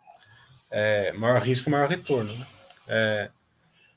É, 0.70 1.12
maior 1.12 1.42
risco, 1.42 1.68
maior 1.68 1.86
retorno. 1.86 2.32
Né? 2.32 2.46
É, 2.88 3.30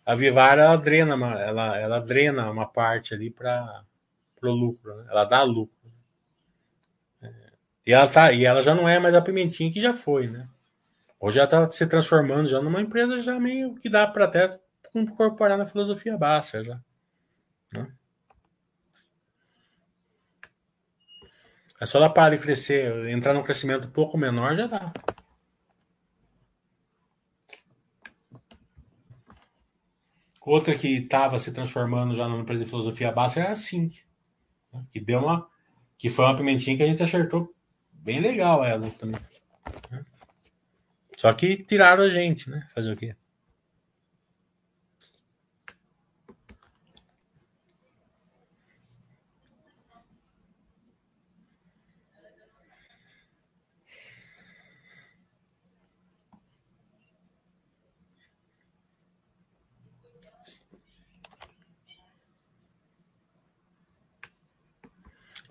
a 0.06 0.14
Vivar 0.14 0.60
ela 0.60 0.76
drena, 0.76 1.14
ela, 1.40 1.80
ela 1.80 2.00
drena 2.02 2.52
uma 2.52 2.68
parte 2.68 3.14
ali 3.14 3.30
para 3.32 3.82
o 4.44 4.52
lucro, 4.52 4.94
né? 4.94 5.06
ela 5.10 5.24
dá 5.24 5.42
lucro. 5.44 5.81
E, 7.86 7.94
ela 7.94 8.08
tá, 8.08 8.32
e 8.32 8.46
ela 8.46 8.62
já 8.62 8.76
não 8.76 8.88
é 8.88 9.00
mais 9.00 9.16
a 9.16 9.22
pimentinha 9.22 9.72
que 9.72 9.82
já 9.82 9.94
foi, 9.94 10.28
né? 10.28 10.48
Hoje 11.20 11.40
ela 11.40 11.46
está 11.46 11.70
se 11.70 11.88
transformando 11.88 12.48
já 12.48 12.62
numa 12.62 12.82
empresa 12.82 13.18
já 13.18 13.40
meio 13.40 13.76
que 13.76 13.90
dá 13.90 14.08
para 14.08 14.26
até 14.26 14.48
incorporar 14.94 15.58
na 15.58 15.66
filosofia 15.66 16.18
básica 16.18 16.64
já. 16.64 16.82
Né? 17.76 17.92
É 21.80 21.86
só 21.86 21.98
ela 21.98 22.10
parar 22.10 22.36
de 22.36 22.42
crescer, 22.42 23.08
entrar 23.10 23.34
num 23.34 23.44
crescimento 23.44 23.88
um 23.88 23.92
pouco 23.92 24.18
menor, 24.18 24.56
já 24.56 24.68
dá. 24.68 24.94
Outra 30.42 30.76
que 30.76 30.98
estava 30.98 31.38
se 31.38 31.52
transformando 31.52 32.16
já 32.16 32.28
numa 32.28 32.42
empresa 32.42 32.64
de 32.64 32.70
filosofia 32.70 33.12
básica 33.12 33.42
era 33.42 33.52
a 33.52 33.56
Sync, 33.56 34.04
né? 34.74 34.86
que 34.92 35.00
deu 35.00 35.20
uma, 35.20 35.48
que 35.98 36.10
foi 36.10 36.26
uma 36.26 36.36
pimentinha 36.36 36.76
que 36.76 36.84
a 36.84 36.88
gente 36.88 37.02
acertou 37.02 37.54
bem 38.02 38.20
legal 38.20 38.64
ela 38.64 38.90
também. 38.92 39.20
Só 41.18 41.32
que 41.34 41.56
tiraram 41.58 42.04
a 42.04 42.10
gente, 42.10 42.50
né? 42.50 42.68
Fazer 42.74 42.92
o 42.92 42.98
quê? 42.98 43.16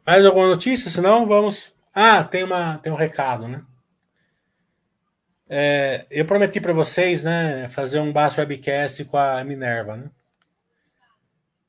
Mais 0.04 0.26
alguma 0.26 0.48
notícia? 0.48 0.90
Senão 0.90 1.24
vamos 1.24 1.72
ah, 1.94 2.22
tem, 2.24 2.44
uma, 2.44 2.78
tem 2.78 2.92
um 2.92 2.96
recado, 2.96 3.48
né? 3.48 3.64
É, 5.48 6.06
eu 6.10 6.24
prometi 6.24 6.60
para 6.60 6.72
vocês, 6.72 7.24
né, 7.24 7.66
fazer 7.68 7.98
um 7.98 8.12
Bass 8.12 8.38
Webcast 8.38 9.04
com 9.06 9.16
a 9.18 9.42
Minerva, 9.42 9.96
né? 9.96 10.10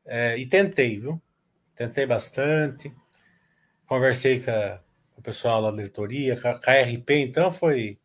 É, 0.05 0.37
e 0.37 0.45
tentei, 0.45 0.99
viu? 0.99 1.19
Tentei 1.75 2.05
bastante. 2.05 2.93
Conversei 3.87 4.39
com, 4.39 4.51
a, 4.51 4.79
com 5.13 5.21
o 5.21 5.23
pessoal 5.23 5.63
da 5.63 5.71
diretoria, 5.71 6.39
com 6.39 6.47
a, 6.49 6.59
com 6.59 6.69
a 6.69 6.81
RP, 6.81 7.09
então 7.11 7.49
foi 7.49 7.99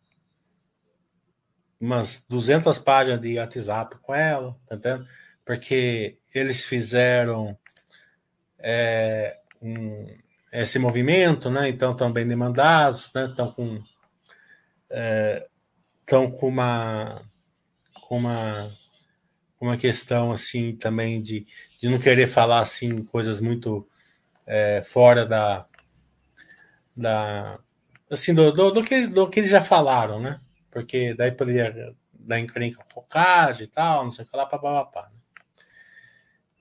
umas 1.78 2.24
200 2.28 2.78
páginas 2.78 3.20
de 3.20 3.38
WhatsApp 3.38 3.98
com 4.00 4.14
ela, 4.14 4.58
tá 4.66 4.76
entendendo? 4.76 5.06
Porque 5.44 6.18
eles 6.34 6.64
fizeram 6.64 7.56
é, 8.58 9.38
um, 9.60 10.06
esse 10.52 10.78
movimento, 10.78 11.50
né? 11.50 11.68
Então 11.68 11.92
estão 11.92 12.12
bem 12.12 12.26
demandados, 12.26 13.10
né? 13.14 13.26
Estão 13.26 13.52
com 13.52 13.80
estão 16.00 16.24
é, 16.24 16.30
com 16.38 16.48
uma 16.48 17.22
com 18.02 18.18
uma 18.18 18.70
uma 19.60 19.76
questão 19.76 20.32
assim 20.32 20.76
também 20.76 21.20
de, 21.20 21.46
de 21.80 21.88
não 21.88 21.98
querer 21.98 22.26
falar 22.26 22.60
assim 22.60 23.02
coisas 23.04 23.40
muito 23.40 23.88
é, 24.46 24.82
fora 24.82 25.26
da 25.26 25.66
da 26.96 27.58
assim 28.10 28.32
do, 28.32 28.52
do, 28.52 28.70
do, 28.70 28.82
que 28.82 29.06
do 29.06 29.28
que 29.28 29.40
eles 29.40 29.50
já 29.50 29.60
falaram, 29.60 30.20
né? 30.20 30.40
Porque 30.70 31.14
daí 31.14 31.32
poderia 31.32 31.94
dar 32.12 32.40
encrenca 32.40 32.84
focagem 32.92 33.64
e 33.64 33.68
tal, 33.68 34.04
não 34.04 34.10
sei 34.10 34.24
o 34.24 34.28
que 34.28 34.36
lá, 34.36 34.46
papapá. 34.46 35.10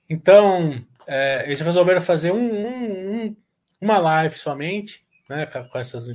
Então, 0.10 0.86
é, 1.08 1.44
eles 1.46 1.62
resolveram 1.62 2.02
fazer 2.02 2.32
um, 2.32 2.38
um, 2.38 3.26
um, 3.26 3.36
uma 3.82 3.98
live 3.98 4.38
somente, 4.38 5.06
né, 5.30 5.46
com 5.46 5.78
essas, 5.78 6.08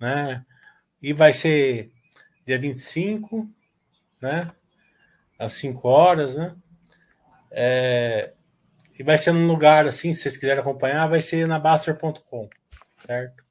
né, 0.00 0.44
e 1.02 1.12
vai 1.12 1.32
ser 1.32 1.92
dia 2.46 2.58
25, 2.58 3.48
né, 4.20 4.50
às 5.38 5.52
5 5.54 5.88
horas, 5.88 6.34
né, 6.34 6.56
é, 7.50 8.32
e 8.98 9.02
vai 9.02 9.16
ser 9.16 9.32
num 9.32 9.46
lugar 9.46 9.86
assim, 9.86 10.12
se 10.12 10.22
vocês 10.22 10.36
quiserem 10.36 10.60
acompanhar, 10.60 11.06
vai 11.06 11.22
ser 11.22 11.46
na 11.46 11.58
Baster.com, 11.58 12.48
certo? 12.98 13.44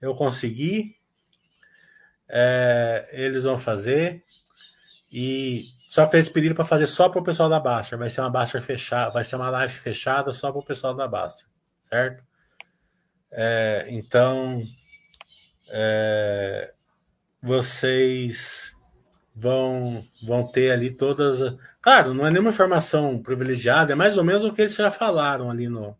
Eu 0.00 0.14
consegui, 0.14 0.96
é, 2.28 3.08
eles 3.12 3.44
vão 3.44 3.56
fazer, 3.56 4.24
e 5.12 5.64
só 5.90 6.06
que 6.06 6.16
eles 6.16 6.28
pediram 6.28 6.54
para 6.54 6.64
fazer 6.64 6.86
só 6.86 7.08
para 7.08 7.20
o 7.20 7.24
pessoal 7.24 7.48
da 7.48 7.58
Baster. 7.58 7.98
Vai 7.98 8.08
ser 8.08 8.20
uma 8.20 8.30
Baster 8.30 8.62
fechada, 8.62 9.10
vai 9.10 9.24
ser 9.24 9.34
uma 9.34 9.50
live 9.50 9.74
fechada 9.74 10.32
só 10.32 10.52
para 10.52 10.60
o 10.60 10.64
pessoal 10.64 10.94
da 10.94 11.08
Baster, 11.08 11.48
certo? 11.88 12.22
É, 13.32 13.86
então, 13.90 14.62
é, 15.70 16.72
vocês 17.42 18.76
vão 19.34 20.04
vão 20.22 20.46
ter 20.46 20.72
ali 20.72 20.90
todas. 20.90 21.56
Claro, 21.80 22.14
não 22.14 22.26
é 22.26 22.30
nenhuma 22.30 22.50
informação 22.50 23.22
privilegiada, 23.22 23.92
é 23.92 23.96
mais 23.96 24.18
ou 24.18 24.24
menos 24.24 24.44
o 24.44 24.52
que 24.52 24.62
eles 24.62 24.74
já 24.74 24.90
falaram 24.90 25.50
ali 25.50 25.68
no, 25.68 25.96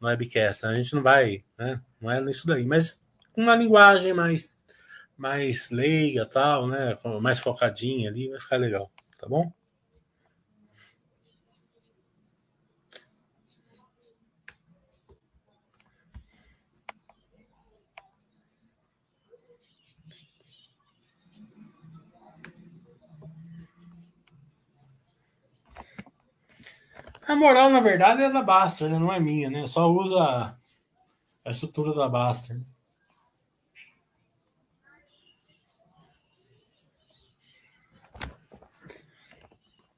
no 0.00 0.08
webcast. 0.08 0.66
A 0.66 0.74
gente 0.74 0.94
não 0.94 1.02
vai, 1.02 1.44
né? 1.58 1.80
Não 2.00 2.10
é 2.10 2.22
isso 2.30 2.46
daí, 2.46 2.64
mas 2.64 3.02
uma 3.36 3.56
linguagem 3.56 4.12
mais 4.12 4.56
mais 5.16 5.70
leiga, 5.70 6.24
tal, 6.26 6.68
né? 6.68 6.96
Mais 7.20 7.40
focadinha 7.40 8.10
ali, 8.10 8.28
vai 8.28 8.40
ficar 8.40 8.56
legal 8.56 8.90
tá 9.18 9.28
bom? 9.28 9.52
A 27.28 27.36
moral, 27.36 27.68
na 27.68 27.80
verdade, 27.80 28.22
é 28.22 28.32
da 28.32 28.42
Baster, 28.42 28.88
né? 28.88 28.98
não 28.98 29.12
é 29.12 29.20
minha, 29.20 29.50
né? 29.50 29.66
Só 29.66 29.86
usa 29.86 30.58
a 31.44 31.50
estrutura 31.50 31.94
da 31.94 32.08
Baster. 32.08 32.58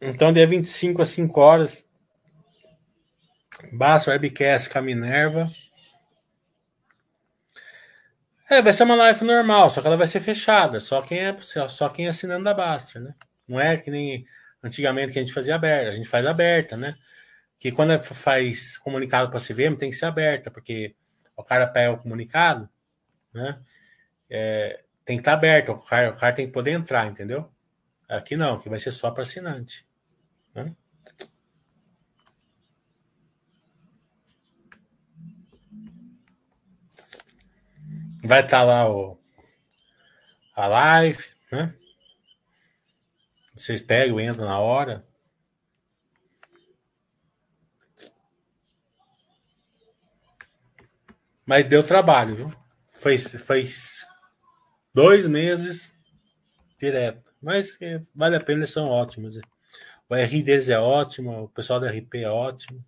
Então, 0.00 0.32
dia 0.32 0.44
25 0.44 1.02
às 1.02 1.10
5 1.10 1.40
horas, 1.40 1.86
Basta 3.72 4.10
Webcast 4.10 4.68
com 4.68 4.78
a 4.78 4.82
Minerva. 4.82 5.48
É, 8.50 8.60
vai 8.60 8.72
ser 8.72 8.82
uma 8.82 8.96
live 8.96 9.24
normal, 9.24 9.70
só 9.70 9.80
que 9.80 9.86
ela 9.86 9.96
vai 9.96 10.08
ser 10.08 10.18
fechada. 10.18 10.80
Só 10.80 11.00
quem 11.00 11.20
é 11.20 11.36
só 11.40 11.88
quem 11.90 12.06
é 12.06 12.08
assinando 12.08 12.42
da 12.42 12.54
Basta, 12.54 12.98
né? 12.98 13.14
Não 13.46 13.60
é 13.60 13.76
que 13.76 13.88
nem 13.88 14.26
antigamente 14.64 15.12
que 15.12 15.18
a 15.20 15.22
gente 15.22 15.32
fazia 15.32 15.54
aberta. 15.54 15.92
A 15.92 15.94
gente 15.94 16.08
faz 16.08 16.26
aberta, 16.26 16.76
né? 16.76 16.96
Que 17.61 17.70
quando 17.70 17.96
faz 18.02 18.76
comunicado 18.78 19.30
para 19.30 19.38
a 19.38 19.40
CVM 19.40 19.76
tem 19.78 19.90
que 19.90 19.96
ser 19.96 20.06
aberta, 20.06 20.50
porque 20.50 20.96
o 21.36 21.44
cara 21.44 21.68
pega 21.68 21.92
o 21.92 21.98
comunicado, 21.98 22.68
né? 23.32 23.62
É, 24.28 24.82
tem 25.04 25.16
que 25.16 25.20
estar 25.20 25.32
tá 25.32 25.36
aberto, 25.36 25.72
o 25.72 25.78
cara, 25.78 26.11
o 26.11 26.16
cara 26.16 26.34
tem 26.34 26.46
que 26.46 26.52
poder 26.52 26.72
entrar, 26.72 27.06
entendeu? 27.06 27.48
Aqui 28.08 28.36
não, 28.36 28.58
que 28.58 28.68
vai 28.68 28.80
ser 28.80 28.92
só 28.92 29.11
para 29.11 29.22
assinante. 29.22 29.86
Né? 30.54 30.74
Vai 38.24 38.40
estar 38.40 38.58
tá 38.58 38.62
lá 38.62 38.90
o, 38.90 39.18
a 40.54 40.66
live, 40.66 41.24
né? 41.52 41.74
Vocês 43.54 43.82
pegam, 43.82 44.18
entram 44.20 44.46
na 44.46 44.58
hora. 44.58 45.06
Mas 51.51 51.66
deu 51.66 51.84
trabalho, 51.84 52.36
viu? 52.36 52.53
Foi, 52.92 53.18
foi 53.18 53.68
dois 54.94 55.26
meses 55.26 55.92
direto. 56.78 57.34
Mas 57.42 57.76
é, 57.82 58.01
vale 58.14 58.36
a 58.36 58.40
pena, 58.40 58.61
eles 58.61 58.70
são 58.70 58.88
ótimos. 58.88 59.36
O 60.09 60.14
RI 60.14 60.44
deles 60.44 60.68
é 60.68 60.78
ótimo, 60.78 61.42
o 61.42 61.48
pessoal 61.48 61.80
da 61.80 61.90
RP 61.90 62.18
é 62.18 62.30
ótimo. 62.30 62.84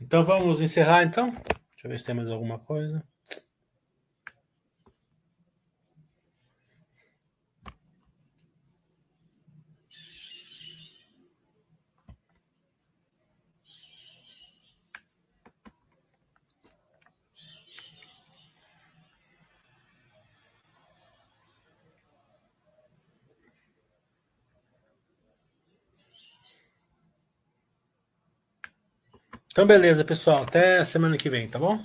Então 0.00 0.24
vamos 0.24 0.62
encerrar 0.62 1.02
então. 1.02 1.32
Deixa 1.32 1.84
eu 1.84 1.90
ver 1.90 1.98
se 1.98 2.04
tem 2.06 2.14
mais 2.14 2.30
alguma 2.30 2.58
coisa. 2.58 3.06
Então, 29.58 29.66
beleza, 29.66 30.04
pessoal. 30.04 30.44
Até 30.44 30.84
semana 30.84 31.16
que 31.18 31.28
vem, 31.28 31.48
tá 31.48 31.58
bom? 31.58 31.84